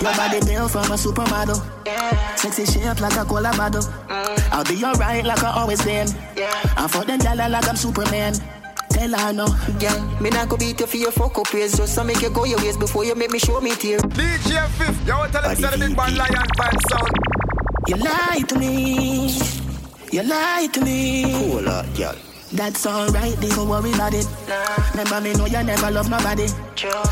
Your 0.00 0.14
body 0.14 0.38
built 0.46 0.70
from 0.70 0.84
a 0.84 0.94
supermodel. 0.94 1.58
Sexy 2.38 2.64
shape 2.64 3.00
like 3.00 3.16
a 3.16 3.24
cola 3.24 3.50
bottle. 3.56 3.82
I'll 4.08 4.64
be 4.64 4.84
alright 4.84 5.24
like 5.24 5.42
I 5.42 5.50
always 5.50 5.84
been. 5.84 6.06
I 6.76 6.86
fuck 6.88 7.06
them 7.06 7.18
gyal 7.18 7.50
like 7.50 7.68
I'm 7.68 7.76
Superman. 7.76 8.34
Tell 8.90 9.18
her 9.18 9.32
no. 9.32 9.46
Girl, 9.80 10.00
me 10.20 10.30
not 10.30 10.48
go 10.48 10.56
beat 10.56 10.78
you 10.78 10.86
for 10.86 10.96
your 10.96 11.12
fuck 11.12 11.38
up 11.38 11.52
ways 11.52 11.76
Just 11.76 11.94
to 11.96 12.04
make 12.04 12.22
you 12.22 12.30
go 12.30 12.44
your 12.44 12.58
ways 12.58 12.76
before 12.76 13.04
you 13.04 13.14
make 13.14 13.30
me 13.30 13.38
show 13.38 13.60
me 13.60 13.74
tear 13.74 13.98
DJ 13.98 14.66
Fif, 14.70 15.06
yo, 15.06 15.26
tell 15.26 15.42
him 15.42 15.56
say 15.56 15.76
the 15.76 15.86
big 15.86 15.96
bad 15.96 16.16
lion 16.16 16.46
band 16.56 16.78
sound. 16.88 17.12
You 17.88 17.96
lie 17.96 18.42
to 18.48 18.58
me. 18.58 19.57
You 20.10 20.22
lie 20.22 20.68
to 20.72 20.80
me. 20.80 21.24
Cool 21.32 21.68
out, 21.68 21.84
girl. 21.94 22.14
That's 22.50 22.86
alright, 22.86 23.38
don't 23.40 23.68
worry 23.68 23.92
about 23.92 24.14
it. 24.14 24.26
Remember 24.92 25.20
me 25.20 25.34
know 25.34 25.44
you 25.44 25.62
never 25.62 25.90
love 25.90 26.08
nobody. 26.08 26.46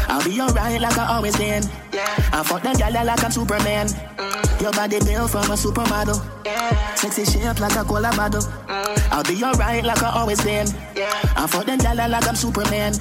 I'll 0.08 0.24
be 0.24 0.40
alright 0.40 0.80
like 0.80 0.96
I 0.96 1.14
always 1.14 1.36
been. 1.36 1.62
Yeah. 1.92 2.06
I 2.32 2.42
fuck 2.42 2.62
them 2.62 2.74
gyal 2.74 3.04
like 3.04 3.22
I'm 3.22 3.30
Superman. 3.30 3.88
Mm. 3.88 4.62
Your 4.62 4.72
body 4.72 4.98
built 5.00 5.30
from 5.30 5.50
a 5.50 5.54
supermodel. 5.54 6.16
Sexy 6.96 7.26
shape 7.26 7.60
like 7.60 7.76
a 7.76 7.84
cola 7.84 8.10
bottle. 8.16 8.40
Mm. 8.40 9.12
I'll 9.12 9.24
be 9.24 9.44
alright 9.44 9.84
like 9.84 10.02
I 10.02 10.10
always 10.18 10.42
been. 10.42 10.66
Yeah. 10.96 11.12
I 11.36 11.46
fuck 11.46 11.66
them 11.66 11.80
gyal 11.80 12.08
like 12.08 12.26
I'm 12.26 12.34
Superman. 12.34 12.94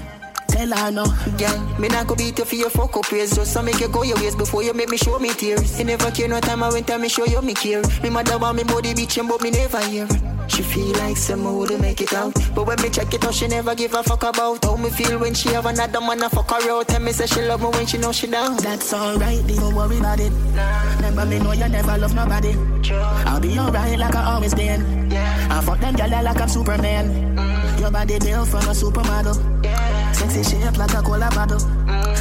Tell 0.48 0.72
her 0.72 0.92
no. 0.92 1.06
Girl, 1.38 1.60
me 1.80 1.88
not 1.88 2.08
go 2.08 2.16
beat 2.16 2.38
you 2.38 2.46
for 2.46 2.56
your 2.56 2.70
fuck 2.70 2.96
up 2.96 3.12
ways. 3.12 3.36
Just 3.36 3.54
to 3.56 3.64
make 3.64 3.80
you 3.80 3.88
go 3.90 4.04
your 4.04 4.18
ways 4.18 4.36
before 4.36 4.64
you 4.64 4.74
make 4.74 4.90
me 4.90 4.98
show 4.98 5.20
me 5.20 5.34
tears. 5.34 5.78
You 5.80 5.86
never 5.86 6.12
care 6.12 6.28
no 6.28 6.40
time 6.40 6.64
I 6.64 6.70
went 6.70 6.88
time 6.88 7.02
me 7.02 7.10
show 7.10 7.26
you 7.26 7.42
me 7.42 7.54
care. 7.54 7.82
Me 8.04 8.10
mother 8.10 8.38
want 8.38 8.58
me 8.58 8.64
body 8.64 8.94
bitchin' 8.94 9.28
but 9.28 9.42
me 9.42 9.52
never 9.52 9.80
hear 9.86 10.08
She 10.48 10.64
feel 10.64 10.94
like 10.98 11.18
some 11.18 11.44
would 11.58 11.80
make 11.82 12.02
it 12.02 12.14
out 12.14 12.34
But 12.54 12.68
when 12.68 12.82
me 12.82 12.90
check 12.90 13.14
it 13.14 13.24
out 13.26 13.34
she 13.34 13.48
never 13.48 13.76
give 13.76 13.94
a 13.94 14.04
fuck 14.04 14.24
about 14.24 14.64
How 14.64 14.76
me 14.78 14.90
feel 14.90 15.20
when 15.20 15.34
she 15.34 15.50
have 15.50 15.66
another 15.66 16.02
man 16.02 16.24
a 16.24 16.30
fuck 16.30 16.50
her 16.52 16.72
out 16.72 16.88
Tell 16.88 17.02
me 17.02 17.12
say 17.12 17.26
she 17.26 17.42
love 17.42 17.62
me 17.62 17.68
when 17.68 17.86
she 17.86 17.98
know 17.98 18.12
she 18.12 18.28
down 18.28 18.58
That's 18.58 18.94
alright, 18.94 19.46
don't 19.48 19.76
worry 19.76 19.98
about 19.98 20.20
it. 20.20 20.32
Remember 20.98 21.26
me 21.26 21.40
know 21.40 21.52
you 21.54 21.68
never 21.68 21.98
love 21.98 22.16
nobody. 22.16 22.54
I'll 23.26 23.40
be 23.40 23.58
alright 23.58 23.98
like 23.98 24.16
I 24.16 24.34
always 24.34 24.54
been. 24.54 25.12
Yeah. 25.12 25.48
I 25.52 25.62
fuck 25.62 25.80
them 25.80 25.96
gyal 25.96 26.24
like 26.24 26.42
I'm 26.42 26.50
Superman. 26.50 27.38
Your 27.80 27.92
body 27.92 28.20
built 28.20 28.48
from 28.48 28.62
a 28.62 28.74
supermodel. 28.74 29.36
Sexy 30.16 30.44
shape 30.44 30.78
like 30.78 30.94
a 30.94 31.02
cola 31.02 31.30
bottle. 31.32 31.62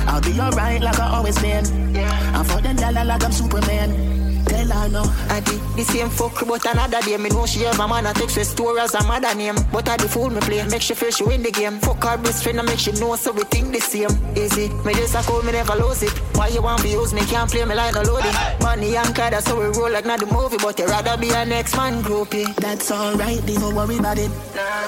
I'll 0.08 0.20
be 0.20 0.38
alright 0.40 0.80
like 0.80 0.98
I 0.98 1.08
always 1.16 1.38
been. 1.38 1.94
Yeah. 1.94 2.32
I 2.34 2.42
fuck 2.44 2.62
them 2.62 2.76
gyal 2.76 3.06
like 3.06 3.24
I'm 3.24 3.32
Superman. 3.32 4.23
Tell 4.54 4.70
her 4.70 4.88
no. 4.88 5.02
I 5.34 5.40
did 5.40 5.60
the 5.74 5.82
same 5.82 6.08
fuck 6.10 6.46
but 6.46 6.64
another 6.64 7.00
day 7.00 7.16
Me 7.16 7.28
know 7.28 7.44
she 7.44 7.62
have 7.62 7.80
a 7.80 7.88
man 7.88 8.06
a 8.06 8.12
text 8.14 8.36
with 8.36 8.46
store 8.46 8.78
as 8.78 8.94
a 8.94 9.02
mother 9.02 9.34
name 9.34 9.56
But 9.72 9.88
I 9.88 9.96
the 9.96 10.08
fool 10.08 10.30
me 10.30 10.38
play, 10.40 10.62
make 10.68 10.80
she 10.82 10.94
feel 10.94 11.10
she 11.10 11.24
win 11.24 11.42
the 11.42 11.50
game 11.50 11.80
Fuck 11.80 12.04
her 12.04 12.16
best 12.18 12.44
friend 12.44 12.60
and 12.60 12.68
make 12.68 12.78
she 12.78 12.92
know 12.92 13.16
so 13.16 13.32
we 13.32 13.42
think 13.50 13.72
the 13.72 13.80
same 13.80 14.14
Easy, 14.36 14.68
me 14.86 14.94
just 14.94 15.16
a 15.16 15.22
call 15.22 15.42
me 15.42 15.50
never 15.50 15.74
lose 15.74 16.04
it 16.04 16.12
Why 16.36 16.48
you 16.48 16.62
want 16.62 16.82
to 16.82 16.88
use 16.88 17.12
me, 17.12 17.22
can't 17.22 17.50
play 17.50 17.64
me 17.64 17.74
like 17.74 17.94
no 17.94 18.02
loading 18.02 18.32
Money 18.60 18.96
and 18.96 19.12
car, 19.12 19.30
that's 19.30 19.48
how 19.48 19.58
we 19.58 19.66
roll 19.76 19.90
like 19.90 20.06
not 20.06 20.20
the 20.20 20.26
movie 20.26 20.58
But 20.62 20.78
you 20.78 20.86
rather 20.86 21.16
be 21.16 21.30
a 21.30 21.44
next 21.44 21.76
man 21.76 22.00
groupie 22.04 22.54
That's 22.54 22.92
alright, 22.92 23.44
don't 23.44 23.74
worry 23.74 23.98
about 23.98 24.18
it. 24.18 24.30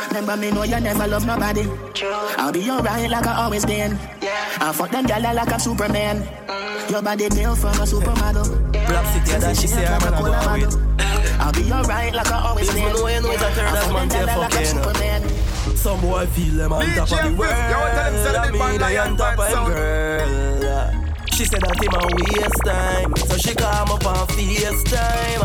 Remember 0.08 0.36
me 0.36 0.52
know 0.52 0.62
you 0.62 0.78
never 0.78 1.08
love 1.08 1.26
nobody. 1.26 1.66
I'll 2.38 2.52
be 2.52 2.70
alright 2.70 3.10
like 3.10 3.26
I 3.26 3.42
always 3.42 3.66
been. 3.66 3.98
Yeah. 4.22 4.58
I 4.60 4.72
fuck 4.72 4.90
them 4.90 5.06
gyal 5.06 5.34
like 5.34 5.52
I'm 5.52 5.58
Superman. 5.58 6.22
Mm. 6.46 6.90
Your 6.90 7.02
body 7.02 7.28
built 7.28 7.58
from 7.58 7.70
a 7.70 7.84
supermodel. 7.84 8.75
Black 8.86 9.06
City, 9.12 9.32
and 9.34 9.42
that 9.42 9.56
she 9.56 9.66
say 9.66 9.86
I'm 9.86 10.00
gonna 10.00 10.22
go 10.22 10.32
out 10.32 10.60
with. 10.60 10.76
I'll 11.38 11.52
be 11.52 11.70
alright 11.72 12.14
like 12.14 12.30
I 12.30 12.48
always 12.48 12.68
If 12.68 12.74
been. 12.74 12.84
you 12.84 12.92
know 12.94 13.08
you 13.08 13.20
know 13.20 13.30
it's 13.30 13.42
a 13.42 13.50
third 13.50 13.64
I 13.66 13.76
as 13.76 13.84
fuck 13.84 13.92
man, 13.92 14.08
them 14.08 14.26
tell 14.26 14.26
gyal 14.26 14.38
like 14.38 14.44
I'm 14.44 14.50
fuck 14.50 14.60
you, 14.60 14.66
you 14.66 14.74
know. 14.74 14.82
Superman. 14.82 15.76
Some 15.76 16.00
boy 16.00 16.26
feel 16.26 16.54
them 16.54 16.72
on 16.72 16.86
top 16.94 17.12
of 17.12 17.18
the 17.30 17.36
world. 17.36 17.52
I 17.52 18.50
mean, 18.50 18.78
they 18.80 18.98
on 18.98 19.16
top 19.16 19.38
of 19.38 19.48
him, 19.48 19.64
girl. 19.66 21.02
She 21.32 21.44
said 21.44 21.60
that 21.60 21.76
him 21.82 21.92
a 21.92 22.06
waste 22.16 22.64
time, 22.64 23.14
so 23.28 23.36
she 23.36 23.54
come 23.54 23.90
up 23.90 24.06
on 24.06 24.26
FaceTime. 24.28 25.42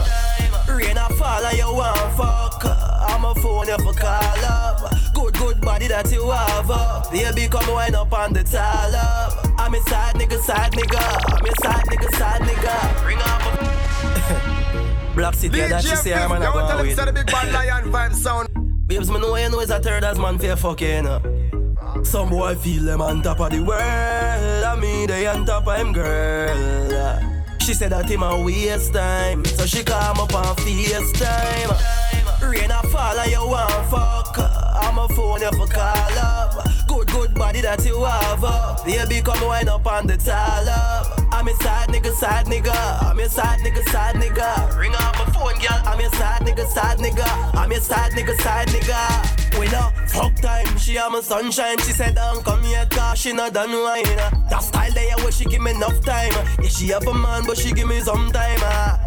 Rain 0.78 0.98
a 0.98 1.10
fall 1.16 1.46
and 1.46 1.58
you 1.58 1.74
want 1.74 1.98
fuck. 2.16 2.91
I'm 3.12 3.26
a 3.26 3.36
phone 3.36 3.68
you 3.68 3.78
for 3.78 3.94
call 3.94 4.46
up. 4.46 5.14
Good, 5.14 5.34
good 5.34 5.62
body 5.62 5.88
that 5.88 6.12
you 6.12 6.30
have 6.32 6.72
up. 6.72 7.12
Baby, 7.12 7.48
come 7.50 7.72
wind 7.72 7.96
up 7.96 8.14
on 8.14 8.34
the 8.34 8.44
tall 8.44 8.96
up. 8.96 9.60
I'm 9.60 9.74
a 9.74 9.82
side 9.82 10.16
nigga, 10.16 10.40
side 10.40 10.72
nigga. 10.72 11.02
I'm 11.38 11.46
a 11.46 11.56
side 11.62 11.86
nigga, 11.86 12.18
side 12.18 12.42
nigga. 12.42 13.04
Bring 13.04 13.18
up 13.20 13.42
a 13.46 15.14
Black 15.16 15.34
City, 15.36 15.60
that 15.60 15.84
she 15.84 15.96
say 15.96 16.14
I'm 16.14 16.30
gonna 16.30 16.52
go 16.52 16.82
with. 16.82 16.96
the 16.96 17.12
big 17.14 17.28
bad 17.28 17.54
lion 17.54 17.92
vibe 17.94 18.14
sound. 18.14 18.48
Babes, 18.88 19.12
me 19.12 19.20
know 19.20 19.36
you 19.36 19.50
know 19.50 19.60
it's 19.60 19.72
a 19.72 19.80
third 19.80 20.04
as 20.04 20.18
man 20.18 20.38
for 20.38 20.56
fucking. 20.56 21.06
Uh. 21.06 22.04
Some 22.04 22.30
boy 22.30 22.56
feel 22.56 22.84
them 22.84 23.02
on 23.02 23.22
top 23.22 23.42
of 23.42 23.52
the 23.52 23.60
world. 23.60 23.80
I 23.82 24.78
mean, 24.80 25.08
they 25.08 25.28
on 25.28 25.46
top 25.46 25.68
of 25.68 25.78
him, 25.78 25.92
girl. 25.94 27.20
She 27.60 27.74
said 27.76 27.92
that 27.92 28.10
him 28.10 28.24
a 28.24 28.42
waste 28.44 28.94
time, 28.94 29.46
so 29.46 29.66
she 29.66 29.84
come 29.84 30.20
up 30.20 30.34
on 30.34 30.56
FaceTime. 30.56 32.21
Rain 32.44 32.72
a 32.72 32.82
fall 32.88 33.18
and 33.20 33.32
you 33.32 33.40
want 33.40 33.90
fuck. 33.90 34.38
I'm 34.38 34.98
a 34.98 35.08
phone 35.10 35.42
you 35.42 35.52
for 35.52 35.68
call 35.68 36.18
up. 36.20 36.88
Good, 36.88 37.08
good 37.08 37.34
body 37.36 37.62
that 37.62 37.86
you 37.86 38.04
have 38.04 38.44
up. 38.44 38.86
Baby, 38.86 39.22
come 39.22 39.46
wind 39.48 39.70
up 39.70 39.86
on 39.86 40.08
the 40.08 40.18
tall 40.18 40.68
up. 40.70 41.20
I'm 41.32 41.48
a 41.48 41.54
side 41.56 41.90
nigga, 41.90 42.12
side 42.14 42.46
nigga. 42.48 42.74
I'm 43.04 43.20
a 43.20 43.30
side 43.30 43.60
nigga, 43.60 43.84
side 43.90 44.16
nigga. 44.16 44.78
Ring 44.78 44.94
up 44.96 45.16
my 45.18 45.26
phone, 45.34 45.60
girl. 45.60 45.82
I'm 45.86 46.00
a 46.00 46.10
side 46.16 46.42
nigga, 46.42 46.68
side 46.68 46.98
nigga. 47.00 47.56
I'm 47.56 47.72
a 47.72 47.80
side 47.80 48.12
nigga, 48.12 48.36
side 48.42 48.68
nigga. 48.68 49.41
We 49.60 49.68
no 49.68 49.80
ah. 49.80 49.92
fuck 50.08 50.36
time. 50.36 50.78
She 50.78 50.98
am 50.98 51.16
a 51.16 51.22
sunshine. 51.22 51.78
She 51.80 51.92
said, 51.92 52.16
"Don't 52.16 52.44
come 52.44 52.64
here, 52.64 52.86
cause 52.90 53.20
she 53.20 53.34
not 53.34 53.54
done 53.54 53.72
wine." 53.72 54.06
Ah. 54.20 54.32
That 54.50 54.64
style 54.64 54.92
there 54.94 55.16
where 55.18 55.32
she 55.32 55.46
give 55.46 55.62
me 55.62 55.72
enough 55.72 56.00
time. 56.04 56.32
Ah. 56.34 56.56
Yeah, 56.62 56.70
she 56.70 56.88
have 56.90 57.08
a 57.08 57.14
man, 57.14 57.44
but 57.46 57.58
she 57.58 57.72
give 57.72 57.88
me 57.88 58.00
some 58.02 58.32
time. 58.32 58.60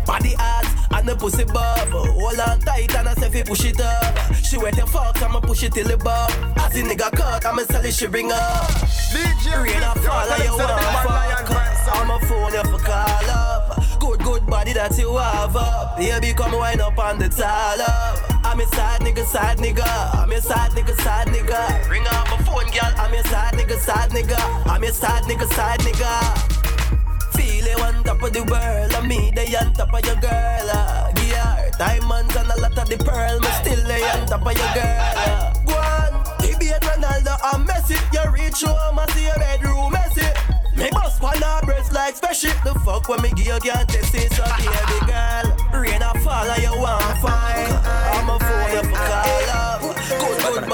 Body 0.07 0.35
ass 0.39 0.67
and 0.93 1.09
the 1.09 1.17
pussy 1.17 1.45
bob. 1.45 1.89
Oh. 1.93 2.11
Hold 2.13 2.41
on 2.41 2.61
tight 2.61 2.95
and 2.95 3.09
I 3.09 3.15
say 3.15 3.31
fi 3.31 3.43
push 3.43 3.65
it 3.65 3.81
up. 3.81 4.35
She 4.35 4.59
wet 4.59 4.77
the 4.77 4.87
fuck, 4.87 5.21
I'ma 5.23 5.41
push 5.41 5.63
it 5.63 5.73
till 5.73 5.91
it 5.91 6.03
bob. 6.03 6.31
As 6.57 6.73
the 6.73 6.83
nigga 6.83 7.11
cut, 7.13 7.45
I'ma 7.45 7.63
sell 7.65 7.85
it, 7.85 7.95
she 7.95 8.07
bring 8.07 8.31
up. 8.33 8.71
Rain 9.55 9.83
a 9.83 9.95
fall 9.95 10.33
and 10.33 10.45
you 10.45 10.51
want 10.51 10.81
fuck. 11.05 11.95
I'm 11.95 12.11
a 12.11 12.19
phone 12.27 12.53
you 12.53 12.65
for 12.65 12.79
call 12.85 13.31
up. 13.31 13.54
Body 14.55 14.73
that 14.73 14.97
you 14.97 15.11
have 15.17 15.57
up. 15.57 15.99
Baby, 15.99 16.33
come 16.33 16.53
wind 16.53 16.81
up 16.81 16.97
on 16.97 17.19
the 17.19 17.27
up. 17.27 18.47
I'm 18.47 18.61
a 18.61 18.67
side 18.69 19.01
nigga, 19.01 19.25
side 19.27 19.59
nigga. 19.59 19.83
I'm 20.15 20.31
a 20.31 20.41
side 20.41 20.71
nigga, 20.71 20.95
side 21.03 21.27
nigga. 21.27 21.91
Ring 21.91 22.07
up 22.07 22.31
my 22.31 22.39
phone, 22.47 22.71
girl. 22.71 22.95
I'm 22.95 23.13
a 23.13 23.21
side 23.27 23.55
nigga, 23.55 23.77
side 23.77 24.11
nigga. 24.11 24.39
I'm 24.71 24.85
a 24.85 24.93
side 24.93 25.25
nigga, 25.25 25.53
side 25.53 25.81
nigga. 25.81 27.35
Feel 27.35 27.67
it 27.67 27.81
on 27.81 28.05
top 28.05 28.23
of 28.23 28.33
the 28.33 28.45
world. 28.45 28.95
And 28.95 29.09
me, 29.09 29.33
they 29.35 29.57
on 29.57 29.73
top 29.75 29.93
of 29.93 30.07
your 30.07 30.15
girl. 30.23 30.71
Uh, 30.71 31.11
yeah, 31.27 31.71
diamonds 31.77 32.37
and 32.37 32.49
a 32.49 32.61
lot 32.61 32.79
of 32.79 32.89
the 32.89 32.97
pearl. 32.97 33.41
Me 33.41 33.49
still 33.59 33.85
they 33.89 34.05
on 34.05 34.25
top 34.29 34.47
of 34.47 34.57
your 34.57 34.73
girl. 34.73 35.15
Uh. 35.19 35.53
Go 35.67 35.75
on, 35.75 36.25
Ronaldo 36.79 37.35
and 37.55 37.69
Messi. 37.69 37.99
You 38.15 38.31
reach 38.31 38.63
home 38.63 39.01
and 39.01 39.11
see 39.11 39.25
your 39.25 39.35
bedroom 39.35 39.91
messy. 39.91 40.44
Me 40.85 40.91
bust 40.91 41.23
one 41.23 41.41
her 41.41 41.63
breast 41.65 41.95
like 41.95 42.15
spaceship. 42.15 42.63
The 42.63 42.75
fuck 42.81 43.09
when 43.09 43.23
me 43.23 43.31
you 43.39 43.59
can't 43.61 43.89
test 43.89 44.15
it, 44.15 44.31
so 44.35 44.45
baby 44.59 45.01
girl. 45.09 45.81
Rain 45.81 46.03
a 46.03 46.13
fall 46.21 46.45
and 46.45 46.63
you 46.63 46.79
want 46.79 47.14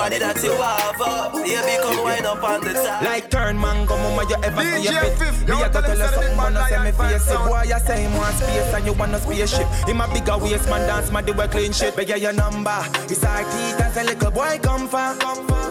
body 0.01 0.19
that 0.19 0.41
you 0.43 0.57
have 0.57 0.97
up. 0.97 1.33
Baby 1.37 1.77
come 1.85 2.05
wind 2.05 2.25
up 2.25 2.43
on 2.43 2.65
the 2.65 2.73
top. 2.73 3.03
Like 3.03 3.29
turn 3.29 3.61
man, 3.61 3.87
come 3.87 4.01
on, 4.01 4.29
you 4.31 4.37
ever 4.41 4.63
see 4.65 4.89
a 4.89 5.05
fit. 5.21 5.37
Me 5.45 5.61
a 5.61 5.69
go 5.69 5.81
tell 5.85 5.99
you 5.99 6.09
something, 6.09 6.37
man, 6.41 6.55
no 6.57 6.65
say 6.65 6.81
me 6.81 6.93
face 6.97 7.29
it. 7.29 7.41
Boy, 7.45 7.65
you 7.69 7.81
say 7.85 8.01
him 8.09 8.17
want 8.17 8.35
space 8.41 8.73
and 8.73 8.87
you 8.87 8.95
want 8.95 9.13
a 9.13 9.21
spaceship. 9.21 9.69
Him 9.85 10.01
a 10.01 10.09
bigger 10.09 10.39
waist, 10.39 10.69
man, 10.71 10.89
dance, 10.89 11.13
man, 11.13 11.25
do 11.27 11.33
a 11.37 11.47
clean 11.49 11.73
shit. 11.73 11.95
Beg 11.97 12.09
you 12.09 12.17
your 12.17 12.33
number. 12.33 12.81
It's 13.13 13.23
our 13.25 13.45
teeth 13.45 13.81
as 13.85 13.97
a 14.01 14.05
little 14.05 14.31
boy 14.31 14.59
come 14.63 14.89
far. 14.89 15.21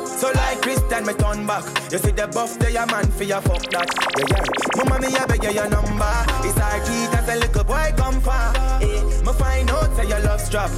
So 0.06 0.30
like 0.36 0.62
Christian, 0.62 1.06
me 1.08 1.14
turn 1.14 1.48
back. 1.48 1.66
You 1.92 1.98
see 1.98 2.12
the 2.12 2.28
buff, 2.28 2.54
there, 2.60 2.70
your 2.70 2.86
man 2.86 3.10
for 3.10 3.24
your 3.24 3.42
fuck 3.42 3.66
that. 3.74 3.90
Yeah, 4.14 4.30
yeah. 4.30 4.78
Mama, 4.78 5.02
me 5.02 5.10
a 5.18 5.26
beg 5.26 5.44
you 5.44 5.58
your 5.58 5.70
number. 5.74 6.14
It's 6.46 6.60
our 6.62 6.78
teeth 6.86 7.18
as 7.18 7.30
a 7.34 7.36
little 7.42 7.64
boy 7.64 7.90
come 7.98 8.22
far. 8.22 8.54
Eh, 8.78 9.02
me 9.26 9.34
find 9.34 9.70
out 9.72 9.90
say 9.98 10.08
your 10.08 10.22
love 10.22 10.42
strap. 10.42 10.70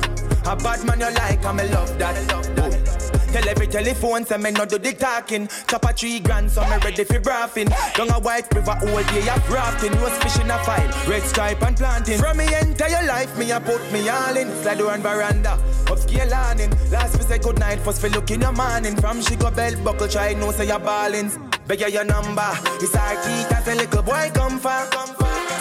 A 0.48 0.56
bad 0.56 0.86
man 0.88 1.00
you 1.04 1.12
like, 1.20 1.44
and 1.44 1.58
me 1.58 1.68
love 1.68 2.00
that. 2.00 2.16
Oh. 2.64 3.01
Tell 3.32 3.48
every 3.48 3.68
telephone 3.68 4.26
say 4.26 4.38
me 4.38 4.52
no 4.52 4.66
do 4.66 4.78
the 4.78 4.94
talking. 4.94 5.48
Chop 5.68 5.86
a 5.86 5.94
three 5.94 6.20
grand, 6.20 6.52
so 6.52 6.62
me 6.64 6.76
ready 6.84 7.04
for 7.06 7.20
braffing. 7.20 7.70
Down 7.96 8.10
a 8.10 8.20
white 8.20 8.54
river 8.54 8.78
all 8.82 9.04
day 9.04 9.30
of 9.30 9.50
rafting. 9.50 9.92
Was 10.02 10.18
fishing 10.20 10.50
a 10.50 10.58
file, 10.66 10.92
red 11.08 11.24
stripe 11.24 11.62
and 11.62 11.78
planting. 11.78 12.20
From 12.20 12.38
me 12.38 12.48
entire 12.54 13.08
life, 13.08 13.38
me 13.38 13.52
a 13.52 13.60
put 13.62 13.82
me 13.94 14.10
all 14.10 14.36
in. 14.36 14.50
Slide 14.62 14.82
and 14.82 15.04
veranda, 15.04 15.58
upscale 15.86 16.34
awning. 16.34 16.72
Last 16.92 17.18
we 17.18 17.24
say 17.24 17.40
good 17.40 17.58
night, 17.58 17.80
first 17.80 18.04
we 18.04 18.10
look 18.10 18.30
in 18.32 18.42
your 18.42 18.52
morning. 18.52 18.96
From 18.98 19.22
she 19.22 19.38
go 19.38 19.50
belt 19.50 19.82
buckle, 19.84 20.10
try 20.10 20.34
no 20.34 20.52
say 20.52 20.68
your 20.68 20.80
ballings. 20.80 21.38
Beg 21.68 21.82
you 21.82 21.88
your 21.88 22.04
number, 22.04 22.52
it's 22.82 22.96
our 22.96 23.16
teeth 23.24 23.52
as 23.52 23.68
a 23.68 23.76
little 23.76 24.04
boy 24.04 24.32
come 24.34 24.60
far. 24.60 24.86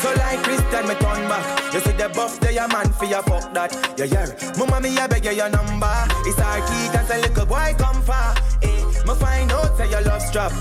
So 0.01 0.13
like 0.15 0.43
Christian, 0.43 0.89
me 0.89 0.95
turn 0.95 1.29
back. 1.29 1.75
You 1.75 1.81
see 1.81 1.93
the 1.93 2.09
buff, 2.09 2.41
there, 2.41 2.53
your 2.53 2.69
man 2.69 2.91
for 2.93 3.05
your 3.05 3.23
fuck 3.23 3.53
that. 3.55 3.73
Yeah, 3.99 4.07
yeah. 4.07 4.27
Mama, 4.59 4.81
me, 4.81 4.97
I 4.97 5.07
beg 5.07 5.25
you 5.25 5.33
your 5.33 5.51
number. 5.51 5.93
It's 6.25 6.41
our 6.41 6.61
teeth 6.67 6.95
as 6.97 7.11
a 7.11 7.19
little 7.21 7.47
boy 7.47 7.75
come 7.79 8.03
far. 8.03 8.35
Eh, 8.63 8.85
me 9.07 9.15
find 9.15 9.53
out 9.53 9.77
say 9.77 9.91
your 9.91 10.01
love 10.03 10.23
strap. 10.23 10.53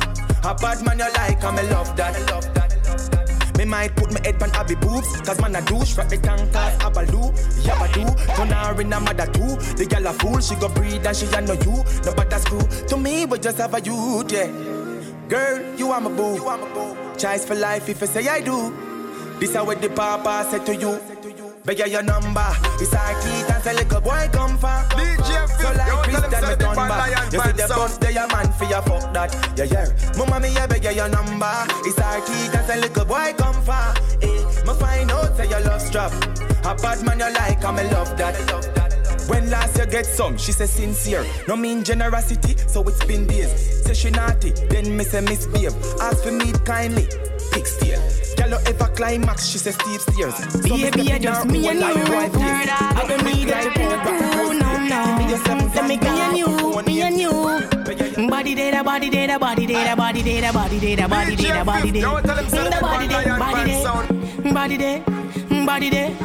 A 0.44 0.54
bad 0.56 0.84
man 0.86 1.00
you 1.00 1.12
like, 1.14 1.44
and 1.44 1.56
me 1.56 1.64
love 1.72 1.96
that. 1.96 2.16
I 2.16 2.32
love 2.32 2.54
that. 2.54 2.70
Me 3.58 3.66
might 3.66 3.96
put 3.96 4.14
my 4.14 4.22
head 4.24 4.42
on 4.42 4.52
Abby 4.52 4.76
boobs 4.76 5.20
Cause 5.20 5.42
man 5.42 5.54
a 5.54 5.62
douche, 5.64 5.98
wrap 5.98 6.10
me 6.10 6.16
tongue 6.16 6.50
cause 6.50 6.78
Abaloo 6.78 7.34
Yabadoo, 7.62 8.36
turn 8.38 8.48
her 8.48 8.80
in 8.80 8.94
a 8.94 9.00
mother 9.02 9.26
too 9.26 9.58
The 9.76 9.86
girl 9.86 10.08
a 10.08 10.14
fool, 10.14 10.40
she 10.40 10.56
go 10.56 10.70
breed 10.70 11.06
and 11.06 11.18
she 11.18 11.26
a 11.26 11.42
you 11.42 11.84
No 12.06 12.14
but 12.16 12.30
that's 12.30 12.46
cool, 12.46 12.62
to 12.62 12.96
me 12.96 13.26
we 13.26 13.38
just 13.38 13.58
have 13.58 13.74
a 13.74 13.82
youth, 13.82 14.32
yeah 14.32 14.79
Girl, 15.30 15.76
you 15.78 15.92
are 15.92 16.02
my 16.02 16.10
boo, 16.10 16.34
you 16.34 16.48
are 16.48 16.58
my 16.58 16.68
boo. 16.74 16.98
Choice 17.16 17.46
for 17.46 17.54
life 17.54 17.88
if 17.88 18.02
I 18.02 18.08
say 18.08 18.28
I 18.28 18.42
do. 18.42 18.74
This 19.40 19.52
is 19.52 19.58
what 19.58 19.80
the 19.80 19.88
papa 19.90 20.48
said 20.50 20.66
to 20.66 20.76
you. 20.76 21.00
Beg 21.66 21.78
your 21.88 22.02
number. 22.02 22.50
It's 22.82 22.92
our 22.96 23.14
teeth 23.22 23.48
and 23.48 23.64
say 23.64 23.76
little 23.76 24.02
boy 24.02 24.28
come 24.34 24.58
far. 24.58 24.86
DJ 24.90 25.48
So 25.62 25.72
like 25.72 26.04
Christian 26.10 26.50
me 26.50 26.56
done 26.56 26.76
back 26.76 27.32
You 27.32 27.42
see 27.42 27.52
the 27.52 27.68
bus 27.70 27.98
there 28.00 28.12
your 28.12 28.28
man 28.28 28.52
for 28.54 28.66
your 28.66 28.82
fuck 28.82 29.14
that. 29.14 29.54
Yeah 29.56 29.66
yeah. 29.66 30.18
Mama 30.18 30.40
me 30.40 30.50
I 30.58 30.66
beg 30.66 30.84
your 30.84 31.10
number. 31.10 31.54
It's 31.86 32.00
our 32.00 32.22
teeth 32.26 32.56
and 32.56 32.66
say 32.66 32.82
little 32.82 33.06
boy 33.06 33.32
come 33.38 33.62
far. 33.62 33.94
Eh, 34.24 34.42
me 34.66 34.74
find 34.80 35.12
out 35.12 35.38
say 35.38 35.48
your 35.48 35.60
love 35.60 35.82
strap. 35.82 36.12
A 36.66 36.74
bad 36.74 37.06
man 37.06 37.20
you 37.20 37.32
like 37.36 37.64
and 37.64 37.78
me 37.78 37.84
love 37.94 38.18
that 38.18 38.89
when 39.30 39.50
last 39.50 39.78
you 39.78 39.86
get 39.86 40.06
some, 40.06 40.38
she 40.38 40.52
say 40.52 40.66
sincere. 40.66 41.26
No 41.48 41.56
mean 41.56 41.84
generosity, 41.84 42.56
so 42.68 42.82
it's 42.84 43.04
been 43.06 43.28
days. 43.28 43.52
Say 43.86 43.94
she 43.94 44.10
naughty, 44.10 44.52
then 44.70 44.98
me 44.98 45.04
say 45.04 45.22
misbehave. 45.22 45.76
Ask 46.02 46.24
for 46.24 46.32
me 46.32 46.52
kindly, 46.66 47.08
big 47.54 47.66
steer. 47.66 48.00
Girl, 48.36 48.50
you 48.50 48.58
ever 48.68 48.88
climax, 48.96 49.48
she 49.48 49.58
say 49.58 49.72
steep 49.72 50.02
stairs. 50.02 50.36
So 50.36 50.76
Baby, 50.76 51.12
I 51.12 51.20
just 51.20 51.46
me 51.46 51.68
and 51.70 51.80
you. 51.80 51.86
I 51.86 53.06
don't 53.08 53.24
need 53.24 53.50
it 53.50 53.64
to 53.64 53.70
prove, 53.72 54.60
no, 54.60 54.78
no. 54.88 55.00
Let 55.76 55.88
me 55.88 55.98
me 55.98 56.08
and 56.08 56.38
you, 56.38 56.82
me 56.84 57.02
and 57.02 57.20
you. 57.20 58.30
Body 58.30 58.56
day, 58.56 58.72
da 58.72 58.84
body 58.84 59.10
day, 59.10 59.28
da 59.28 59.38
body 59.38 59.66
day, 59.66 59.86
da 59.86 59.96
body 59.96 60.22
day, 60.24 60.42
da 60.42 60.52
body 60.52 60.80
day, 60.80 60.96
da 60.96 61.08
body 61.08 61.36
day, 61.36 61.50
da 61.50 61.64
body 61.64 61.92
day. 61.92 62.02
Da 62.02 62.14
body 62.14 63.08
day, 63.08 63.30
body 63.30 63.68
day, 63.68 64.52
body 64.54 64.78
day, 64.78 65.04
body 65.66 65.90
day. 65.90 66.16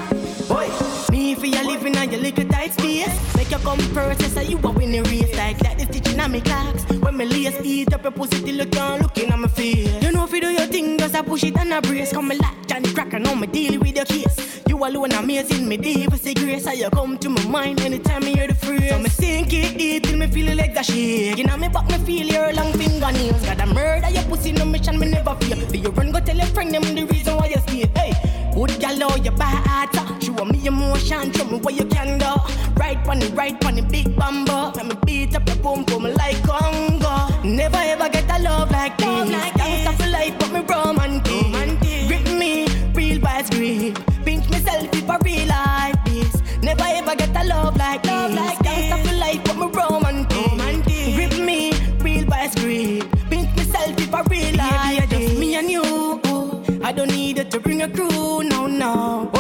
Boy. 0.49 1.04
Me 1.35 1.41
for 1.41 1.47
your 1.47 1.65
living 1.65 1.97
on 1.97 2.11
your 2.13 2.21
little 2.21 2.49
tight 2.49 2.73
space. 2.73 3.37
Make 3.37 3.51
you 3.51 3.59
come 3.59 3.79
first, 3.93 4.23
so 4.35 4.41
you 4.41 4.57
a 4.59 4.71
win 4.71 4.93
the 4.93 5.01
race. 5.03 5.35
Like 5.37 5.59
that, 5.59 5.79
the 5.79 5.85
stitching 5.87 6.21
on 6.21 6.31
me 6.31 6.41
clocks. 6.41 6.85
When 6.85 7.17
me 7.17 7.25
lace 7.25 7.61
beat 7.61 7.93
up 7.93 8.05
your 8.05 8.13
pussy 8.13 8.41
till 8.41 8.55
you 8.55 8.67
can't 8.67 9.03
looking 9.03 9.31
at 9.31 9.39
my 9.39 9.49
face. 9.49 10.03
You 10.03 10.13
know 10.13 10.25
if 10.25 10.33
you 10.33 10.41
do 10.41 10.51
your 10.51 10.67
thing, 10.67 10.97
just 10.97 11.15
a 11.15 11.23
push 11.25 11.43
it 11.43 11.57
and 11.57 11.75
I 11.75 11.81
brace. 11.81 12.13
Come 12.13 12.29
me 12.29 12.37
like 12.37 12.67
Johnny 12.69 12.93
Cracker, 12.93 13.19
know 13.19 13.35
me 13.35 13.49
deal 13.49 13.81
with 13.81 13.97
your 13.97 14.05
case. 14.05 14.63
You 14.69 14.77
alone 14.77 15.13
amazing, 15.13 15.67
me 15.67 15.77
deep 15.77 16.11
the 16.11 16.35
grace. 16.35 16.67
How 16.67 16.73
you 16.73 16.89
come 16.91 17.19
to 17.19 17.29
my 17.29 17.45
mind 17.47 17.81
anytime 17.81 18.23
me 18.23 18.35
hear 18.35 18.47
the 18.47 18.55
phrase. 18.55 18.91
So 18.91 18.99
me 18.99 19.09
sink 19.09 19.53
it 19.53 19.77
deep 19.77 20.05
till 20.05 20.19
me 20.19 20.29
feel 20.29 20.55
like 20.57 20.77
a 20.77 20.85
shake. 20.85 21.39
You 21.39 21.45
know 21.45 21.57
me 21.57 21.69
back, 21.69 21.89
me 21.89 21.99
feel 21.99 22.27
your 22.27 22.53
long 22.53 22.73
fingernails. 22.75 23.45
Got 23.45 23.61
a 23.61 23.67
murder 23.67 24.11
your 24.11 24.23
pussy, 24.25 24.53
no 24.53 24.65
mission, 24.67 25.01
me 25.01 25.09
never 25.09 25.35
feel. 25.37 25.57
But 25.67 25.79
you 25.79 25.91
run, 25.91 26.13
go 26.13 26.21
tell 26.21 26.37
your 26.37 26.47
friend 26.47 26.73
them 26.73 26.83
the 26.83 27.07
reason 27.07 27.37
why 27.37 27.47
you 27.47 27.61
stay. 27.63 27.91
Hey. 27.97 28.35
Good 28.55 28.79
gal, 28.79 29.03
oh, 29.03 29.17
you 29.17 29.33
bad. 29.33 30.14
Show 30.35 30.43
and 30.43 30.53
me 30.53 30.67
emotion, 30.67 31.33
show 31.33 31.45
me 31.45 31.59
what 31.59 31.75
you 31.75 31.85
can 31.85 32.19
do. 32.19 32.33
Right 32.77 32.99
on 33.07 33.21
the 33.21 33.29
right 33.35 33.65
on 33.65 33.77
the 33.77 33.83
big 33.83 34.17
bumbo. 34.17 34.73
Let 34.75 34.87
me 34.87 34.97
beat 35.07 35.35
up 35.37 35.47
your 35.47 35.57
boom 35.57 35.85
boom 35.85 36.05
like 36.05 36.43
Congo. 36.43 37.29
Never 37.45 37.77
ever 37.77 38.09
get 38.09 38.29
a 38.31 38.43
love 38.43 38.71
like 38.71 38.97
this. 38.99 39.07
Love 39.07 39.31
like 39.31 39.53
Gangsta 39.55 39.97
for 39.97 40.11
life, 40.11 40.35
but 40.39 40.53
me 40.53 40.61
romantic. 40.63 41.33
romantic. 41.33 42.09
Grip 42.09 42.39
me, 42.39 42.67
real 42.95 43.21
wise 43.21 43.49
grip. 43.51 43.99
Pinch 44.25 44.49
myself 44.51 44.89
if 44.93 45.09
I 45.09 45.19
realize 45.19 45.95
this. 46.05 46.63
Never 46.63 46.83
ever 46.85 47.15
get 47.15 47.37
a 47.37 47.45
love 47.47 47.77
like 47.77 48.03
this. 48.03 48.11
love 48.11 48.31
this. 48.31 48.41
Like 48.41 48.59
Gangsta 48.59 49.07
for 49.07 49.15
life, 49.15 49.41
but 49.45 49.57
me 49.57 49.67
romantic. 49.67 50.47
romantic. 50.51 51.15
Grip 51.15 51.39
me, 51.45 51.73
real 52.01 52.27
wise 52.27 52.55
grip. 52.57 53.07
Pinch 53.31 53.57
myself 53.57 53.99
if 53.99 54.13
I 54.13 54.23
realize 54.23 54.99
Baby, 54.99 55.07
this. 55.07 55.29
just 55.29 55.39
me 55.39 55.55
and 55.55 55.71
you. 55.71 56.21
I 56.83 56.93
don't 56.93 57.11
need 57.11 57.39
it 57.39 57.51
to 57.53 57.61
bring 57.61 57.83
a 57.83 57.89
crew, 57.89 58.43
no, 58.43 58.67
no. 58.67 59.31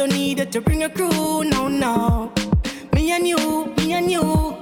Don't 0.00 0.12
need 0.14 0.40
it 0.40 0.50
to 0.50 0.62
bring 0.62 0.82
a 0.82 0.88
crew, 0.88 1.44
no, 1.44 1.68
no. 1.68 2.32
Me 2.94 3.12
and 3.12 3.28
you, 3.28 3.66
me 3.76 3.92
and 3.92 4.10
you. 4.10 4.56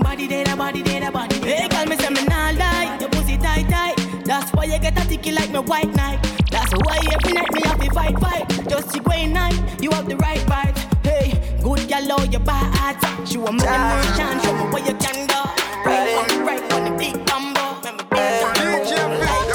Body 0.00 0.26
data, 0.26 0.56
body 0.56 0.82
data, 0.82 1.08
body 1.08 1.38
data. 1.38 1.62
Hey, 1.62 1.68
girl, 1.68 1.86
me 1.86 1.96
say 1.96 2.10
me 2.10 2.24
nah 2.24 2.50
lie. 2.50 2.96
Your 2.98 3.08
pussy 3.10 3.36
tight, 3.36 3.68
tight. 3.68 3.96
That's 4.24 4.50
why 4.52 4.64
you 4.64 4.80
get 4.80 5.00
a 5.00 5.08
ticky 5.08 5.30
like 5.30 5.52
me 5.52 5.60
white 5.60 5.94
knight. 5.94 6.18
That's 6.50 6.72
why 6.82 6.98
every 7.12 7.32
night 7.32 7.52
me 7.52 7.60
have 7.62 7.78
to 7.78 7.90
fight, 7.94 8.18
fight. 8.18 8.48
Just 8.68 8.92
you 8.96 9.02
going 9.02 9.32
night, 9.32 9.54
you 9.80 9.92
have 9.92 10.08
the 10.08 10.16
right 10.16 10.40
vibes. 10.50 10.80
Hey, 11.06 11.30
good 11.62 11.88
girl, 11.88 12.18
oh, 12.18 12.24
you 12.24 12.40
bad. 12.40 12.98
Show 13.24 13.52
me 13.52 13.52
merchant, 13.52 14.42
show 14.42 14.52
me 14.52 14.64
where 14.72 14.84
you 14.84 14.94
can 14.94 15.28
go. 15.28 15.42
Right 15.86 16.10
on, 16.18 16.44
right 16.44 16.72
on 16.72 16.84
the 16.86 16.98
big 16.98 17.24
combo. 17.28 17.60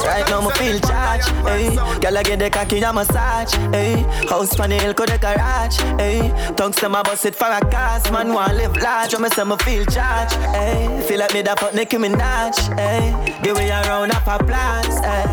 Right 0.07 0.25
now 0.29 0.39
me 0.39 0.51
feel 0.51 0.79
charged, 1.17 1.47
hey. 1.47 1.67
Eh? 1.67 1.99
Girl 1.99 2.17
I 2.17 2.23
get 2.23 2.39
the 2.39 2.49
cocky 2.49 2.81
a 2.81 2.93
massage, 2.93 3.53
hey. 3.73 4.05
House 4.27 4.55
pan 4.55 4.69
the 4.69 4.77
hill 4.77 4.93
could 4.93 5.09
the 5.09 5.17
garage, 5.17 5.77
hey. 5.99 6.31
Tongues 6.55 6.77
them 6.77 6.95
a 6.95 7.03
bust 7.03 7.25
it 7.25 7.35
for 7.35 7.47
a 7.47 7.59
cast, 7.69 8.09
man 8.11 8.31
want 8.33 8.55
live 8.55 8.77
large, 8.77 9.13
when 9.13 9.23
me 9.23 9.29
say 9.29 9.43
me 9.43 9.57
feel 9.57 9.83
charged, 9.85 10.35
hey. 10.53 10.87
Feel 11.07 11.19
like 11.19 11.33
me 11.33 11.41
da 11.43 11.55
fuck 11.55 11.73
Nicki 11.73 11.97
Minaj, 11.97 12.55
hey. 12.77 13.13
Give 13.43 13.57
me 13.57 13.69
a 13.69 13.81
round 13.83 14.11
of 14.11 14.27
applause, 14.27 14.99
hey. 14.99 15.25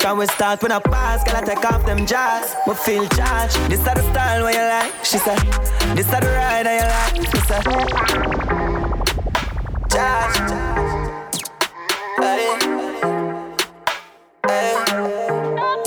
Can 0.00 0.16
we 0.18 0.26
start 0.26 0.62
when 0.62 0.72
I 0.72 0.78
pass, 0.78 1.24
girl 1.24 1.36
I 1.36 1.40
take 1.42 1.64
off 1.64 1.84
them 1.86 2.06
jazz, 2.06 2.54
me 2.66 2.74
feel 2.74 3.06
charged. 3.08 3.56
This 3.70 3.78
is 3.80 3.84
the 3.84 4.02
style 4.12 4.42
where 4.44 4.52
you 4.52 4.68
like, 4.68 4.92
she 5.04 5.18
said. 5.18 5.38
This 5.96 6.06
is 6.06 6.12
the 6.12 6.20
ride 6.20 6.66
that 6.66 6.80
you 6.80 6.86
like, 6.96 7.16
she 7.30 7.38
said. 7.46 7.64
Charge, 9.90 10.36
hey. 12.20 12.56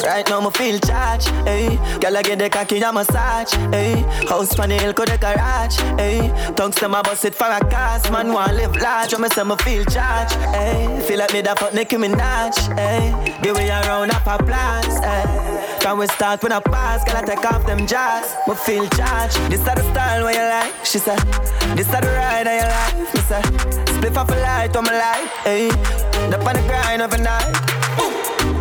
Right 0.03 0.27
now 0.29 0.41
me 0.41 0.49
feel 0.51 0.79
charged, 0.79 1.27
hey. 1.45 1.77
Girl 1.99 2.17
I 2.17 2.21
get 2.21 2.39
the 2.39 2.49
cocky 2.49 2.79
a 2.79 2.91
massage, 2.91 3.53
eh? 3.53 3.95
hey. 3.95 4.25
House 4.27 4.55
pan 4.55 4.69
hill 4.69 4.93
could 4.93 5.09
the 5.09 5.17
garage, 5.17 5.77
hey. 5.97 6.31
Tongues 6.55 6.75
them 6.75 6.95
a 6.95 7.03
bust 7.03 7.25
it 7.25 7.35
for 7.35 7.45
a 7.45 7.59
cast, 7.69 8.11
man 8.11 8.31
want 8.33 8.55
live 8.55 8.75
large. 8.77 9.13
When 9.13 9.23
me 9.23 9.29
say 9.29 9.43
me 9.43 9.55
feel 9.57 9.83
charged, 9.85 10.35
hey. 10.55 11.03
Feel 11.07 11.19
like 11.19 11.33
me 11.33 11.41
da 11.41 11.55
fuck 11.55 11.73
Nicki 11.73 11.97
Minaj, 11.97 12.55
hey. 12.75 13.39
Give 13.41 13.55
me 13.55 13.69
a 13.69 13.81
round 13.81 14.11
of 14.11 14.25
applause, 14.25 14.99
hey. 14.99 15.77
Can 15.81 15.97
we 15.97 16.07
start 16.07 16.43
with 16.43 16.53
a 16.53 16.61
pass? 16.61 17.03
Girl 17.03 17.17
I 17.17 17.21
take 17.23 17.45
off 17.45 17.65
them 17.65 17.85
jazz, 17.85 18.35
me 18.47 18.55
feel 18.55 18.87
charged. 18.89 19.37
This 19.51 19.59
is 19.59 19.65
the 19.65 19.83
style 19.91 20.23
where 20.23 20.33
you 20.33 20.49
like, 20.49 20.85
she 20.85 20.97
said. 20.97 21.19
This 21.75 21.87
is 21.87 21.91
the 21.91 22.01
ride 22.01 22.47
that 22.47 22.57
you 22.59 23.01
like, 23.01 23.13
me 23.13 23.21
say. 23.21 23.93
Split 23.95 24.17
off 24.17 24.29
a 24.29 24.35
light 24.35 24.75
on 24.75 24.83
my 24.85 24.93
light, 24.93 25.27
hey. 25.43 25.69
Up 26.33 26.45
on 26.45 26.55
the 26.55 26.63
grind 26.67 27.01
overnight. 27.01 27.78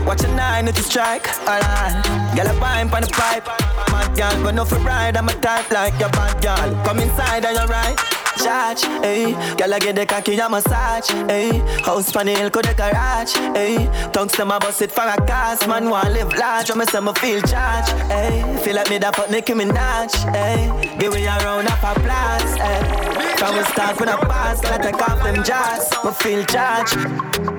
Watch 0.07 0.25
a 0.25 0.29
nine 0.29 0.67
to 0.67 0.83
strike, 0.83 1.27
alright. 1.47 2.05
Girl, 2.37 2.47
a 2.47 2.61
pine 2.61 2.89
on 2.91 3.03
the 3.03 3.09
pipe. 3.09 3.47
Mad 3.91 4.17
girl, 4.17 4.43
but 4.43 4.55
no 4.55 4.65
for 4.65 4.79
ride. 4.79 5.17
I'm 5.17 5.29
a 5.29 5.33
type 5.35 5.71
like 5.71 5.99
your 5.99 6.11
bad 6.11 6.43
girl. 6.43 6.85
Come 6.85 7.01
inside 7.01 7.45
and 7.45 7.57
you're 7.57 7.67
right. 7.67 7.99
Charge, 8.39 8.83
hey. 9.03 9.33
Girl, 9.57 9.75
I 9.75 9.79
get 9.81 9.97
the 9.97 10.07
cocky 10.07 10.39
a 10.39 10.49
massage, 10.49 11.11
hey. 11.29 11.59
House 11.83 12.13
pan 12.13 12.27
the 12.27 12.35
hill, 12.35 12.51
could 12.51 12.67
the 12.67 12.75
garage, 12.75 13.35
hey. 13.35 13.89
Tongues 14.13 14.33
them 14.33 14.49
my 14.49 14.59
bust 14.61 14.81
it 14.81 14.93
for 14.93 15.03
a 15.03 15.17
cast. 15.27 15.67
Man 15.67 15.91
want 15.91 16.13
live 16.13 16.33
large, 16.35 16.73
me 16.75 16.85
say 16.85 17.01
me 17.01 17.13
feel 17.15 17.43
charged, 17.43 17.91
hey. 18.07 18.43
Feel 18.63 18.77
like 18.77 18.91
me 18.91 18.99
da 19.01 19.11
fuck 19.11 19.29
Nicki 19.31 19.55
Minaj, 19.55 20.15
hey. 20.33 20.71
Give 21.01 21.13
me 21.13 21.27
a 21.27 21.37
round 21.39 21.67
of 21.67 21.83
applause, 21.83 22.55
hey. 22.57 23.35
Can 23.39 23.57
we 23.57 23.65
start 23.65 23.99
with 23.99 24.09
a 24.09 24.17
pass? 24.19 24.61
Girl, 24.61 24.73
I 24.73 24.79
take 24.79 24.97
them 24.97 25.45
jazz, 25.45 25.93
me 26.05 26.13
feel 26.13 26.45
charged, 26.45 26.95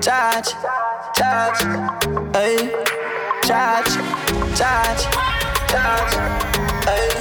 charge, 0.02 0.48
charge, 1.14 2.19
hey. 2.32 2.70
Charge, 3.42 3.96
charge, 4.56 5.04
charge. 5.68 6.59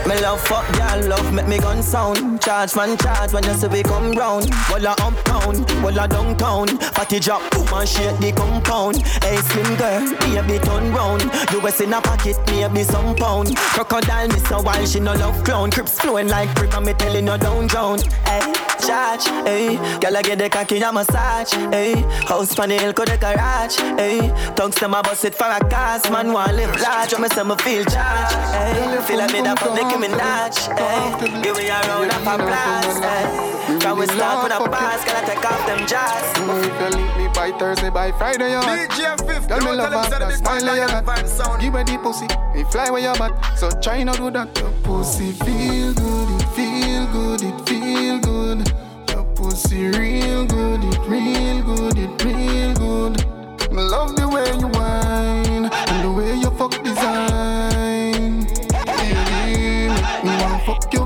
Me 0.09 0.19
love 0.21 0.41
fuck 0.41 0.65
girl, 0.73 1.07
love 1.07 1.31
make 1.31 1.47
me 1.47 1.59
gun 1.59 1.83
sound. 1.83 2.41
Charge 2.41 2.75
man 2.75 2.97
charge 2.97 3.31
when 3.31 3.43
you 3.43 3.53
see 3.53 3.67
we 3.67 3.83
come 3.83 4.11
round. 4.13 4.49
Walla 4.71 4.95
uptown, 4.97 5.63
walla 5.83 6.07
downtown. 6.07 6.67
Fatty 6.97 7.19
drop, 7.19 7.43
and 7.53 7.87
shake 7.87 8.17
the 8.17 8.31
compound. 8.31 8.97
Hey 9.21 9.37
slim 9.37 9.75
girl, 9.75 10.01
baby 10.21 10.57
turn 10.65 10.91
round. 10.91 11.21
US 11.53 11.79
in 11.81 11.93
a 11.93 12.01
pocket, 12.01 12.37
maybe 12.47 12.81
some 12.81 13.15
pound. 13.17 13.55
Crocodile 13.55 14.29
miss 14.29 14.49
a 14.49 14.59
while, 14.59 14.83
she 14.87 14.99
no 14.99 15.13
love 15.13 15.43
clown. 15.43 15.69
Crips 15.69 15.99
flowing 15.99 16.27
like 16.27 16.49
river, 16.59 16.81
me 16.81 16.93
telling 16.93 17.27
you 17.27 17.37
down 17.37 17.67
drown. 17.67 17.99
Hey, 18.25 18.51
charge, 18.79 19.25
hey. 19.45 19.77
Girl 19.99 20.17
I 20.17 20.23
get 20.23 20.39
the 20.39 20.49
cocky 20.49 20.81
a 20.81 20.91
massage, 20.91 21.53
hey. 21.71 22.01
House 22.25 22.55
pan 22.55 22.69
the 22.69 22.79
hill, 22.79 22.93
the 22.93 23.15
garage, 23.21 23.77
hey. 23.77 24.33
Tongues 24.55 24.73
them 24.75 24.95
a 24.95 25.03
bust 25.03 25.25
it 25.25 25.35
for 25.35 25.45
a 25.45 25.59
cast. 25.69 26.09
Man 26.09 26.33
want 26.33 26.55
live 26.55 26.81
large, 26.81 27.13
when 27.13 27.21
me 27.21 27.27
say 27.29 27.43
feel 27.63 27.85
charged, 27.85 28.33
hey. 28.55 29.05
Feel 29.05 29.19
like 29.19 29.33
me 29.33 29.43
da 29.43 29.55
fuck 29.55 29.75
Nicki 29.75 29.98
Minaj, 29.99 30.55
hey. 30.79 31.11
Eh? 31.27 31.43
Give 31.43 31.57
me 31.57 31.67
a 31.67 31.79
round 31.81 32.09
of 32.09 32.21
applause, 32.23 33.01
eh? 33.01 33.59
hey. 33.67 33.79
Can 33.79 33.99
we 33.99 34.05
start 34.07 34.43
with 34.43 34.53
a 34.53 34.69
pass? 34.69 35.03
Can 35.03 35.15
I 35.21 35.27
take 35.27 35.43
off 35.43 35.65
them 35.67 35.85
jazz? 35.87 36.23
If 36.39 36.79
you 36.79 36.97
leave 36.97 37.17
me 37.17 37.27
by 37.35 37.51
Thursday, 37.59 37.89
by 37.89 38.13
Friday, 38.13 38.51
you're 38.51 38.61
hot. 38.61 38.89
DJ 38.89 39.17
Fif, 39.27 39.47
Tell 39.47 39.59
me 39.59 39.65
don't 39.65 39.77
love 39.77 39.91
tell 39.91 39.91
him 39.91 39.99
off 39.99 40.05
say 40.05 40.19
the 40.19 40.25
that 40.25 40.43
big 40.43 40.61
you 40.61 40.67
lion 40.67 40.87
got. 40.87 41.59
Give 41.59 41.73
me 41.73 41.83
the 41.83 41.97
pussy, 42.01 42.27
me 42.55 42.63
fly 42.71 42.89
where 42.89 43.01
you're 43.01 43.21
at. 43.21 43.57
So 43.57 43.69
try 43.81 44.03
not 44.03 44.15
do 44.15 44.31
that. 44.31 44.57
Your 44.57 44.71
pussy 44.83 45.33
feel 45.33 45.93
good, 45.93 46.29
it 46.31 46.47
feel 46.55 47.05
good, 47.11 47.41
it 47.43 47.67
feel 47.67 48.19
good. 48.19 48.71
Your 49.09 49.25
pussy 49.35 49.87
real 49.89 50.45
good, 50.45 50.81
it 50.81 50.99
real 51.11 51.61
good, 51.63 51.97
it 51.97 52.23
real 52.23 52.73
good. 52.75 53.71
Me 53.73 53.83
love 53.83 54.15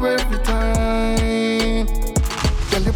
every 0.05 0.39
time. 0.43 1.87
Tell 2.69 2.81
you 2.83 2.93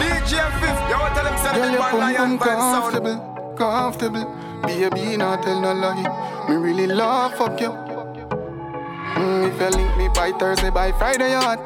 DJ 0.00 0.32
Fif, 0.60 0.78
you 0.90 0.98
want 0.98 1.14
tell 1.14 1.26
him 1.26 1.36
say 1.38 1.52
the 1.52 1.58
Girl, 1.58 1.70
big 1.70 1.72
your 1.72 1.80
man 1.80 1.90
pum 1.90 2.00
lion 2.00 2.16
pum 2.16 2.38
vibe 2.38 2.58
sound. 2.58 2.92
comfortable, 2.92 3.18
comfortable. 3.56 4.26
Baby, 4.62 5.16
not 5.16 5.42
tell 5.42 5.60
no 5.60 5.72
lie. 5.72 6.46
Me 6.48 6.56
really 6.56 6.86
love 6.86 7.34
fuck 7.36 7.60
you. 7.60 7.70
Mm, 7.70 9.48
if 9.48 9.60
you 9.60 9.68
link 9.78 9.96
me 9.96 10.08
by 10.14 10.32
Thursday, 10.32 10.70
by 10.70 10.92
Friday, 10.92 11.30
you 11.30 11.38
hot. 11.38 11.58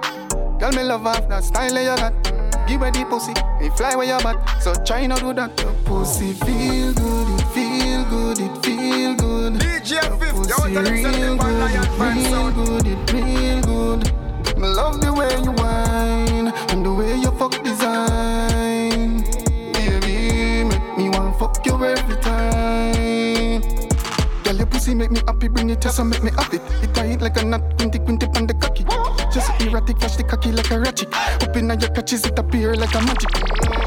Girl, 0.60 0.72
me 0.72 0.82
love 0.82 1.06
off 1.06 1.28
that 1.28 1.44
style 1.44 1.70
you 1.76 1.96
got. 1.96 2.12
Give 2.68 2.80
me 2.80 2.90
the 2.90 3.04
pussy, 3.10 3.34
me 3.60 3.68
fly 3.76 3.96
where 3.96 4.06
you 4.06 4.14
at. 4.14 4.62
So 4.62 4.72
try 4.84 5.06
not 5.06 5.20
do 5.20 5.32
that. 5.34 5.58
Your 5.60 5.72
pussy 5.84 6.32
feel 6.32 6.92
good, 6.94 7.28
it 7.40 7.46
feel 7.52 8.04
good, 8.08 8.38
it 8.38 8.64
feel 8.64 9.14
good. 9.16 9.54
DJ 9.54 10.00
Fif, 10.18 10.32
you 10.48 10.56
want 10.58 10.72
Pussy 10.72 10.74
tell 10.74 10.86
him 10.86 10.96
say 10.96 11.12
the 11.12 11.18
real 11.18 11.36
big 11.36 11.38
man 11.38 11.58
lion 11.58 11.86
good, 11.98 12.16
it 12.16 12.16
real 12.16 12.30
sound. 12.30 12.54
good, 12.54 12.86
it 12.86 12.90
real 12.96 13.06
good. 13.06 13.11
Me 14.62 14.68
love 14.68 15.00
the 15.00 15.12
way 15.12 15.28
you 15.42 15.50
whine 15.58 16.54
and 16.70 16.86
the 16.86 16.94
way 16.94 17.16
you 17.16 17.32
fuck 17.32 17.50
design. 17.64 19.24
Baby, 19.74 20.62
make 20.62 20.96
me 20.96 21.08
want 21.08 21.36
fuck 21.36 21.66
you 21.66 21.74
every 21.84 22.16
time. 22.22 23.60
Girl, 24.44 24.54
your 24.54 24.66
pussy 24.66 24.94
make 24.94 25.10
me 25.10 25.20
happy, 25.26 25.48
bring 25.48 25.68
it 25.70 25.80
just 25.80 25.96
so 25.96 26.04
make 26.04 26.22
me 26.22 26.30
happy. 26.30 26.58
It 26.80 26.94
tight 26.94 27.20
like 27.20 27.42
a 27.42 27.44
knot, 27.44 27.76
quinty 27.76 27.98
quinty 27.98 28.28
pan 28.28 28.46
the 28.46 28.54
cocky. 28.54 28.84
Just 29.34 29.50
erratic, 29.60 29.98
flash 29.98 30.14
the 30.14 30.22
cocky 30.22 30.52
like 30.52 30.70
a 30.70 30.78
ratchet. 30.78 31.12
Up 31.12 31.56
your 31.56 31.90
catches, 31.90 32.24
it 32.24 32.38
appear 32.38 32.76
like 32.76 32.94
a 32.94 33.00
magic. 33.00 33.34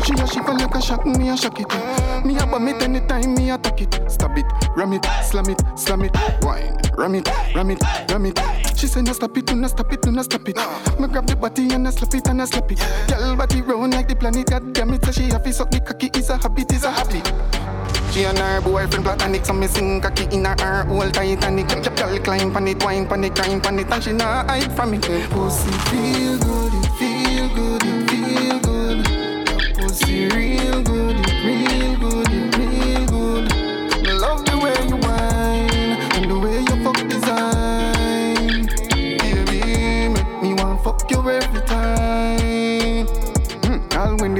She 0.03 0.11
a 0.21 0.27
she 0.27 0.41
fall 0.41 0.57
like 0.57 0.75
a 0.75 0.81
shock, 0.81 1.05
me 1.05 1.29
a 1.29 1.37
shock 1.37 1.57
it. 1.57 2.25
Me 2.25 2.35
a 2.35 2.45
bomb 2.45 2.67
it 2.67 2.83
anytime, 2.83 3.33
me 3.35 3.49
attack 3.49 3.79
it. 3.79 4.11
Stab 4.11 4.37
it, 4.37 4.45
ram 4.75 4.91
it, 4.91 5.05
slam 5.23 5.49
it, 5.49 5.61
slam 5.79 6.01
it, 6.01 6.11
wine, 6.41 6.75
ram 6.97 7.15
it, 7.15 7.29
ram 7.55 7.71
it, 7.71 7.81
ram 8.09 8.25
it. 8.25 8.39
She 8.77 8.87
say 8.87 9.01
no 9.01 9.13
stop 9.13 9.37
it, 9.37 9.45
do 9.45 9.55
not 9.55 9.71
stop 9.71 9.91
it, 9.91 10.01
do 10.01 10.11
not 10.11 10.25
stop 10.25 10.47
it. 10.47 10.57
Me 10.99 11.07
grab 11.07 11.27
the 11.27 11.35
body 11.35 11.73
and 11.73 11.87
I 11.87 11.91
slap 11.91 12.13
it 12.13 12.27
and 12.27 12.41
I 12.41 12.45
slap 12.45 12.71
it. 12.71 12.79
Girl 13.07 13.35
body 13.35 13.61
round 13.61 13.93
like 13.93 14.07
the 14.07 14.15
planet, 14.15 14.47
god 14.47 14.73
damn 14.73 14.93
it. 14.93 15.05
So 15.05 15.11
she 15.11 15.23
have 15.23 15.43
to 15.43 15.53
suck 15.53 15.71
the 15.71 15.79
cocky, 15.79 16.09
is 16.17 16.29
a 16.29 16.37
habit, 16.37 16.71
is 16.71 16.83
a 16.83 16.91
habit. 16.91 17.31
She 18.11 18.23
and 18.23 18.37
her 18.37 18.61
boyfriend 18.61 19.05
platonic, 19.05 19.45
so 19.45 19.53
me 19.53 19.67
sing 19.67 20.01
cocky 20.01 20.25
in 20.35 20.45
her 20.45 20.55
her 20.59 20.83
whole 20.83 21.09
Titanic. 21.09 21.67
Girl 21.67 22.19
climb 22.19 22.53
pan 22.53 22.67
it, 22.67 22.83
wine 22.83 23.07
pan 23.07 23.23
it, 23.23 23.35
grind 23.35 23.63
pan 23.63 23.79
it, 23.79 23.91
and 23.91 24.03
she 24.03 24.11
not 24.11 24.49
hide 24.49 24.71
from 24.75 24.93
it. 24.93 25.01
Pussy 25.31 25.71
feel 25.89 26.37
good, 26.39 26.73
it 26.73 26.89
feel 26.99 27.49
good, 27.55 27.83
it 27.83 28.09
feel 28.09 28.59
good. 28.59 29.77
Pussy 29.77 30.27
real 30.29 30.81
good, 30.83 31.17
it 31.17 31.44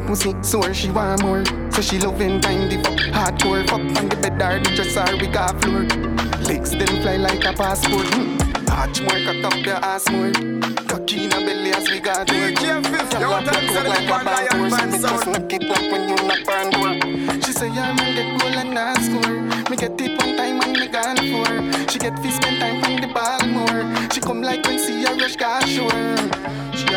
When 0.05 0.13
the 0.13 0.33
pussy 0.33 0.43
sore, 0.43 0.73
she 0.73 0.91
want 0.91 1.23
more. 1.23 1.43
So 1.71 1.81
she 1.81 1.97
loving 1.97 2.39
time 2.39 2.69
the 2.69 2.77
fuck 2.83 2.99
hardcore. 3.09 3.67
Fuck 3.67 3.81
on 3.81 4.09
the 4.09 4.15
bed 4.15 4.39
or 4.39 4.59
the 4.59 4.75
dresser 4.75 5.17
we 5.17 5.25
got 5.25 5.59
floor. 5.63 5.81
Legs 6.45 6.71
then 6.71 7.01
fly 7.01 7.17
like 7.17 7.43
a 7.43 7.53
passport. 7.53 8.05
Mm. 8.13 8.37
Watch 8.69 9.01
more, 9.01 9.17
cock 9.25 9.51
up 9.51 9.65
your 9.65 9.81
ass 9.81 10.07
more. 10.11 10.31
Cocky 10.85 11.25
in 11.25 11.33
a 11.33 11.41
belly 11.41 11.71
as 11.71 11.89
we 11.89 11.99
got 11.99 12.27
door. 12.27 12.37
DJ 12.37 12.85
Fif, 12.85 13.19
you 13.19 13.29
want 13.29 13.45
to 13.47 13.51
tell 13.51 13.89
like 13.89 14.01
me 14.01 14.05
a 14.05 14.23
bad 14.23 14.53
horse. 14.53 14.85
Me 14.85 14.99
just 14.99 15.25
knock 15.25 15.53
it 15.53 15.71
up 15.71 15.81
when 15.91 16.09
you 16.09 16.15
knock 16.29 16.47
on 16.53 16.69
door. 16.69 17.41
She 17.41 17.51
say, 17.51 17.69
yeah, 17.69 17.91
man, 17.93 18.13
get 18.13 18.39
goal 18.39 18.59
and 18.61 18.73
not 18.75 19.01
score. 19.01 19.41
Me 19.71 19.75
get 19.75 19.99
it 19.99 20.21
one 20.21 20.37
time 20.37 20.61
and 20.61 20.73
me 20.73 20.87
gone 20.87 21.17
for. 21.17 21.89
She 21.89 21.97
get 21.97 22.19
fist 22.19 22.37
spend 22.37 22.59
time 22.59 22.79
from 22.83 23.01
the 23.01 23.07
ball 23.11 23.41
more. 23.47 24.09
She 24.11 24.21
come 24.21 24.43
like 24.43 24.63
when 24.65 24.77
see 24.77 25.03
a 25.03 25.15
rush 25.15 25.35
got 25.35 25.67
sure. 25.67 26.14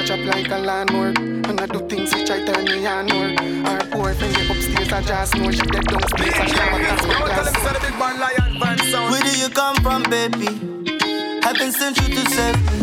She 0.08 0.14
a 0.14 0.16
chop 0.16 0.34
like 0.34 0.50
a 0.50 0.58
lawnmower. 0.58 1.08
And 1.08 1.60
I 1.60 1.66
do 1.66 1.86
things 1.86 2.14
which 2.14 2.30
I 2.30 2.42
turn 2.42 2.64
me 2.64 2.86
on 2.86 3.06
more. 3.08 3.28
Her 3.68 3.78
boyfriend 3.90 4.36
get 4.36 4.50
upstairs, 4.50 4.90
I 4.90 5.02
just 5.02 5.36
know 5.36 5.50
she 5.50 5.60
dead 5.60 5.84
downstairs. 5.84 6.34
I 6.34 6.46
grab 6.48 6.72
a 6.72 6.78
glass 6.78 7.06
with 7.06 7.18
glass. 8.56 9.10
Where 9.10 9.22
do 9.22 9.38
you 9.38 9.48
come 9.50 9.76
from, 9.82 10.04
baby? 10.04 10.46
Heaven 11.42 11.72
sent 11.72 11.98
you 11.98 12.14
to 12.14 12.30
save 12.30 12.56
me. 12.56 12.78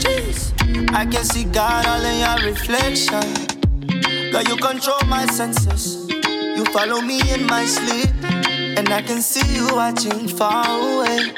Jeez. 0.00 0.92
I 0.92 1.06
can 1.06 1.22
see 1.22 1.44
God 1.44 1.86
all 1.86 2.04
in 2.04 2.18
your 2.18 2.50
reflection. 2.50 4.32
Girl, 4.32 4.42
you 4.42 4.56
control 4.56 5.02
my 5.06 5.26
senses. 5.26 6.08
You 6.10 6.64
follow 6.72 7.00
me 7.00 7.20
in 7.32 7.46
my 7.46 7.64
sleep. 7.64 8.10
And 8.24 8.88
I 8.88 9.02
can 9.02 9.22
see 9.22 9.54
you 9.54 9.68
watching 9.72 10.26
far 10.26 10.66
away. 10.66 11.32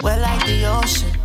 We're 0.00 0.20
like 0.20 0.46
the 0.46 0.64
ocean. 0.80 1.15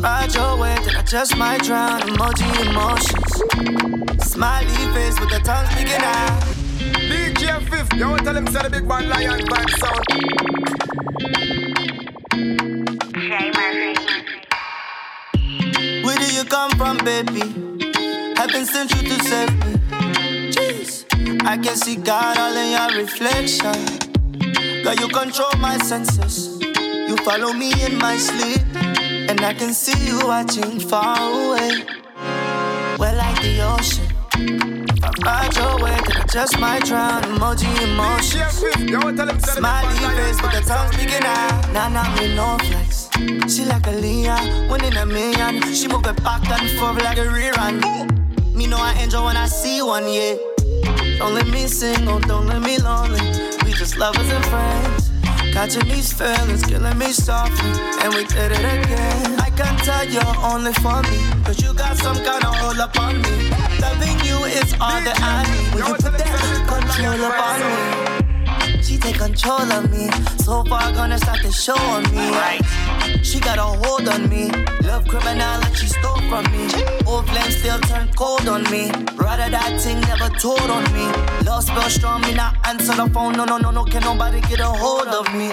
If 0.00 0.06
I 0.06 0.20
ride 0.22 0.34
your 0.34 0.56
wave, 0.56 0.82
then 0.86 0.96
I 0.96 1.02
just 1.02 1.36
might 1.36 1.62
drown. 1.62 2.00
Emoji 2.00 2.48
emotions. 2.64 4.24
Smiley 4.24 4.72
face 4.94 5.20
with 5.20 5.28
the 5.28 5.40
tongue 5.44 5.66
sticking 5.72 5.92
out. 6.00 6.40
DJ 7.10 7.60
Fif, 7.68 7.92
you 7.98 8.08
want 8.08 8.20
to 8.20 8.24
tell 8.24 8.34
him 8.34 8.46
say 8.46 8.62
the 8.62 8.70
big 8.70 8.84
one 8.84 9.10
lion 9.10 9.46
fan 9.46 9.68
sound. 9.76 10.06
Where 16.02 16.18
do 16.18 16.32
you 16.32 16.44
come 16.44 16.70
from, 16.78 16.96
baby? 17.04 17.40
Heaven 18.38 18.64
sent 18.64 18.94
you 18.94 19.02
to 19.06 19.22
save 19.24 19.52
me. 19.52 19.76
Jeez. 20.50 21.04
I 21.44 21.58
can 21.58 21.76
see 21.76 21.96
God 21.96 22.38
all 22.38 22.56
in 22.56 22.70
your 22.72 23.02
reflection. 23.02 23.76
Girl, 24.82 24.94
you 24.94 25.08
control 25.08 25.52
my 25.58 25.76
senses. 25.76 26.58
You 26.72 27.18
follow 27.18 27.52
me 27.52 27.72
in 27.84 27.98
my 27.98 28.16
sleep. 28.16 28.79
And 29.30 29.42
I 29.42 29.54
can 29.54 29.72
see 29.72 29.96
you 30.08 30.18
watching 30.26 30.80
far 30.80 31.16
away. 31.16 31.84
We're 32.98 33.14
like 33.14 33.40
the 33.40 33.62
ocean. 33.62 34.04
If 34.90 35.04
I 35.04 35.10
ride 35.24 35.54
your 35.54 35.76
way, 35.84 35.96
then 36.04 36.16
I 36.16 36.26
just 36.26 36.58
might 36.58 36.84
drown. 36.84 37.22
Emoji 37.22 37.70
emotions. 37.80 38.54
Smiley 39.46 39.94
face 40.16 40.40
but 40.40 40.52
the 40.52 40.62
tongue 40.66 40.90
sticking 40.90 41.24
out. 41.24 41.72
Nah, 41.72 41.88
nah, 41.90 42.12
me 42.16 42.34
no 42.34 42.58
flex. 42.58 43.08
She 43.46 43.64
like 43.66 43.86
a 43.86 43.92
Leon, 43.92 44.68
one 44.68 44.84
in 44.84 44.96
a 44.96 45.06
million. 45.06 45.62
She 45.72 45.86
move 45.86 46.06
it 46.06 46.20
back 46.24 46.50
and 46.50 46.68
forth 46.76 47.00
like 47.00 47.18
a 47.18 47.26
rerun. 47.26 47.76
Me 48.52 48.66
know 48.66 48.78
I 48.78 48.94
enjoy 48.94 49.24
when 49.26 49.36
I 49.36 49.46
see 49.46 49.80
one, 49.80 50.12
yeah. 50.12 50.34
Don't 51.18 51.34
let 51.34 51.46
me 51.46 51.68
single, 51.68 52.18
don't 52.18 52.48
let 52.48 52.62
me 52.62 52.78
lonely. 52.78 53.20
We 53.64 53.74
just 53.74 53.96
lovers 53.96 54.28
and 54.28 54.44
friends. 54.46 54.99
Catching 55.52 55.88
these 55.88 56.12
feelings, 56.12 56.64
killing 56.64 56.98
me 56.98 57.12
softly. 57.12 57.70
And 58.02 58.14
we 58.14 58.24
did 58.24 58.52
it 58.52 58.58
again. 58.58 59.40
I 59.40 59.50
can 59.50 59.76
tell 59.78 60.06
you're 60.08 60.36
only 60.44 60.72
for 60.74 61.02
me. 61.02 61.18
Cause 61.44 61.60
you 61.62 61.74
got 61.74 61.96
some 61.96 62.16
kind 62.16 62.44
of 62.44 62.54
hold 62.56 62.78
up 62.78 62.98
on 62.98 63.20
me. 63.20 63.50
Loving 63.80 64.18
you 64.24 64.36
is 64.44 64.72
all 64.74 65.00
that 65.02 65.18
I 65.20 65.42
need. 65.50 65.74
When 65.74 65.86
you 65.86 65.94
put 65.94 66.16
that 66.16 66.66
control 66.68 67.24
up 67.24 67.40
on 67.40 68.14
me. 68.14 68.19
She 68.82 68.98
take 68.98 69.18
control 69.18 69.70
of 69.72 69.90
me. 69.90 70.10
So 70.38 70.64
far 70.64 70.92
gonna 70.92 71.18
start 71.18 71.42
the 71.42 71.52
show 71.52 71.76
on 71.76 72.02
me. 72.10 72.30
Right. 72.30 72.60
She 73.22 73.38
got 73.40 73.58
a 73.58 73.62
hold 73.62 74.08
on 74.08 74.28
me. 74.28 74.50
Love 74.82 75.06
criminal 75.06 75.60
like 75.60 75.76
she 75.76 75.86
stole 75.86 76.20
from 76.28 76.44
me. 76.52 76.66
Old 77.06 77.28
flame 77.28 77.50
still 77.50 77.78
turn 77.80 78.08
cold 78.16 78.48
on 78.48 78.62
me. 78.70 78.90
Rather 79.16 79.50
that 79.50 79.80
thing 79.80 80.00
never 80.02 80.28
told 80.38 80.70
on 80.70 80.84
me. 80.92 81.06
Love 81.44 81.64
spell 81.64 81.90
strong, 81.90 82.22
me 82.22 82.34
not 82.34 82.56
answer 82.66 82.94
the 82.94 83.08
phone. 83.10 83.32
No, 83.32 83.44
no, 83.44 83.58
no, 83.58 83.70
no, 83.70 83.84
can 83.84 84.02
nobody 84.02 84.40
get 84.42 84.60
a 84.60 84.66
hold 84.66 85.08
of 85.08 85.32
me. 85.34 85.52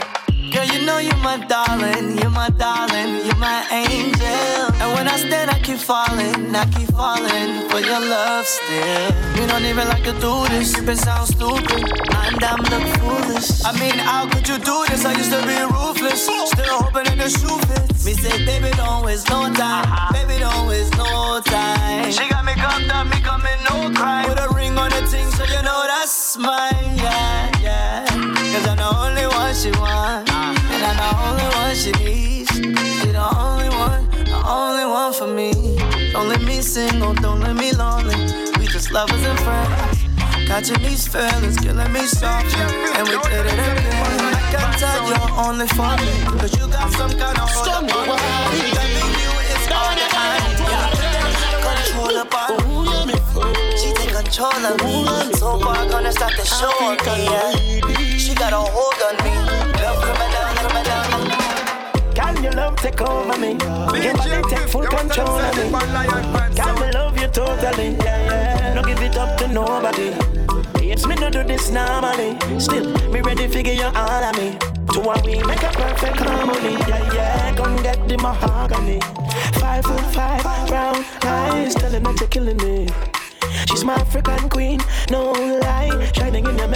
Girl, 0.51 0.63
you 0.65 0.85
know 0.85 0.97
you're 0.99 1.17
my 1.17 1.37
darling, 1.47 2.17
you're 2.19 2.29
my 2.29 2.49
darling, 2.49 3.25
you're 3.25 3.35
my 3.35 3.67
angel. 3.69 4.71
And 4.81 4.93
when 4.95 5.07
I 5.07 5.17
stand, 5.17 5.51
I 5.51 5.59
keep 5.59 5.77
falling, 5.77 6.55
I 6.55 6.65
keep 6.71 6.89
falling 6.95 7.67
for 7.69 7.79
your 7.79 7.99
love 7.99 8.45
still. 8.45 9.11
You 9.35 9.45
don't 9.47 9.65
even 9.65 9.87
like 9.89 10.03
to 10.03 10.13
do 10.23 10.47
this, 10.47 10.77
it 10.77 10.97
sound 10.97 11.27
stupid, 11.27 11.83
and 12.15 12.43
I'm 12.43 12.61
look 12.71 12.87
foolish. 13.03 13.63
I 13.65 13.71
mean, 13.79 13.99
how 13.99 14.27
could 14.29 14.47
you 14.47 14.57
do 14.57 14.85
this? 14.87 15.03
I 15.05 15.13
used 15.17 15.31
to 15.31 15.41
be 15.43 15.57
ruthless, 15.67 16.23
still 16.23 16.79
hoping 16.79 17.03
that 17.05 17.17
the 17.17 17.29
shoe 17.29 17.59
fits. 17.67 18.05
Me 18.05 18.13
say, 18.13 18.45
baby, 18.45 18.71
don't 18.77 19.03
waste 19.03 19.29
no 19.29 19.51
time, 19.53 20.13
baby, 20.13 20.39
don't 20.39 20.67
waste 20.67 20.95
no 20.95 21.41
time. 21.43 22.09
She 22.11 22.27
got 22.29 22.45
me 22.45 22.53
cuffed 22.53 22.89
up, 22.89 23.05
me 23.07 23.19
coming 23.19 23.59
no 23.69 23.91
crime. 23.93 24.25
Put 24.25 24.39
a 24.39 24.47
ring 24.55 24.77
on 24.77 24.89
the 24.91 25.03
thing, 25.11 25.29
so 25.31 25.43
you 25.43 25.61
know 25.61 25.83
that's 25.91 26.37
mine, 26.37 26.95
yeah, 26.95 27.51
yeah. 27.61 28.05
Cause 28.53 28.65
I'm 28.65 28.77
the 28.77 28.89
only 29.05 29.27
one 29.27 29.36
she 29.55 29.71
wants. 29.79 30.31
And 30.31 30.83
I'm 30.83 30.97
the 30.97 31.09
only 31.23 31.47
one 31.55 31.75
she 31.75 31.91
needs. 32.03 32.51
She 32.51 33.11
the 33.11 33.27
only 33.37 33.69
one, 33.69 34.03
the 34.11 34.39
only 34.45 34.85
one 34.85 35.13
for 35.13 35.27
me. 35.27 35.53
Don't 36.11 36.27
let 36.27 36.41
me 36.41 36.61
single, 36.61 37.13
don't 37.13 37.39
let 37.39 37.55
me 37.55 37.71
lonely. 37.71 38.15
We 38.59 38.67
just 38.67 38.91
lovers 38.91 39.23
and 39.23 39.39
friends. 39.39 40.03
Catching 40.47 40.81
these 40.83 41.07
feelings, 41.07 41.57
killing 41.59 41.91
me 41.93 42.01
softly. 42.01 42.59
And 42.97 43.07
we 43.07 43.15
did 43.29 43.45
it 43.45 43.53
again. 43.53 44.35
I 44.35 44.43
can 44.51 44.67
tell 44.79 45.07
you're 45.07 45.31
only 45.45 45.67
for 45.67 45.95
me. 46.03 46.39
Cause 46.39 46.51
you 46.59 46.67
got 46.67 46.91
some 46.93 47.11
kind 47.11 47.37
of 47.37 47.49
hold 47.49 47.67
up 47.67 47.83
on 47.83 48.19
me. 48.51 48.59
Loving 48.75 49.13
you 49.21 49.31
is 49.53 49.65
all 49.71 49.93
that 49.95 50.11
I. 50.11 50.57
Control 51.67 52.17
upon 52.19 53.07
me. 53.07 53.15
She 53.77 53.93
take 53.93 54.13
control 54.13 54.59
of 54.65 54.75
me. 54.83 55.33
So 55.35 55.59
far, 55.59 55.87
gonna 55.87 56.11
start 56.11 56.33
the 56.35 56.43
show 56.43 56.71
on 56.83 56.97
me. 57.05 58.03
Yeah. 58.03 58.06
She 58.37 58.43
got 58.43 58.53
a 58.53 58.57
hold 58.57 59.01
on 59.01 59.15
me. 59.25 59.33
Love 59.81 59.97
criminal, 60.05 60.45
criminal. 60.61 62.13
Can 62.13 62.43
your 62.43 62.51
love 62.53 62.75
take 62.75 63.01
over 63.01 63.35
me? 63.39 63.53
Your 63.57 64.13
body 64.13 64.41
take 64.47 64.69
full 64.69 64.85
control 64.85 65.39
of 65.39 65.55
me. 65.57 65.71
Can 66.55 66.75
me 66.79 66.91
love 66.91 67.17
you 67.19 67.27
totally? 67.29 67.95
Yeah, 67.95 68.29
yeah. 68.29 68.73
Don't 68.75 68.85
give 68.85 69.01
it 69.01 69.17
up 69.17 69.39
to 69.39 69.47
nobody. 69.47 70.13
It's 70.87 71.07
me 71.07 71.15
no 71.15 71.31
do 71.31 71.43
this 71.45 71.71
normally. 71.71 72.37
Still, 72.59 72.93
me 73.09 73.21
ready 73.21 73.47
figure 73.47 73.73
you 73.73 73.85
all 73.85 74.23
of 74.23 74.37
me. 74.37 74.55
To 74.93 74.99
what 74.99 75.25
we 75.25 75.41
make 75.41 75.63
a 75.63 75.71
perfect 75.71 76.17
harmony. 76.17 76.73
Yeah, 76.87 77.13
yeah. 77.13 77.55
Come 77.55 77.75
get 77.77 78.07
the 78.07 78.17
mahogany. 78.19 78.99
Five 79.59 79.83
foot 79.83 80.05
five, 80.13 80.43
brown 80.67 81.03
eyes, 81.23 81.73
telling 81.73 82.03
that 82.03 82.19
you're 82.19 82.29
killing 82.29 82.57
me. 82.57 82.87
She's 83.67 83.83
my 83.83 83.95
African 83.95 84.47
queen, 84.49 84.79
no 85.09 85.31
lie. 85.31 86.11
Shining 86.13 86.45
in 86.45 86.57
your 86.57 86.67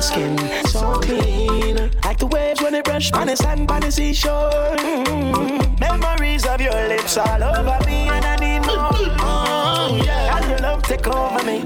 skin, 0.00 0.38
so 0.66 0.94
clean. 1.00 1.90
Like 2.04 2.18
the 2.18 2.26
waves 2.26 2.62
when 2.62 2.72
they 2.72 2.80
brush 2.82 3.12
on 3.12 3.26
the 3.26 3.36
sand 3.36 3.68
by 3.68 3.80
the 3.80 3.90
seashore. 3.90 4.50
Mm. 4.76 5.78
Memories 5.80 6.46
of 6.46 6.60
your 6.60 6.72
lips 6.88 7.18
all 7.18 7.42
over 7.42 7.78
me, 7.86 8.08
and 8.08 8.24
I 8.24 8.36
need 8.36 8.60
more. 8.66 8.90
Oh, 9.20 10.00
yeah. 10.04 10.36
And 10.36 10.50
your 10.50 10.58
love 10.60 10.82
take 10.82 11.06
over 11.06 11.44
me. 11.44 11.62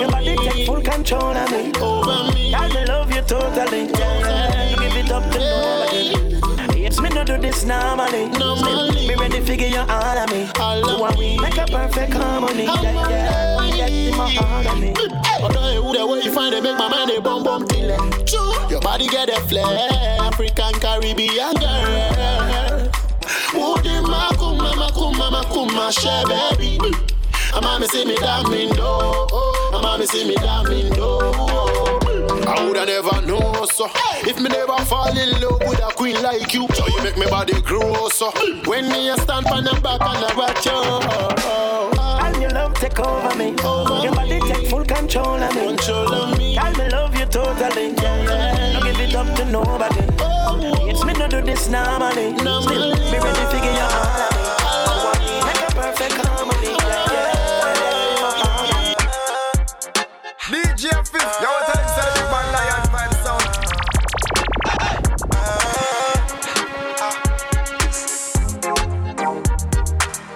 Your 0.00 0.10
body 0.10 0.36
take 0.36 0.66
full 0.66 0.82
control 0.82 1.36
of 1.36 1.50
me. 1.50 1.72
Over 1.80 2.32
me. 2.34 2.54
And 2.54 2.72
I 2.72 2.84
love 2.84 3.10
you 3.12 3.22
totally. 3.22 3.86
Yeah. 3.98 4.74
Give 4.78 4.96
it 4.96 5.10
up 5.10 5.24
to 5.32 5.38
nobody. 5.38 6.84
It's 6.84 7.00
me 7.00 7.08
no 7.10 7.24
do 7.24 7.36
this 7.38 7.64
normally. 7.64 8.32
Still, 8.34 8.92
me 8.92 9.14
ready 9.14 9.40
figure 9.40 9.68
you 9.68 9.80
all 9.80 10.18
of 10.18 10.30
me. 10.30 10.48
All 10.58 11.04
of 11.04 11.18
me. 11.18 11.38
Make 11.38 11.58
a 11.58 11.66
perfect 11.66 12.12
harmony. 12.12 12.64
Yeah, 12.64 13.08
yeah. 13.08 13.60
We 13.60 13.70
get 13.76 13.90
the 13.90 14.16
mahogany. 14.16 15.27
I 15.38 15.42
don't 15.42 15.54
know 15.54 15.82
who 15.82 15.96
the 15.96 16.06
way 16.06 16.20
you 16.22 16.32
find 16.32 16.52
it, 16.52 16.62
make 16.62 16.76
my 16.76 16.88
mind 16.88 17.10
a 17.12 17.20
bum 17.20 17.44
bum 17.44 17.66
till 17.68 17.90
it. 17.90 18.32
Your 18.70 18.80
body 18.80 19.06
get 19.06 19.28
a 19.28 19.40
flair, 19.42 19.88
African 20.20 20.74
Caribbean 20.80 21.54
girl. 21.54 22.90
Woody 23.54 23.88
makuma 24.02 24.72
makuma 24.74 25.30
makuma 25.30 25.92
share 25.92 26.26
baby. 26.26 26.80
A 27.54 27.60
mommy 27.60 27.86
see 27.86 28.04
me 28.04 28.16
damn 28.16 28.44
do. 28.44 28.82
A 28.82 29.80
mommy 29.80 30.06
see 30.06 30.26
me 30.26 30.34
damn 30.34 30.64
do. 30.64 31.28
I 32.46 32.64
woulda 32.64 32.84
never 32.86 33.20
know 33.26 33.64
so. 33.66 33.88
If 34.26 34.40
me 34.40 34.48
never 34.48 34.76
fall 34.86 35.16
in 35.16 35.40
love 35.40 35.60
with 35.60 35.78
a 35.78 35.92
queen 35.94 36.20
like 36.20 36.52
you, 36.52 36.66
so 36.74 36.86
you 36.88 37.02
make 37.02 37.16
me 37.16 37.26
body 37.30 37.60
grow 37.62 38.08
so. 38.08 38.32
When 38.66 38.88
me 38.88 39.08
a 39.10 39.16
stand 39.16 39.46
on 39.46 39.64
the 39.64 39.78
back 39.82 40.00
and 40.00 40.24
I 40.24 40.34
watch 40.36 40.66
you. 40.66 41.67
And 42.48 42.56
your 42.56 42.64
love 42.64 42.74
take 42.74 42.98
over 42.98 43.36
me. 43.36 43.50
Your 44.02 44.14
body 44.14 44.40
take 44.40 44.68
full 44.68 44.84
control 44.84 45.36
of 45.36 45.54
me. 45.54 45.66
Control 45.66 46.14
of 46.14 46.38
me. 46.38 46.56
And 46.56 46.78
me 46.78 46.88
love 46.88 47.14
you 47.14 47.26
totally. 47.26 47.92
Yeah, 47.92 48.22
yeah. 48.22 48.72
Don't 48.72 48.84
give 48.84 49.00
it 49.00 49.14
up 49.14 49.36
to 49.36 49.44
nobody. 49.44 50.00
It's 50.90 51.04
me 51.04 51.12
no 51.12 51.28
do 51.28 51.42
this 51.42 51.68
normally. 51.68 52.38
Still, 52.38 52.94
me 52.94 53.18
ready 53.18 53.44
figure 53.52 53.72
you 53.72 53.84
all 53.84 55.08
of 55.08 55.20
me. 55.20 55.40
Make 55.44 55.60
a 55.60 55.70
perfect 55.74 56.14
harmony. 56.24 56.72
Yeah, 56.88 57.12
yeah. 57.12 57.44
DJ 60.48 60.82
Fif, 61.06 61.40
you 61.42 61.57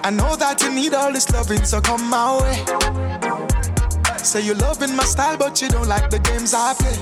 I 0.05 0.11
know 0.11 0.35
that 0.35 0.61
you 0.61 0.75
need 0.75 0.95
all 0.95 1.13
this 1.13 1.31
loving, 1.31 1.65
so 1.65 1.81
come 1.81 2.11
my 2.11 2.43
way. 2.43 2.57
Say 4.19 4.41
you're 4.45 4.57
loving 4.57 4.97
my 4.97 5.05
style, 5.05 5.37
but 5.37 5.63
you 5.63 5.69
don't 5.69 5.87
like 5.87 6.11
the 6.11 6.19
games 6.19 6.53
I 6.53 6.75
play. 6.75 6.99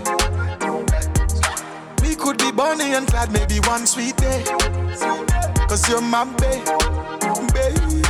We 2.02 2.14
could 2.14 2.36
be 2.36 2.52
Bonnie 2.52 2.92
and 2.92 3.06
Clyde 3.06 3.32
maybe 3.32 3.58
one 3.60 3.86
sweet 3.86 4.16
day. 4.18 4.44
Cause 5.66 5.88
you're 5.88 6.02
my 6.02 6.24
babe, 6.36 6.62
baby. 7.56 8.02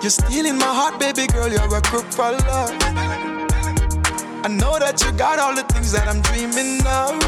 You're 0.00 0.08
stealing 0.08 0.56
my 0.56 0.72
heart, 0.72 0.98
baby 0.98 1.26
girl, 1.26 1.48
you're 1.48 1.76
a 1.76 1.82
crook 1.82 2.10
for 2.10 2.32
love. 2.32 2.72
I 4.42 4.48
know 4.48 4.78
that 4.78 5.02
you 5.04 5.12
got 5.12 5.38
all 5.38 5.54
the 5.54 5.64
things 5.64 5.92
that 5.92 6.08
I'm 6.08 6.22
dreaming 6.22 6.80
of. 6.86 7.20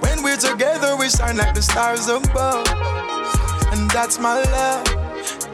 When 0.00 0.22
we're 0.22 0.38
together, 0.38 0.96
we 0.96 1.10
shine 1.10 1.36
like 1.36 1.54
the 1.54 1.60
stars 1.60 2.08
above 2.08 3.03
and 3.74 3.90
that's 3.90 4.18
my 4.18 4.40
love. 4.42 4.86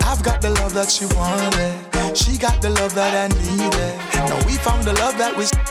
I've 0.02 0.22
got 0.22 0.42
the 0.42 0.50
love 0.60 0.74
that 0.74 0.90
she 0.90 1.06
wanted. 1.16 2.16
She 2.16 2.36
got 2.36 2.60
the 2.60 2.70
love 2.70 2.94
that 2.94 3.12
I 3.14 3.28
needed. 3.34 3.94
Now 4.28 4.46
we 4.46 4.54
found 4.56 4.84
the 4.84 4.92
love 4.94 5.16
that 5.18 5.36
we. 5.36 5.69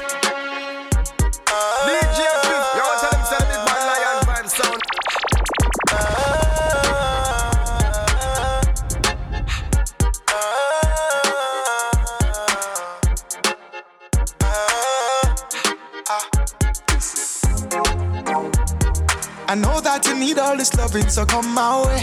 I 19.50 19.56
know 19.56 19.82
that 19.82 20.06
you 20.06 20.14
need 20.16 20.38
all 20.38 20.56
this 20.56 20.72
loving, 20.76 21.10
so 21.10 21.26
come 21.26 21.52
my 21.56 21.82
way. 21.82 21.98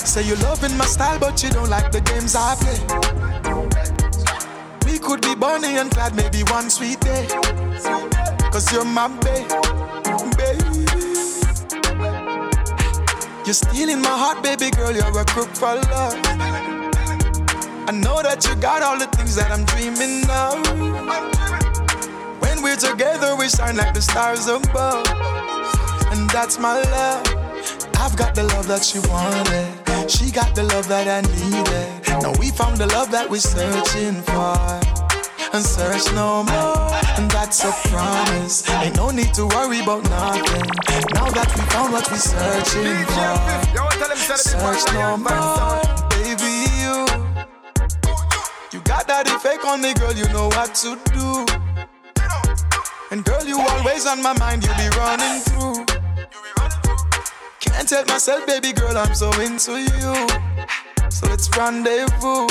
Say 0.00 0.26
you're 0.26 0.36
loving 0.38 0.76
my 0.76 0.84
style, 0.84 1.16
but 1.20 1.44
you 1.44 1.48
don't 1.48 1.70
like 1.70 1.92
the 1.92 2.00
games 2.00 2.34
I 2.34 2.56
play. 2.58 2.80
We 4.84 4.98
could 4.98 5.22
be 5.22 5.36
Bonnie 5.36 5.78
and 5.78 5.88
Clyde 5.88 6.16
maybe 6.16 6.42
one 6.50 6.70
sweet 6.70 6.98
day. 6.98 7.28
Cause 8.50 8.72
you're 8.72 8.84
my 8.84 9.06
babe, 9.22 9.46
baby. 10.34 10.90
You're 13.46 13.54
stealing 13.54 14.02
my 14.02 14.10
heart, 14.10 14.42
baby 14.42 14.70
girl, 14.72 14.90
you're 14.90 15.16
a 15.16 15.24
crook 15.24 15.54
for 15.54 15.76
love. 15.76 16.18
I 17.86 17.92
know 17.92 18.22
that 18.24 18.44
you 18.44 18.56
got 18.56 18.82
all 18.82 18.98
the 18.98 19.06
things 19.16 19.36
that 19.36 19.52
I'm 19.52 19.64
dreaming 19.66 20.28
of. 20.34 20.66
When 22.42 22.60
we're 22.64 22.74
together, 22.74 23.36
we 23.36 23.48
shine 23.48 23.76
like 23.76 23.94
the 23.94 24.02
stars 24.02 24.48
above 24.48 25.55
and 26.16 26.30
that's 26.30 26.58
my 26.58 26.80
love. 26.82 27.26
I've 27.98 28.16
got 28.16 28.34
the 28.34 28.44
love 28.54 28.66
that 28.68 28.82
she 28.84 28.98
wanted. 29.10 30.10
She 30.10 30.30
got 30.30 30.54
the 30.54 30.62
love 30.62 30.88
that 30.88 31.06
I 31.08 31.20
needed. 31.36 32.22
Now 32.22 32.32
we 32.38 32.50
found 32.50 32.78
the 32.78 32.86
love 32.86 33.10
that 33.10 33.28
we're 33.28 33.40
searching 33.40 34.22
for. 34.22 34.56
And 35.52 35.64
search 35.64 36.12
no 36.14 36.42
more. 36.44 36.90
And 37.16 37.30
that's 37.30 37.64
a 37.64 37.72
promise. 37.88 38.68
Ain't 38.82 38.96
no 38.96 39.10
need 39.10 39.32
to 39.34 39.46
worry 39.46 39.80
about 39.80 40.02
nothing. 40.04 40.68
Now 41.14 41.28
that 41.30 41.50
we 41.54 41.62
found 41.72 41.92
what 41.92 42.08
we're 42.10 42.18
searching 42.18 43.04
for. 43.12 43.36
Search 44.26 44.84
no 44.92 45.16
more. 45.16 45.80
Baby, 46.10 46.52
you. 46.80 46.96
You 48.72 48.80
got 48.84 49.06
that 49.08 49.26
effect 49.26 49.64
on 49.64 49.80
me, 49.82 49.94
girl. 49.94 50.12
You 50.12 50.28
know 50.28 50.48
what 50.48 50.74
to 50.82 50.98
do. 51.12 51.46
And 53.10 53.24
girl, 53.24 53.44
you 53.44 53.60
always 53.60 54.06
on 54.06 54.22
my 54.22 54.36
mind. 54.38 54.64
You 54.64 54.70
be 54.76 54.88
running 54.96 55.40
through. 55.40 55.85
Can't 57.76 57.90
help 57.90 58.08
myself, 58.08 58.46
baby 58.46 58.72
girl, 58.72 58.96
I'm 58.96 59.14
so 59.14 59.30
into 59.38 59.72
you. 59.72 60.14
So 61.10 61.26
let's 61.26 61.54
rendezvous. 61.54 62.46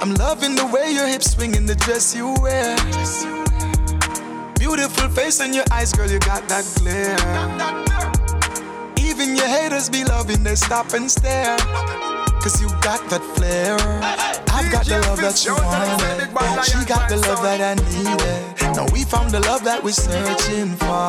I'm 0.00 0.14
loving 0.14 0.54
the 0.54 0.66
way 0.72 0.90
your 0.90 1.06
hips 1.06 1.32
swing 1.32 1.54
in 1.54 1.66
the 1.66 1.74
dress 1.74 2.16
you 2.16 2.34
wear. 2.40 2.74
Beautiful 4.58 5.10
face 5.10 5.40
and 5.40 5.54
your 5.54 5.64
eyes, 5.70 5.92
girl, 5.92 6.10
you 6.10 6.18
got 6.20 6.48
that 6.48 6.64
glare. 6.78 7.14
Even 9.06 9.36
your 9.36 9.46
haters 9.46 9.90
be 9.90 10.02
loving, 10.02 10.42
they 10.42 10.54
stop 10.54 10.94
and 10.94 11.10
stare. 11.10 11.58
Cause 12.44 12.60
you 12.60 12.68
got 12.82 13.00
that 13.08 13.22
flair. 13.36 13.74
I've 14.52 14.70
got 14.70 14.84
the 14.84 15.00
love 15.08 15.18
that 15.22 15.42
you 15.46 15.54
wanted. 15.54 16.62
She 16.66 16.84
got 16.84 17.08
the 17.08 17.16
love 17.16 17.40
that 17.42 17.62
I 17.62 17.72
needed. 17.88 18.76
Now 18.76 18.84
we 18.92 19.02
found 19.02 19.30
the 19.30 19.40
love 19.40 19.64
that 19.64 19.82
we're 19.82 19.92
searching 19.92 20.76
for. 20.76 21.08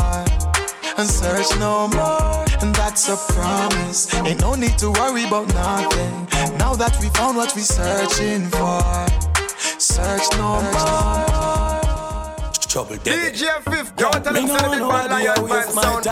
And 0.97 1.09
search 1.09 1.51
no 1.59 1.89
more. 1.89 2.45
And 2.61 2.73
that's 2.73 3.09
a 3.09 3.17
promise. 3.33 4.15
Ain't 4.15 4.39
no 4.39 4.55
need 4.55 4.77
to 4.77 4.91
worry 4.91 5.25
about 5.25 5.49
nothing. 5.49 6.25
Now 6.57 6.73
that 6.73 6.97
we 7.01 7.09
found 7.09 7.35
what 7.35 7.53
we're 7.53 7.63
searching 7.63 8.47
for. 8.47 8.79
Search 9.77 10.23
no 10.39 10.61
more. 10.71 11.84
Trouble 12.75 12.97
DJ 12.97 13.47
Fif, 13.63 13.93
you 13.97 14.05
want 14.05 14.21
tell 14.25 14.35
him 14.35 14.47
send 14.47 14.69
big 14.69 14.81
man 14.81 15.09
lion 15.09 15.47
vibe 15.47 15.71
sound. 15.71 16.03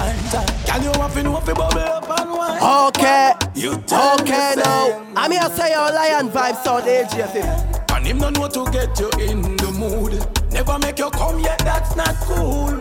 Can 0.65 0.81
you 0.81 0.91
have 0.93 1.13
to 1.13 1.21
know 1.23 1.37
if 1.37 1.45
you 1.45 1.55
bubble 1.55 1.77
up 1.79 2.19
and 2.21 2.31
wine? 2.31 2.87
Okay, 2.87 3.33
You 3.53 3.75
tell 3.85 4.13
okay 4.21 4.53
me, 4.55 4.63
now. 4.63 5.05
I'm 5.17 5.31
here 5.31 5.41
to 5.41 5.49
say 5.57 5.71
your 5.71 5.91
lion 5.91 6.29
vibe 6.29 6.63
sound 6.63 6.85
AJ 6.85 7.91
And 7.91 8.07
him 8.07 8.19
don't 8.19 8.37
know 8.37 8.47
to 8.47 8.71
get 8.71 8.97
you 8.97 9.09
in 9.19 9.57
the 9.57 9.71
mood. 9.71 10.25
Never 10.53 10.79
make 10.79 10.99
you 10.99 11.09
come 11.09 11.41
yet, 11.41 11.59
that's 11.59 11.97
not 11.97 12.15
cool. 12.21 12.79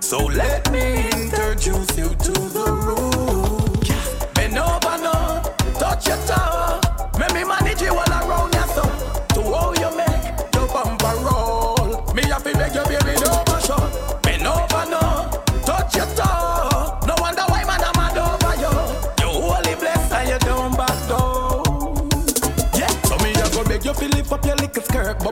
So 0.00 0.26
let 0.26 0.72
me 0.72 1.08
introduce 1.10 1.96
you 1.96 2.08
to 2.08 2.32
the 2.32 2.72
room. 2.82 4.34
Bend 4.34 4.58
over 4.58 4.98
now, 4.98 5.42
touch 5.78 6.08
your 6.08 6.16
toe. 6.26 6.80
Make 7.20 7.34
me 7.34 7.44
manage 7.44 7.82
you 7.82 7.90
all 7.96 8.28
around 8.28 8.52
your 8.52 9.01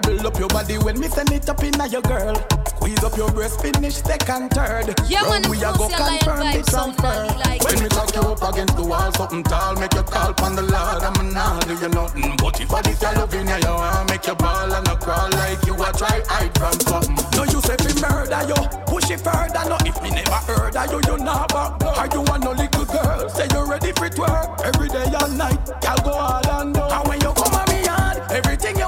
bubble 0.01 0.27
up 0.27 0.39
your 0.39 0.49
body 0.49 0.79
when 0.79 0.99
me 0.99 1.09
send 1.09 1.33
it 1.33 1.49
up 1.49 1.63
inna 1.63 1.87
your 1.89 2.03
girl. 2.03 2.35
Squeeze 2.67 3.05
up 3.05 3.17
your 3.17 3.31
breast, 3.31 3.61
finish 3.61 3.97
second, 3.97 4.51
third. 4.51 4.95
Yeah, 5.09 5.23
man, 5.23 5.43
Round 5.43 5.47
we 5.49 5.59
a 5.59 5.73
the 5.73 5.79
go 5.79 5.89
confirm 5.89 6.47
the 6.53 6.63
transfer. 6.65 7.39
like 7.45 7.63
When 7.65 7.83
me 7.83 7.89
cock 7.89 8.15
you 8.15 8.23
up 8.23 8.43
against 8.55 8.77
the 8.77 8.85
wall, 8.85 9.13
something 9.13 9.43
tall, 9.45 9.75
make 9.77 9.95
you 9.95 10.03
call 10.03 10.33
pon 10.35 10.57
the 10.57 10.63
Lord. 10.63 11.03
I'm 11.03 11.33
not 11.35 11.67
do 11.67 11.75
you 11.75 11.89
nothing, 11.89 12.23
mm, 12.23 12.37
but 12.41 12.61
if 12.61 12.73
I 12.73 12.83
this 12.83 13.03
your 13.03 13.13
loving 13.15 13.49
you, 13.49 13.57
you 13.57 13.75
want 13.75 14.11
make 14.11 14.27
you 14.27 14.35
ball 14.35 14.73
and 14.73 14.89
a 14.89 14.97
crawl 14.97 15.31
like 15.31 15.65
you 15.67 15.75
a 15.75 15.93
try 15.93 16.21
hide 16.27 16.57
from 16.57 16.81
something. 16.81 17.17
No, 17.37 17.45
you 17.45 17.61
say 17.61 17.77
fi 17.77 17.93
murder 18.01 18.43
you, 18.49 18.61
push 18.87 19.11
it 19.11 19.21
further. 19.21 19.63
No, 19.69 19.77
if 19.85 20.01
me 20.03 20.11
never 20.11 20.41
heard 20.49 20.77
of 20.77 20.91
you, 20.91 21.01
you 21.05 21.17
not 21.23 21.49
back. 21.53 21.83
Are 21.85 22.09
you 22.09 22.25
a 22.25 22.39
no 22.39 22.53
little 22.53 22.85
girl? 22.87 23.29
Say 23.29 23.47
you 23.53 23.65
ready 23.69 23.93
for 23.93 24.09
twerk 24.09 24.61
every 24.65 24.89
day 24.89 25.05
and 25.05 25.37
night. 25.37 25.61
Y'all 25.85 26.01
go 26.03 26.13
all 26.13 26.49
and 26.61 26.75
down. 26.75 26.91
And 26.91 27.09
when 27.09 27.21
you 27.21 27.33
come 27.37 27.55
on 27.55 27.69
me 27.69 27.85
yard, 27.85 28.17
everything 28.33 28.80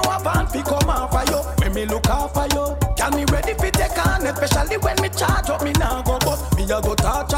on 0.43 0.51
fi 0.51 0.61
come 0.61 0.89
of 0.89 1.29
you. 1.29 1.37
When 1.61 1.73
me 1.73 1.85
look 1.85 2.09
of 2.09 2.35
you, 2.53 2.77
can 2.95 3.15
me 3.15 3.25
ready 3.31 3.53
fi 3.53 3.71
take 3.71 4.05
on, 4.05 4.25
especially 4.25 4.77
when 4.77 4.95
me 5.01 5.09
charge 5.09 5.49
up. 5.49 5.63
Me 5.63 5.71
now 5.73 6.01
go 6.01 6.19
bust, 6.19 6.55
me 6.55 6.63
a 6.63 6.81
go 6.81 6.95
touch 6.95 7.33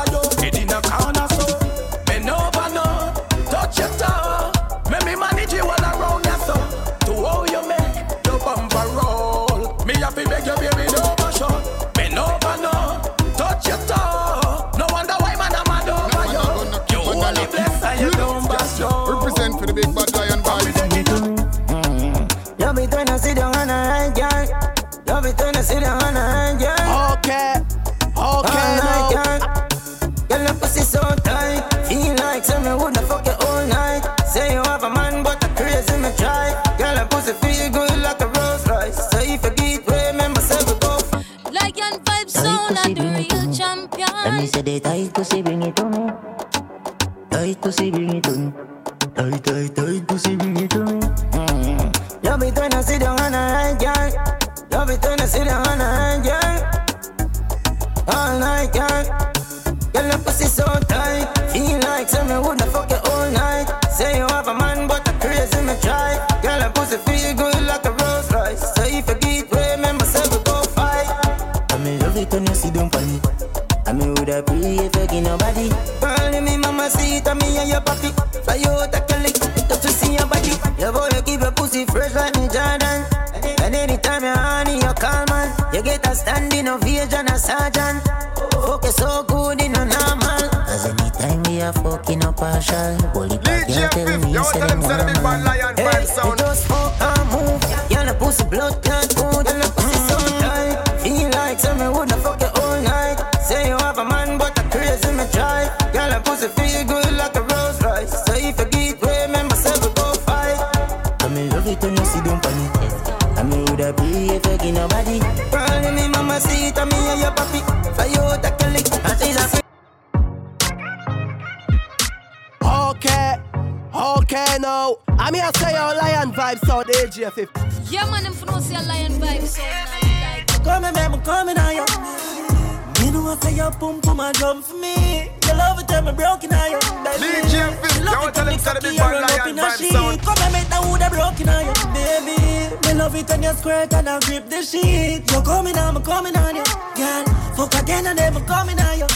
squirt 143.55 143.93
and 143.93 144.09
I 144.09 144.19
grip 144.19 144.49
the 144.49 144.61
sheet. 144.61 145.31
You 145.31 145.41
coming 145.41 145.77
on, 145.77 145.95
me 145.95 146.01
coming 146.01 146.35
on 146.37 146.55
you, 146.55 146.63
girl. 146.95 147.23
Fuck 147.55 147.75
again 147.81 148.03
then 148.15 148.33
me 148.33 148.41
coming 148.41 148.79
on 148.79 148.99
you, 148.99 149.07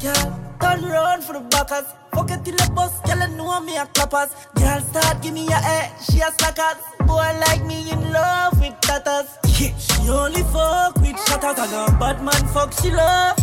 girl. 0.00 0.40
Turn 0.60 0.82
round 0.84 1.24
for 1.24 1.34
the 1.34 1.40
backers. 1.40 1.86
Fuck 2.12 2.30
it 2.30 2.44
till 2.44 2.56
the 2.56 2.70
bus, 2.74 3.00
girl, 3.02 3.22
I 3.22 3.26
know 3.26 3.60
me 3.60 3.76
a 3.76 3.86
clappers. 3.86 4.30
Girl, 4.54 4.80
start 4.80 5.22
give 5.22 5.34
me 5.34 5.46
a 5.48 5.54
head, 5.54 5.90
she 6.02 6.20
a 6.20 6.30
slackers. 6.38 6.80
Boy 7.06 7.30
like 7.46 7.64
me 7.66 7.90
in 7.90 8.12
love 8.12 8.58
with 8.60 8.80
tatters. 8.80 9.28
Yeah, 9.58 9.76
she 9.78 10.08
only 10.08 10.42
fuck 10.54 10.96
with 10.96 11.18
shatters. 11.26 11.58
And 11.58 11.74
a 11.74 11.98
bad 11.98 12.22
man 12.22 12.46
fuck 12.54 12.72
she 12.80 12.90
love. 12.90 13.36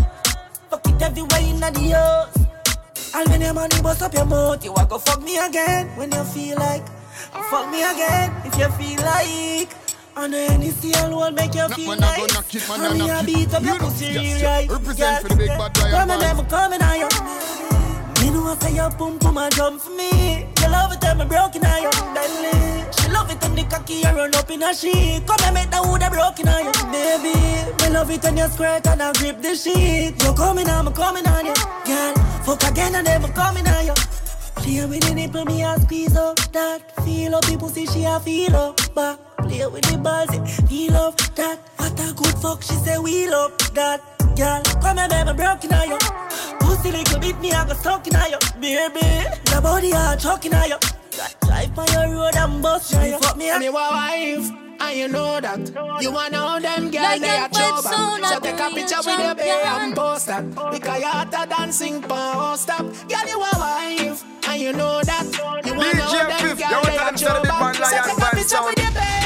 Fuck 0.70 0.88
it 0.88 1.02
everywhere 1.02 1.42
in 1.42 1.60
the 1.60 1.72
house. 1.96 2.38
And 3.14 3.30
when 3.30 3.42
your 3.42 3.54
money 3.54 3.82
bust 3.82 4.02
up 4.02 4.14
your 4.14 4.26
mouth, 4.26 4.64
you 4.64 4.74
a 4.74 4.86
go 4.86 4.98
fuck 4.98 5.22
me 5.22 5.38
again. 5.38 5.88
When 5.98 6.12
you 6.12 6.24
feel 6.24 6.58
like, 6.58 6.88
fuck 7.50 7.70
me 7.70 7.84
again. 7.84 8.32
If 8.46 8.58
you 8.58 8.70
feel 8.80 9.06
like. 9.06 9.81
And 10.16 10.34
any 10.36 10.72
seal 10.72 11.10
will 11.10 11.32
make 11.32 11.56
you 11.56 11.68
feel 11.70 11.88
man, 11.88 12.00
nice. 12.00 12.34
knock 12.34 12.54
it, 12.54 12.68
man, 12.68 12.82
and 12.82 13.00
me 13.00 13.10
a 13.10 13.24
beat 13.24 13.54
up 13.54 13.64
your 13.64 13.80
pussy 13.80 14.10
real 14.18 14.44
right. 14.44 14.70
Represent 14.70 15.22
for 15.22 15.30
the 15.30 15.36
big 15.38 15.48
bad 15.48 15.78
lion 15.78 16.12
and 16.12 16.12
vibes. 16.12 16.38
them 16.38 16.46
coming 16.48 16.82
on 16.84 17.00
you. 17.00 17.10
Me 18.20 18.30
know 18.30 18.52
I 18.52 18.56
say 18.60 18.76
your 18.76 18.92
pum 18.92 19.20
pum 19.20 19.38
and 19.38 19.56
jump 19.56 19.82
for 19.82 19.92
me. 19.92 20.46
You 20.62 20.70
love 20.70 20.92
it 20.92 21.02
when 21.02 21.18
me 21.18 21.26
broken 21.26 21.66
on 21.66 21.82
you, 21.84 21.92
darling. 21.92 22.86
She 22.92 23.10
love 23.10 23.32
it 23.32 23.42
when 23.42 23.56
the 23.56 23.64
cocky 23.70 24.04
a 24.04 24.14
run 24.14 24.36
up 24.36 24.52
in 24.52 24.64
a 24.64 24.74
sheet. 24.74 25.24
Come 25.26 25.40
and 25.46 25.54
make 25.56 25.72
the 25.72 25.82
wood 25.88 26.04
a 26.04 26.10
broken 26.10 26.48
on 26.50 26.66
you, 26.66 26.72
baby. 26.92 27.34
Me 27.80 27.90
love 27.90 28.12
it 28.12 28.22
when 28.24 28.38
you 28.38 28.48
squirt 28.50 28.86
and 28.88 29.02
I 29.02 29.14
grip 29.14 29.42
the 29.42 29.56
sheet. 29.56 30.22
You 30.22 30.34
coming 30.34 30.70
on, 30.70 30.86
me 30.86 30.92
coming 30.92 31.26
on 31.26 31.46
you, 31.46 31.54
girl. 31.86 32.14
Fuck 32.44 32.64
again 32.70 32.96
and 32.96 33.08
then 33.08 33.22
me 33.22 33.30
coming 33.30 33.66
on 33.66 33.86
you. 33.86 33.94
Play 34.62 34.86
with 34.86 35.02
the 35.08 35.14
nipple, 35.16 35.46
me 35.46 35.64
a 35.64 35.80
squeeze 35.80 36.16
up 36.16 36.38
that. 36.52 36.80
Feel 37.04 37.36
up, 37.36 37.46
people 37.46 37.70
see 37.70 37.86
she 37.86 38.04
a 38.04 38.20
feel 38.20 38.56
up 38.56 38.80
back. 38.94 39.18
Play 39.38 39.66
with 39.68 39.84
the 39.90 39.98
balls, 39.98 40.30
it 40.34 40.48
feel 40.68 40.96
up 40.96 41.18
that. 41.36 41.60
What 41.78 42.00
a 42.00 42.14
good 42.14 42.38
fuck, 42.42 42.62
she 42.62 42.74
say 42.76 42.98
we 43.00 43.28
love 43.30 43.58
that. 43.74 44.02
Girl, 44.36 44.62
come 44.82 44.98
here, 44.98 45.10
baby, 45.10 45.34
broken 45.34 45.74
on 45.74 45.90
you. 45.90 45.98
Pussy 46.60 46.92
little 46.92 47.20
bit, 47.20 47.40
me 47.40 47.52
I 47.52 47.68
go 47.68 47.74
stuck 47.74 48.08
in 48.08 48.14
you, 48.14 48.38
baby. 48.62 49.28
Your 49.52 49.62
body 49.62 49.92
a 49.92 50.16
choking 50.20 50.54
on 50.54 50.70
you. 50.70 50.78
Drive 51.46 51.78
on 51.78 51.88
your 51.92 52.16
road 52.16 52.36
and 52.36 52.62
bust 52.62 52.94
you. 52.94 53.18
Fuck 53.20 53.38
me, 53.38 53.50
and 53.50 53.64
you 53.64 53.72
a 53.72 53.74
wife. 53.74 54.61
And 54.84 54.98
you 54.98 55.08
know 55.08 55.40
that 55.40 55.60
You 56.02 56.12
wanna 56.12 56.32
know 56.32 56.60
them 56.60 56.92
girl 56.92 57.04
Like 57.04 57.22
they 57.22 57.28
them 57.28 57.44
a 57.44 57.48
vibes 57.50 57.58
trouble. 57.58 57.82
sound 57.84 58.26
So 58.26 58.40
take 58.40 58.60
a 58.60 58.70
picture 58.70 58.98
with 58.98 59.20
your 59.20 59.36
bae 59.36 59.84
and 59.84 59.96
post 59.96 60.28
that. 60.28 60.44
Because 60.72 61.00
you 61.00 61.08
hotter 61.08 61.46
dancing 61.50 62.02
post 62.02 62.64
stop 62.64 62.86
Girl 63.10 63.28
you 63.28 63.40
a 63.40 63.52
wife. 63.60 64.24
And 64.48 64.62
you 64.62 64.74
know 64.74 65.02
that 65.04 65.26
You 65.66 65.74
wanna 65.76 65.94
know 65.94 66.12
them 66.12 66.40
Fif, 66.42 66.58
girl 66.58 66.82
they 66.84 66.98
tell 66.98 67.08
a 67.08 67.12
them 67.12 67.18
say 67.18 67.26
the 67.28 67.42
big 67.42 67.52
trouble 67.52 67.86
So 67.86 67.98
take 68.04 68.18
a 68.18 68.36
picture 68.36 68.64
with 68.66 68.80
your 68.80 68.92
bae 68.92 69.21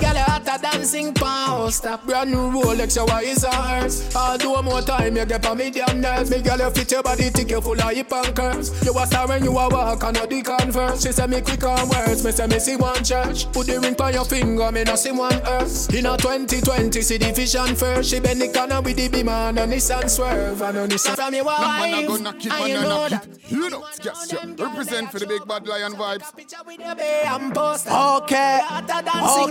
girl 0.00 0.14
you 0.14 0.24
hotter 0.26 0.58
dancing 0.62 1.12
post 1.14 1.78
stop 1.78 2.04
Brand 2.06 2.30
new 2.30 2.50
Rolex 2.50 2.96
your 2.96 3.10
eyes 3.10 3.44
are 3.44 3.52
hers. 3.52 4.14
Although 4.14 4.62
more 4.62 4.82
time 4.82 5.16
you 5.16 5.24
get 5.24 5.46
on 5.46 5.58
me 5.58 5.70
damn 5.70 6.00
nerves. 6.00 6.30
Me 6.30 6.40
girl 6.42 6.58
you 6.58 6.70
fit 6.70 6.90
your 6.90 7.02
body 7.02 7.30
thick 7.30 7.50
you 7.50 7.60
full 7.60 7.80
of 7.80 7.90
hip 7.90 8.12
and 8.12 8.34
curves. 8.34 8.84
You 8.84 8.98
a 8.98 9.06
star 9.06 9.28
when 9.28 9.44
you 9.44 9.50
a 9.50 9.68
walk 9.68 10.02
and 10.02 10.16
not 10.16 10.30
the 10.30 10.42
converse. 10.42 11.02
She 11.02 11.12
say 11.12 11.26
me 11.26 11.40
quick 11.40 11.62
on 11.64 11.88
words 11.88 12.24
Me 12.24 12.32
say 12.32 12.46
me 12.46 12.58
see 12.58 12.76
one 12.76 13.02
church. 13.04 13.50
Put 13.52 13.66
the 13.66 13.78
ring 13.80 14.00
on 14.00 14.12
your 14.14 14.24
finger 14.24 14.72
me 14.72 14.84
no 14.84 14.96
see 14.96 15.12
one 15.12 15.40
earth. 15.46 15.92
In 15.94 16.06
a 16.06 16.16
2020 16.16 17.00
see 17.02 17.16
the 17.18 17.32
vision 17.32 17.74
first. 17.76 18.10
She 18.10 18.20
bend 18.20 18.40
the 18.40 18.48
corner 18.48 18.80
with 18.80 18.96
the 18.96 19.08
beam 19.08 19.28
and 19.28 19.58
a 19.58 19.66
Nissan 19.66 20.08
swerve 20.08 20.60
And 20.62 20.76
a 20.78 20.88
Nissan. 20.88 21.14
From 21.16 21.34
your 21.34 21.44
man, 21.44 21.54
I 21.60 21.90
wife 21.90 22.08
go 22.08 22.16
knock 22.16 22.44
it, 22.44 22.52
And 22.52 22.60
man, 22.60 22.68
you 22.70 22.76
I 22.78 22.82
know 22.82 22.88
knock 22.88 23.10
that 23.10 23.26
it. 23.26 23.50
You 23.50 23.70
know, 23.70 23.86
yes, 24.04 24.32
yeah. 24.32 24.64
Represent 24.64 25.10
for 25.10 25.18
the 25.18 25.26
big 25.26 25.46
bad 25.46 25.66
lion 25.66 25.92
vibes. 25.92 26.32
Okay, 28.22 28.60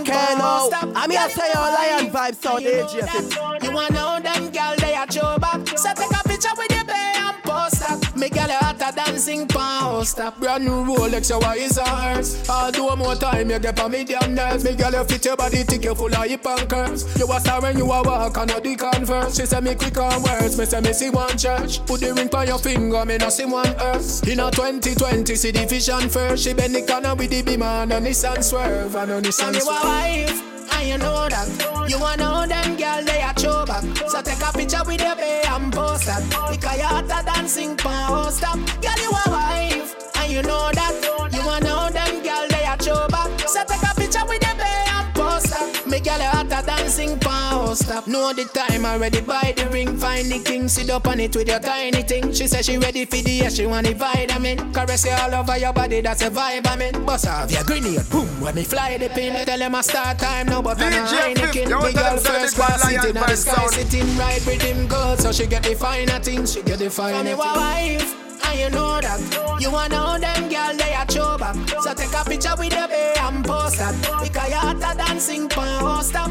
okay 0.00 0.39
now. 0.40 0.92
I'm 0.96 1.10
here 1.10 1.20
to 1.26 1.30
say 1.30 1.48
your 1.54 1.62
lion 1.62 2.10
vibes 2.10 2.42
sound 2.42 2.64
AJ50. 2.64 3.62
You 3.64 3.72
wanna 3.72 3.94
know 3.94 4.20
them 4.20 4.50
girl 4.50 4.74
they 4.78 4.94
a 4.94 5.04
show 5.12 5.38
back 5.38 5.66
So 5.78 5.92
take 5.94 6.10
a 6.10 6.28
picture 6.28 6.54
with 6.56 6.70
your 6.72 6.84
bae 6.84 7.14
and 7.16 7.36
post 7.42 7.80
that 7.80 8.16
Me 8.16 8.28
girl 8.28 8.50
you 8.90 9.04
dancing 9.04 9.46
post 9.48 10.16
that 10.16 10.38
Brand 10.40 10.64
new 10.64 10.84
Rolex 10.84 11.30
your 11.30 11.44
eyes 11.44 11.78
are 11.78 11.86
hers. 11.86 12.48
Although 12.48 12.96
more 12.96 13.14
time 13.14 13.50
you 13.50 13.58
get 13.58 13.78
on 13.80 13.90
me 13.92 14.04
damn 14.04 14.34
nerves. 14.34 14.64
Me 14.64 14.74
girl 14.74 14.92
you 14.92 15.04
fit 15.04 15.24
your 15.24 15.36
body 15.36 15.62
thick 15.62 15.84
you 15.84 15.94
full 15.94 16.14
of 16.14 16.24
hip 16.24 16.46
and 16.46 16.68
curves. 16.68 17.04
You 17.18 17.30
a 17.30 17.40
star 17.40 17.60
when 17.60 17.76
you 17.78 17.84
a 17.84 18.02
walk 18.02 18.36
and 18.36 18.48
not 18.50 18.62
the 18.62 18.76
converse. 18.76 19.36
She 19.38 19.46
say 19.46 19.60
me 19.60 19.74
quick 19.74 19.96
on 19.98 20.22
words 20.22 20.58
Me 20.58 20.64
say 20.64 20.80
me 20.80 20.92
see 20.92 21.10
one 21.10 21.36
church. 21.36 21.84
Put 21.86 22.00
the 22.00 22.12
ring 22.14 22.34
on 22.34 22.46
your 22.46 22.58
finger 22.58 23.04
me 23.04 23.16
not 23.18 23.32
see 23.32 23.44
one 23.44 23.74
earth. 23.80 24.26
In 24.26 24.40
a 24.40 24.50
2020 24.50 25.34
see 25.34 25.50
the 25.50 25.66
vision 25.66 26.08
first. 26.08 26.44
She 26.44 26.54
bend 26.54 26.74
the 26.74 26.82
corner 26.82 27.14
with 27.14 27.30
the 27.30 27.42
beam 27.42 27.62
and 27.62 27.92
a 27.92 28.00
Nissan 28.00 28.42
swerve 28.42 28.94
And 28.94 29.10
a 29.10 29.20
Nissan 29.20 29.54
swerve. 29.60 29.84
wife 29.84 30.42
and 30.72 30.88
you 30.88 30.98
know 30.98 31.28
that. 31.28 31.48
You 31.90 31.98
wanna 31.98 32.22
know 32.22 32.46
them 32.46 32.76
girl 32.76 33.02
they 33.04 33.20
a 33.20 33.34
show 33.40 33.66
back 33.66 33.82
So 34.08 34.22
take 34.22 34.40
a 34.40 34.52
picture 34.56 34.82
with 34.86 35.00
your 35.00 35.16
bae 35.16 35.42
and 35.48 35.72
post 35.72 36.06
that 36.06 36.22
Because 36.50 36.78
you 36.78 36.84
hotter 36.84 37.08
than 37.08 37.24
dancing 37.24 37.76
post 37.76 38.36
stop 38.38 38.58
Girl 38.82 38.98
you 39.02 39.10
a 39.10 39.30
wife 39.30 39.94
And 40.16 40.32
you 40.32 40.42
know 40.42 40.70
that. 40.72 40.94
You 41.32 41.44
wanna 41.46 41.64
know 41.64 41.90
them 41.90 42.22
girl 42.22 42.46
they 42.48 42.64
a 42.64 42.76
show 42.82 43.06
back 43.08 43.30
So 43.48 43.62
take 43.64 43.82
a 43.82 43.94
picture 43.94 44.24
with 44.26 44.42
your 44.42 44.54
bae 44.56 44.86
and 44.98 45.14
post 45.14 45.50
that 45.50 45.86
Me 45.86 46.00
girl 46.00 46.18
you 46.18 46.24
hotter 46.24 46.66
dancing 46.66 47.18
post 47.18 47.84
stop 47.86 48.06
Know 48.06 48.32
the 48.32 48.44
time 48.44 48.84
already 48.84 49.20
buy 49.20 49.52
the 49.56 49.66
ring. 49.68 49.96
Find 49.96 50.26
the 50.30 50.38
king 50.42 50.68
sit 50.68 50.90
up 50.90 51.06
on 51.06 51.20
it 51.20 51.34
with 51.36 51.48
your 51.48 51.60
tiny 51.60 52.02
thing. 52.02 52.32
She 52.32 52.46
say 52.46 52.62
she 52.62 52.78
ready 52.78 53.04
for 53.04 53.16
the 53.16 53.30
yes 53.30 53.56
she 53.56 53.66
want 53.66 53.86
the 53.86 53.94
vitamin. 53.94 54.72
Caress 54.72 55.04
you 55.04 55.12
all 55.12 55.34
over 55.34 55.56
your 55.58 55.72
body 55.72 56.00
that's 56.00 56.22
a 56.22 56.30
vibe 56.30 56.66
I 56.66 56.76
mean. 56.76 57.04
Bust 57.04 57.26
off 57.28 57.50
your 57.52 57.62
grenade 57.64 58.08
boom 58.10 58.26
when 58.40 58.54
me 58.54 58.64
fly 58.64 58.96
the 58.98 59.08
pin. 59.10 59.44
Tell 59.46 59.58
them 59.58 59.74
I 59.74 59.80
start 59.82 60.18
time 60.18 60.46
now 60.46 60.62
but 60.62 60.80
I'm 60.80 60.92
a 60.92 60.96
DJ 60.96 61.36
Fif, 61.36 61.52
Heineken 61.54 61.68
yo, 61.70 61.80
girl 61.80 61.92
them 61.92 62.18
say 62.18 62.32
the 62.32 62.38
first 62.40 62.56
big 62.56 62.64
class 62.66 62.82
sitting 62.82 63.16
on 63.16 63.28
the 63.28 63.36
sky 63.36 63.54
sound. 63.54 63.70
Sitting 63.70 64.18
right 64.18 64.46
with 64.46 64.62
him 64.62 64.86
good 64.88 65.20
so 65.20 65.32
she 65.32 65.46
get 65.46 65.62
the 65.62 65.74
finer 65.74 66.18
things 66.20 66.52
She 66.54 66.62
get 66.62 66.78
the 66.78 66.90
finer 66.90 67.22
things. 67.22 67.38
wife 67.38 68.16
and 68.50 68.58
you 68.58 68.70
know 68.70 69.00
that 69.00 69.20
You 69.60 69.70
wanna 69.70 69.94
know 69.94 70.18
them 70.18 70.48
girl 70.48 70.74
they 70.76 70.92
a 70.94 71.04
show 71.10 71.38
back 71.38 71.56
So 71.82 71.94
take 71.94 72.12
a 72.12 72.24
picture 72.24 72.54
with 72.58 72.72
your 72.72 72.88
bae 72.88 73.14
and 73.20 73.44
post 73.44 73.78
that 73.78 73.94
Because 74.22 74.48
you 74.50 74.56
hotter 74.56 74.96
dancing 74.98 75.48
post 75.48 76.14
up 76.16 76.30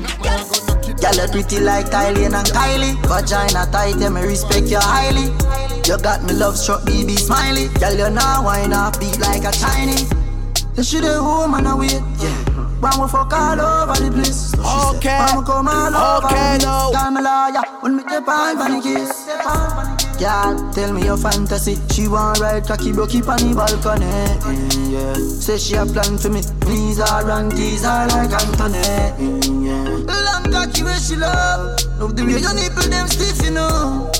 Girl, 0.99 1.15
you 1.15 1.31
pretty 1.31 1.59
like 1.61 1.85
Kylie 1.85 2.25
and 2.25 2.35
Kylie. 2.51 2.91
Vagina 3.07 3.71
tight, 3.71 3.95
yeah, 3.99 4.09
me 4.09 4.21
respect 4.21 4.67
you 4.67 4.79
highly. 4.81 5.31
You 5.87 5.97
got 5.97 6.23
me 6.23 6.33
love 6.33 6.57
struck, 6.57 6.81
BB 6.81 7.17
smiley. 7.17 7.69
Girl, 7.79 7.93
you 7.95 8.09
now 8.13 8.43
wine 8.43 8.73
up 8.73 8.99
beat 8.99 9.17
like 9.19 9.45
a 9.45 9.51
tiny. 9.51 10.03
You 10.75 10.83
should 10.83 11.05
have 11.05 11.21
home 11.23 11.53
and 11.53 11.67
away. 11.67 11.87
Yeah. 12.19 12.35
When 12.83 12.99
we 12.99 13.07
fuck 13.07 13.31
all 13.31 13.61
over 13.61 13.95
the 14.03 14.11
place. 14.11 14.51
Okay. 14.97 15.19
When 15.23 15.37
we 15.39 15.45
come 15.45 15.67
all 15.69 15.95
over 15.95 16.27
Okay, 16.27 16.57
the 16.57 16.59
place. 16.59 16.63
now. 16.65 16.91
Call 16.91 17.11
me 17.11 17.21
lawyer 17.21 17.63
when 17.79 17.95
me 17.95 18.03
get 18.03 18.27
on 18.27 18.57
funny 18.57 18.81
case. 18.81 20.08
Girl, 20.19 20.71
tell 20.73 20.91
me 20.91 21.05
your 21.05 21.15
fantasy. 21.15 21.77
She 21.93 22.09
want 22.09 22.39
ride 22.39 22.67
cocky 22.67 22.91
broke 22.91 23.11
keep 23.11 23.29
on 23.29 23.39
the 23.39 23.55
balcony. 23.55 24.03
Mm, 24.43 24.91
yeah. 24.91 25.13
Say 25.15 25.57
she 25.57 25.75
a 25.75 25.85
plan 25.85 26.17
for 26.17 26.27
me. 26.27 26.41
Please 26.59 26.99
her 26.99 27.29
and 27.31 27.49
tease 27.55 27.83
her 27.83 28.05
like 28.11 28.35
Anthony. 28.35 28.83
Mm, 29.15 29.63
yeah. 29.63 30.13
Long 30.27 30.51
cocky 30.51 30.83
where 30.83 30.99
she 30.99 31.15
love. 31.15 31.79
Love 31.99 32.17
the 32.17 32.25
way 32.25 32.35
your 32.35 32.53
nipple 32.53 32.83
them 32.91 33.07
stiff, 33.07 33.39
you 33.45 33.51
know. 33.51 34.11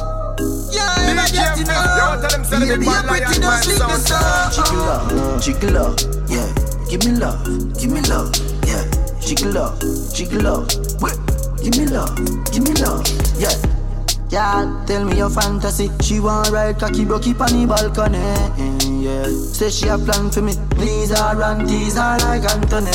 Yeah, 0.71 0.87
I 0.87 1.27
get 1.35 1.59
it 1.59 1.67
now. 1.67 2.15
Yo, 2.15 2.21
tell 2.21 2.31
them 2.31 2.43
sell 2.45 2.59
the 2.59 2.77
big 2.77 2.87
man 2.87 3.05
lion 3.07 3.41
man 3.41 3.99
sound. 3.99 4.55
Jiggle 4.55 4.87
up, 4.87 5.41
jiggle 5.43 5.77
up, 5.83 5.99
yeah. 6.31 6.47
Give 6.87 7.03
me 7.03 7.19
love, 7.19 7.43
give 7.75 7.91
me 7.91 7.99
love, 8.07 8.31
yeah. 8.63 8.87
Jiggle 9.19 9.51
love, 9.51 9.75
jiggle 10.15 10.47
up, 10.47 10.71
wait. 11.03 11.19
Give 11.59 11.75
me 11.75 11.91
love, 11.91 12.15
give 12.51 12.63
me 12.63 12.71
love, 12.79 13.03
yeah. 13.35 13.78
Yeah, 14.29 14.83
tell 14.85 15.05
me 15.05 15.17
your 15.17 15.29
fantasy. 15.29 15.89
She 16.01 16.19
want 16.19 16.49
ride 16.51 16.77
cocky 16.79 17.05
keep 17.19 17.41
on 17.41 17.49
the 17.49 17.65
balcony. 17.65 18.19
Yeah. 19.03 19.25
Say 19.25 19.71
she 19.71 19.87
a 19.87 19.97
plan 19.97 20.29
for 20.29 20.43
me. 20.43 20.53
Please 20.71 21.09
her 21.09 21.41
and 21.41 21.67
these 21.67 21.95
her 21.95 22.17
like 22.19 22.45
Anthony. 22.45 22.91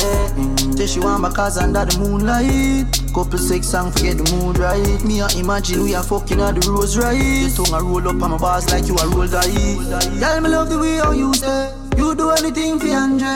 Say 0.77 0.87
she 0.87 0.99
want 1.01 1.21
my 1.21 1.31
cause 1.31 1.57
under 1.57 1.83
the 1.83 1.99
moonlight. 1.99 2.87
Couple 3.13 3.37
sex 3.37 3.67
song, 3.67 3.91
forget 3.91 4.17
the 4.17 4.23
mood 4.35 4.59
right. 4.59 5.03
Me 5.03 5.19
a 5.19 5.27
imagine 5.37 5.83
we 5.83 5.93
are 5.93 6.03
fucking 6.03 6.39
at 6.39 6.55
the 6.55 6.71
rose 6.71 6.97
right. 6.97 7.19
Your 7.19 7.49
tongue 7.49 7.73
a 7.73 7.83
roll 7.83 8.07
up 8.07 8.21
on 8.23 8.31
my 8.31 8.37
bars 8.37 8.69
like 8.71 8.87
you 8.87 8.95
a 8.95 9.07
roll 9.09 9.27
die. 9.27 9.51
Girl, 10.19 10.39
me 10.39 10.49
love 10.49 10.69
the 10.69 10.79
way 10.79 10.97
how 10.97 11.11
you 11.11 11.33
say. 11.33 11.73
You 11.97 12.15
do 12.15 12.29
anything 12.31 12.79
for 12.79 12.87
Andre. 12.87 13.35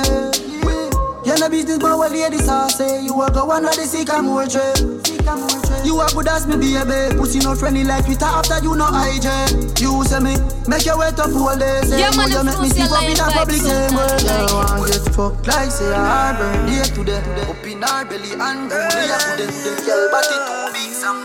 You're 1.25 1.37
no 1.37 1.49
business, 1.49 1.79
but 1.79 1.97
what 1.97 2.11
ladies 2.11 2.47
are 2.47 2.69
say. 2.69 3.03
You 3.03 3.21
a 3.21 3.29
go 3.29 3.51
of 3.51 3.61
the 3.61 3.83
sycamore 3.83 4.47
tree. 4.47 5.58
You 5.85 5.99
a 6.01 6.07
good 6.13 6.27
as 6.27 6.45
me 6.47 6.57
baby. 6.57 7.15
Pussy 7.17 7.39
no 7.39 7.55
friendly 7.55 7.83
like 7.83 8.05
Twitter 8.05 8.25
after 8.25 8.59
you 8.63 8.75
no 8.75 8.85
IJ 8.85 9.79
You 9.81 10.03
say 10.03 10.19
me 10.19 10.35
Make 10.67 10.85
your 10.85 10.97
way 10.97 11.07
up 11.07 11.19
all 11.19 11.57
day. 11.57 11.81
Say 11.83 11.99
Yeah, 11.99 12.11
man, 12.15 12.29
you 12.29 12.37
the 12.37 12.43
make 12.43 12.59
me 12.59 12.69
pussy 12.69 12.83
sleep 12.83 12.91
up 12.91 13.01
like 13.01 13.09
in 13.09 13.19
a 13.19 13.27
public 13.31 13.61
so 13.61 13.69
table 13.69 14.07
tight, 14.07 14.23
Yeah, 14.23 14.41
like 14.41 14.51
I 14.51 14.53
want 14.53 14.91
get 14.91 15.05
fucked 15.15 15.47
like 15.47 15.71
say 15.71 15.91
a 15.91 15.95
hard 15.95 16.37
birthday 16.37 16.83
today. 16.93 17.21
Up 17.47 17.65
in 17.65 17.81
her 17.81 18.05
belly 18.05 18.31
and 18.35 18.69
do 18.69 18.75
me 18.75 19.03
a 19.07 19.19
good 19.37 19.79
Girl 19.85 20.03
body 20.11 20.37
too 20.47 20.73
big 20.75 20.91
some 20.93 21.23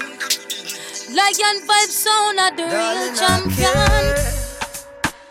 Lion 1.15 1.57
vibe 1.67 1.93
sound 1.95 2.39
of 2.43 2.57
the 2.59 2.65
real 2.67 3.15
champion. 3.15 4.45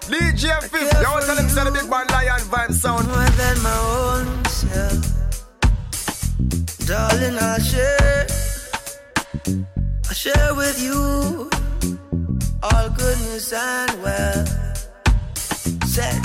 DJ 0.07 0.61
Fif, 0.63 0.93
yo, 1.01 1.19
tell 1.25 1.35
them 1.35 1.49
sell 1.49 1.65
the 1.65 1.71
big 1.71 1.89
man 1.89 2.07
lion 2.07 2.39
vibe 2.41 2.73
sound. 2.73 3.07
More 3.07 3.29
than 3.39 3.61
my 3.61 3.77
own 3.79 4.45
self. 4.45 4.99
Darling, 6.85 7.37
I'll 7.39 7.59
share. 7.59 8.52
I'll 9.45 10.13
share 10.13 10.55
with 10.55 10.81
you 10.81 11.49
all 12.63 12.89
goodness 12.89 13.51
and 13.51 14.01
well. 14.01 14.45
Said 15.85 16.21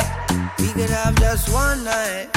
we 0.58 0.68
could 0.72 0.90
have 0.90 1.16
just 1.16 1.52
one 1.52 1.82
night, 1.84 2.28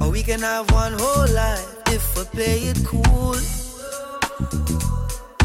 or 0.00 0.10
we 0.10 0.22
can 0.22 0.40
have 0.40 0.70
one 0.72 0.94
whole 0.98 1.28
life 1.32 1.76
if 1.88 2.16
we 2.16 2.24
play 2.24 2.58
it 2.62 2.84
cool. 2.84 3.36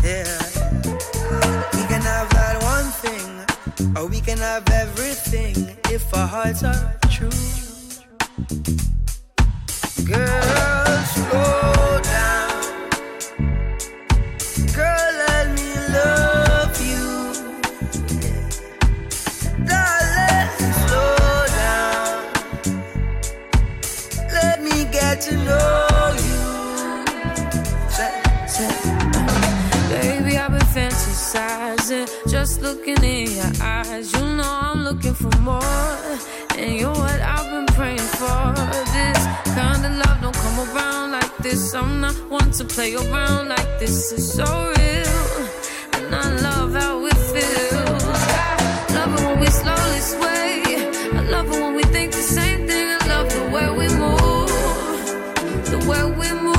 Yeah. 0.03 0.39
We 1.73 1.83
can 1.85 2.01
have 2.01 2.29
that 2.31 2.57
one 2.63 2.89
thing, 3.03 3.95
or 3.95 4.07
we 4.07 4.21
can 4.21 4.39
have 4.39 4.67
everything 4.71 5.77
if 5.91 6.11
our 6.15 6.27
hearts 6.27 6.63
are 6.63 6.97
true. 7.09 7.29
Girl, 10.05 11.03
slow 11.13 12.01
down. 12.01 12.38
To 25.21 25.35
know 25.35 26.15
you. 26.27 26.39
Baby, 29.89 30.37
I've 30.37 30.51
been 30.51 30.61
fantasizing, 30.61 32.07
just 32.29 32.61
looking 32.61 33.03
in 33.03 33.31
your 33.31 33.51
eyes. 33.61 34.13
You 34.13 34.21
know 34.37 34.59
I'm 34.61 34.83
looking 34.85 35.13
for 35.13 35.35
more, 35.39 36.17
and 36.57 36.79
you're 36.79 36.93
what 36.93 37.19
I've 37.19 37.49
been 37.51 37.65
praying 37.75 38.09
for. 38.19 38.53
This 38.93 39.19
kind 39.55 39.85
of 39.85 39.97
love 39.97 40.21
don't 40.21 40.35
come 40.35 40.59
around 40.69 41.11
like 41.11 41.37
this. 41.39 41.73
I'm 41.73 41.99
not 41.99 42.15
one 42.29 42.51
to 42.51 42.63
play 42.63 42.95
around 42.95 43.49
like 43.49 43.79
this. 43.79 44.13
It's 44.13 44.33
so 44.33 44.45
real, 44.45 45.19
and 45.95 46.15
I 46.15 46.29
love 46.47 46.73
how 46.75 47.05
it 47.05 47.17
feels. 47.31 48.03
I 48.03 48.93
love 48.93 49.13
it 49.19 49.25
when 49.25 49.39
we 49.41 49.47
slowly 49.47 49.99
sway. 49.99 50.63
I 51.17 51.21
love 51.29 51.47
it 51.47 51.59
when 51.61 51.75
we 51.75 51.83
think 51.83 52.13
the 52.13 52.21
same 52.21 52.58
we 55.87 56.29
move. 56.41 56.55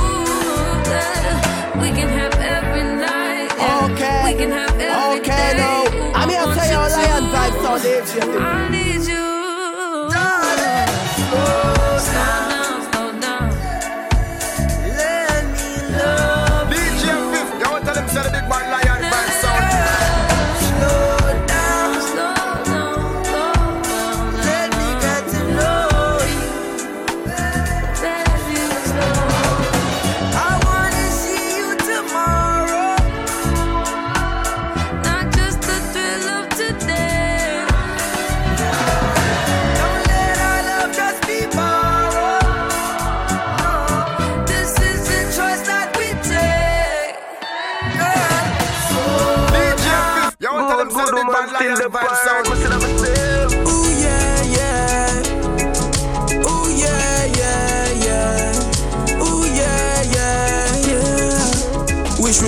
yeah. 0.87 1.81
We 1.81 1.89
can 1.97 2.09
have 2.09 2.33
every 2.35 2.83
night. 2.83 3.49
yeah. 3.57 3.87
Okay. 3.91 4.21
We 4.33 4.39
can 4.39 4.51
have 4.51 4.71
every 4.79 5.19
Okay, 5.19 5.53
day. 5.53 5.57
now. 5.57 5.83
Ooh, 5.83 6.11
I'm 6.13 6.29
here 6.29 6.39
to 6.41 6.45
want 6.47 6.59
say 6.59 6.67
you 6.67 6.77
your 6.79 6.89
lion 6.89 7.23
to. 7.23 7.29
vibe 7.35 7.55
sound 7.63 7.81
AJ. 7.83 8.41
I 8.41 8.69
need 8.69 8.77
you. 8.77 8.80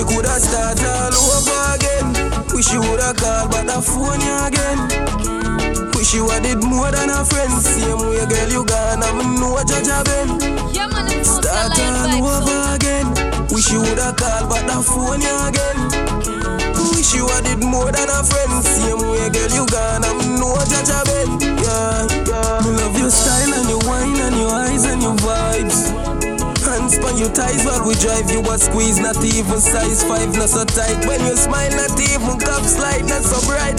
We 0.04 0.14
coulda 0.14 0.40
start 0.40 0.80
all 0.84 1.14
over 1.14 1.76
again. 1.76 2.08
Wish 2.54 2.72
you 2.72 2.82
woulda 2.82 3.14
called 3.14 3.52
but 3.52 3.66
the 3.68 3.80
phone 3.82 4.20
you 4.20 4.36
again. 4.48 4.80
Wish 5.96 6.14
you 6.14 6.30
a 6.30 6.40
did 6.42 6.64
more 6.64 6.92
than 6.92 7.10
a 7.10 7.24
friend. 7.24 7.52
Same 7.62 8.00
way, 8.10 8.26
girl, 8.26 8.50
you 8.50 8.66
gone. 8.66 9.04
I'm 9.04 9.40
no 9.40 9.56
judge 9.64 9.92
again. 9.92 10.30
Yeah, 10.74 10.88
man, 10.88 11.08
the 11.08 11.16
pussy 11.20 11.42
Start 11.44 11.80
all 11.80 12.26
over 12.26 12.76
again. 12.76 13.08
Wish 13.52 13.72
you 13.72 13.80
woulda 13.80 14.14
called 14.18 14.50
but 14.50 14.64
the 14.68 14.78
phone 14.84 15.22
you 15.22 15.36
again. 15.48 15.80
Wish 16.96 17.14
you 17.16 17.28
a 17.28 17.38
did 17.44 17.64
more 17.64 17.92
than 17.92 18.10
a 18.10 18.20
friend. 18.24 18.54
Same 18.64 19.00
way, 19.08 19.30
girl, 19.30 19.52
you 19.56 19.66
gone. 19.68 20.04
I'm 20.04 20.20
no 20.40 20.58
judge 20.68 20.92
again. 20.92 21.30
Yeah, 21.64 22.08
yeah. 22.28 22.62
Me 22.64 22.72
love 22.76 22.98
your 22.98 23.12
style 23.12 23.54
and 23.54 23.70
your 23.70 23.82
wine 23.88 24.20
and 24.20 24.36
your 24.36 24.52
eyes 24.52 24.84
and 24.86 25.02
your 25.02 25.16
vibes. 25.16 25.53
On 27.14 27.20
your 27.20 27.30
thighs 27.30 27.62
while 27.62 27.86
we 27.86 27.94
drive 28.02 28.26
you 28.34 28.42
a 28.42 28.58
squeeze, 28.58 28.98
not 28.98 29.22
even 29.22 29.62
size 29.62 30.02
five, 30.02 30.34
not 30.34 30.50
so 30.50 30.66
tight. 30.66 30.98
When 31.06 31.22
you 31.22 31.38
smile, 31.38 31.70
not 31.78 31.94
even 32.02 32.42
cup 32.42 32.66
slide, 32.66 33.06
not 33.06 33.22
so 33.22 33.38
bright. 33.46 33.78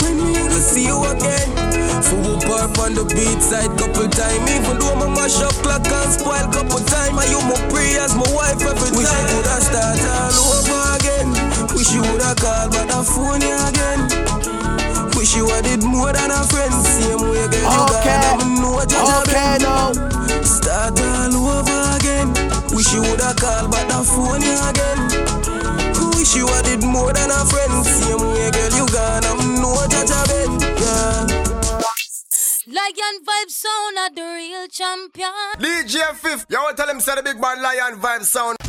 When 0.00 0.16
we 0.16 0.32
go 0.48 0.56
see 0.56 0.88
you 0.88 0.96
again, 1.12 1.52
full 2.00 2.40
park 2.48 2.72
on 2.80 2.96
the 2.96 3.04
beach 3.04 3.44
side 3.44 3.68
couple 3.76 4.08
time. 4.08 4.48
Even 4.48 4.80
though 4.80 4.96
my 4.96 5.12
mash 5.12 5.44
up 5.44 5.52
clock 5.60 5.84
and 5.84 6.08
spoil 6.08 6.48
couple 6.48 6.80
time, 6.88 7.20
and 7.20 7.28
you 7.28 7.36
my 7.44 7.60
pray 7.68 8.00
as 8.00 8.16
my 8.16 8.24
wife 8.32 8.64
every 8.64 8.80
time. 8.80 8.96
Wish 8.96 9.12
I 9.12 9.20
coulda 9.28 9.56
start 9.60 10.00
all 10.00 10.32
over 10.56 10.80
again. 10.96 11.28
Wish 11.76 11.92
you 11.92 12.00
woulda 12.00 12.32
called 12.40 12.72
but 12.72 12.88
I 12.88 13.04
phone 13.04 13.44
you 13.44 13.60
again. 13.60 14.00
Wish 15.20 15.36
you 15.36 15.44
a 15.52 15.60
did 15.60 15.84
more 15.84 16.16
than 16.16 16.32
a 16.32 16.40
friend. 16.48 16.72
Same 16.80 17.28
way, 17.28 17.44
girl, 17.52 17.60
you 17.60 17.84
Okay. 17.92 18.16
got 18.24 18.40
them 18.40 18.56
know 18.56 18.80
judge 18.88 19.28
Okay, 19.28 19.60
now. 19.60 19.92
Start 20.40 20.96
all 20.96 21.36
over 21.60 21.91
again. 22.02 22.28
Wish 22.74 22.92
you 22.92 23.00
woulda 23.00 23.34
called 23.38 23.70
but 23.70 23.86
the 23.86 24.02
phone 24.02 24.42
you 24.42 24.56
again. 24.68 24.98
Wish 26.18 26.34
you 26.34 26.46
a 26.46 26.62
did 26.62 26.82
more 26.82 27.12
than 27.12 27.30
a 27.30 27.40
friend. 27.46 27.86
Same 27.86 28.18
way, 28.18 28.50
girl, 28.50 28.72
you 28.78 28.86
gone. 28.90 29.24
I'm 29.24 29.62
no 29.62 29.70
judge 29.86 30.10
again. 30.10 30.52
Yeah. 30.82 31.26
Lion 32.66 33.16
vibe 33.26 33.50
sound 33.50 33.98
of 34.04 34.14
the 34.16 34.22
real 34.22 34.66
champion. 34.68 35.30
DJ 35.58 36.14
Fif, 36.14 36.46
yo, 36.48 36.72
tell 36.74 36.88
him 36.88 37.00
sell 37.00 37.16
the 37.16 37.22
big 37.22 37.40
man 37.40 37.62
lion 37.62 38.00
vibe 38.00 38.22
sound. 38.22 38.61